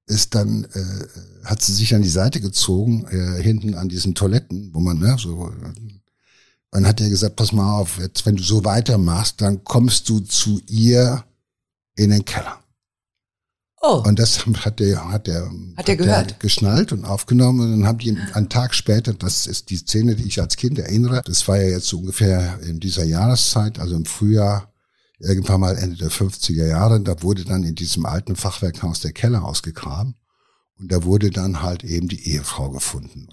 ist 0.09 0.35
dann, 0.35 0.65
äh, 0.73 1.45
hat 1.45 1.61
sie 1.61 1.73
sich 1.73 1.93
an 1.93 2.01
die 2.01 2.09
Seite 2.09 2.41
gezogen, 2.41 3.05
äh, 3.07 3.41
hinten 3.41 3.75
an 3.75 3.89
diesen 3.89 4.15
Toiletten, 4.15 4.73
wo 4.73 4.79
man, 4.79 4.97
ne, 4.97 5.15
so, 5.19 5.51
dann 6.71 6.87
hat 6.87 6.99
er 6.99 7.09
gesagt, 7.09 7.35
pass 7.35 7.51
mal 7.51 7.79
auf, 7.79 7.99
jetzt, 7.99 8.25
wenn 8.25 8.35
du 8.35 8.43
so 8.43 8.65
weitermachst, 8.65 9.41
dann 9.41 9.63
kommst 9.63 10.09
du 10.09 10.19
zu 10.19 10.61
ihr 10.67 11.23
in 11.95 12.09
den 12.09 12.25
Keller. 12.25 12.59
Oh. 13.81 14.03
Und 14.05 14.19
das 14.19 14.45
hat 14.45 14.79
der, 14.79 15.09
hat 15.09 15.27
der, 15.27 15.49
hat 15.77 15.87
der 15.87 15.95
gehört? 15.95 16.31
Der 16.31 16.37
geschnallt 16.39 16.91
und 16.91 17.05
aufgenommen 17.05 17.61
und 17.61 17.71
dann 17.71 17.87
haben 17.87 17.99
die 17.99 18.17
einen 18.33 18.49
Tag 18.49 18.73
später, 18.73 19.13
das 19.13 19.47
ist 19.47 19.69
die 19.69 19.77
Szene, 19.77 20.15
die 20.15 20.25
ich 20.25 20.41
als 20.41 20.57
Kind 20.57 20.79
erinnere, 20.79 21.21
das 21.23 21.47
war 21.47 21.57
ja 21.57 21.69
jetzt 21.69 21.87
so 21.87 21.99
ungefähr 21.99 22.59
in 22.63 22.79
dieser 22.79 23.05
Jahreszeit, 23.05 23.79
also 23.79 23.95
im 23.95 24.05
Frühjahr, 24.05 24.68
irgendwann 25.19 25.61
mal 25.61 25.77
Ende 25.77 25.97
der 25.97 26.11
50er 26.11 26.65
Jahre, 26.65 27.01
da 27.01 27.21
wurde 27.21 27.45
dann 27.45 27.63
in 27.63 27.75
diesem 27.75 28.05
alten 28.05 28.35
Fachwerkhaus 28.35 29.01
der 29.01 29.11
Keller 29.11 29.43
ausgegraben 29.43 30.15
und 30.79 30.91
da 30.91 31.03
wurde 31.03 31.29
dann 31.29 31.61
halt 31.61 31.83
eben 31.83 32.07
die 32.07 32.29
Ehefrau 32.29 32.69
gefunden. 32.69 33.27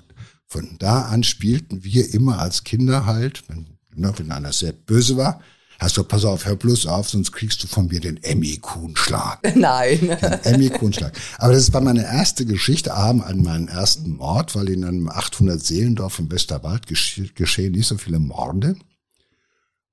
Von 0.46 0.76
da 0.78 1.02
an 1.02 1.24
spielten 1.24 1.84
wir 1.84 2.12
immer 2.14 2.38
als 2.38 2.64
Kinder 2.64 3.06
halt, 3.06 3.44
wenn, 3.48 3.66
ne, 3.94 4.12
wenn 4.16 4.30
einer 4.30 4.52
sehr 4.52 4.72
böse 4.72 5.16
war, 5.16 5.40
hast 5.78 5.96
du, 5.96 6.04
pass 6.04 6.24
auf, 6.24 6.46
hör 6.46 6.56
bloß 6.56 6.86
auf, 6.86 7.10
sonst 7.10 7.32
kriegst 7.32 7.62
du 7.62 7.66
von 7.66 7.88
mir 7.88 8.00
den 8.00 8.22
Emmy-Kuhnschlag. 8.22 9.40
Nein. 9.56 10.00
Den 10.00 10.32
Emmy-Kuhnschlag. 10.54 11.12
Aber 11.38 11.52
das 11.52 11.72
war 11.72 11.80
meine 11.80 12.04
erste 12.04 12.46
Geschichte, 12.46 12.94
abend 12.94 13.24
an 13.24 13.42
meinen 13.42 13.68
ersten 13.68 14.10
Mord, 14.16 14.54
weil 14.54 14.68
in 14.68 14.84
einem 14.84 15.08
800 15.08 15.62
Seelendorf 15.64 16.18
im 16.18 16.30
Westerwald 16.30 16.86
geschehen 16.86 17.72
nicht 17.72 17.86
so 17.86 17.98
viele 17.98 18.18
Morde. 18.18 18.76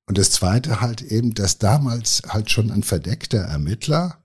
Und 0.05 0.17
das 0.17 0.31
zweite 0.31 0.81
halt 0.81 1.01
eben, 1.01 1.33
dass 1.33 1.59
damals 1.59 2.21
halt 2.27 2.51
schon 2.51 2.71
ein 2.71 2.83
verdeckter 2.83 3.39
Ermittler 3.39 4.23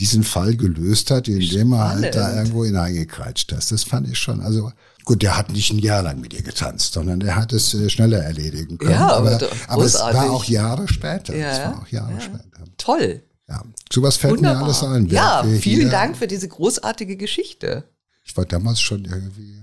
diesen 0.00 0.24
Fall 0.24 0.56
gelöst 0.56 1.10
hat, 1.12 1.28
indem 1.28 1.72
er 1.72 1.88
halt 1.90 2.14
da 2.16 2.36
irgendwo 2.36 2.64
hineingekreitscht 2.64 3.52
hat. 3.52 3.70
Das 3.70 3.84
fand 3.84 4.08
ich 4.08 4.18
schon, 4.18 4.40
also 4.40 4.72
gut, 5.04 5.22
der 5.22 5.36
hat 5.36 5.52
nicht 5.52 5.72
ein 5.72 5.78
Jahr 5.78 6.02
lang 6.02 6.20
mit 6.20 6.34
ihr 6.34 6.42
getanzt, 6.42 6.94
sondern 6.94 7.20
der 7.20 7.36
hat 7.36 7.52
es 7.52 7.74
äh, 7.74 7.88
schneller 7.88 8.18
erledigen 8.18 8.78
können. 8.78 8.90
Ja, 8.90 9.12
aber, 9.12 9.36
aber, 9.36 9.48
aber 9.68 9.84
es 9.84 9.94
war 9.94 10.32
auch 10.32 10.44
Jahre 10.44 10.88
später. 10.88 11.36
Ja, 11.36 11.52
es 11.52 11.58
war 11.60 11.82
auch 11.82 11.88
Jahre 11.88 12.12
ja. 12.14 12.20
später. 12.20 12.64
Toll. 12.76 13.22
Ja, 13.48 13.62
sowas 13.92 14.16
fällt 14.16 14.38
Wunderbar. 14.38 14.62
mir 14.62 14.64
alles 14.64 14.82
ein. 14.82 15.06
Ja, 15.06 15.44
vielen 15.60 15.90
Dank 15.90 16.16
für 16.16 16.26
diese 16.26 16.48
großartige 16.48 17.16
Geschichte. 17.16 17.84
Ich 18.24 18.36
war 18.36 18.46
damals 18.46 18.80
schon 18.80 19.04
irgendwie, 19.04 19.60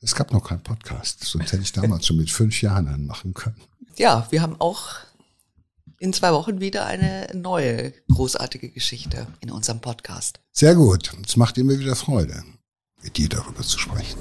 es 0.00 0.14
gab 0.14 0.32
noch 0.32 0.48
keinen 0.48 0.62
Podcast, 0.62 1.24
sonst 1.24 1.52
hätte 1.52 1.64
ich 1.64 1.72
damals 1.72 2.06
schon 2.06 2.16
mit 2.16 2.30
fünf 2.30 2.62
Jahren 2.62 2.88
anmachen 2.88 3.34
können 3.34 3.56
ja, 3.98 4.26
wir 4.30 4.42
haben 4.42 4.56
auch 4.58 4.96
in 5.98 6.12
zwei 6.12 6.32
Wochen 6.32 6.60
wieder 6.60 6.86
eine 6.86 7.28
neue 7.32 7.92
großartige 8.12 8.70
Geschichte 8.70 9.26
in 9.40 9.50
unserem 9.50 9.80
Podcast. 9.80 10.40
Sehr 10.52 10.74
gut. 10.74 11.12
Es 11.26 11.36
macht 11.36 11.56
immer 11.58 11.78
wieder 11.78 11.96
Freude, 11.96 12.42
mit 13.02 13.16
dir 13.16 13.28
darüber 13.28 13.62
zu 13.62 13.78
sprechen. 13.78 14.18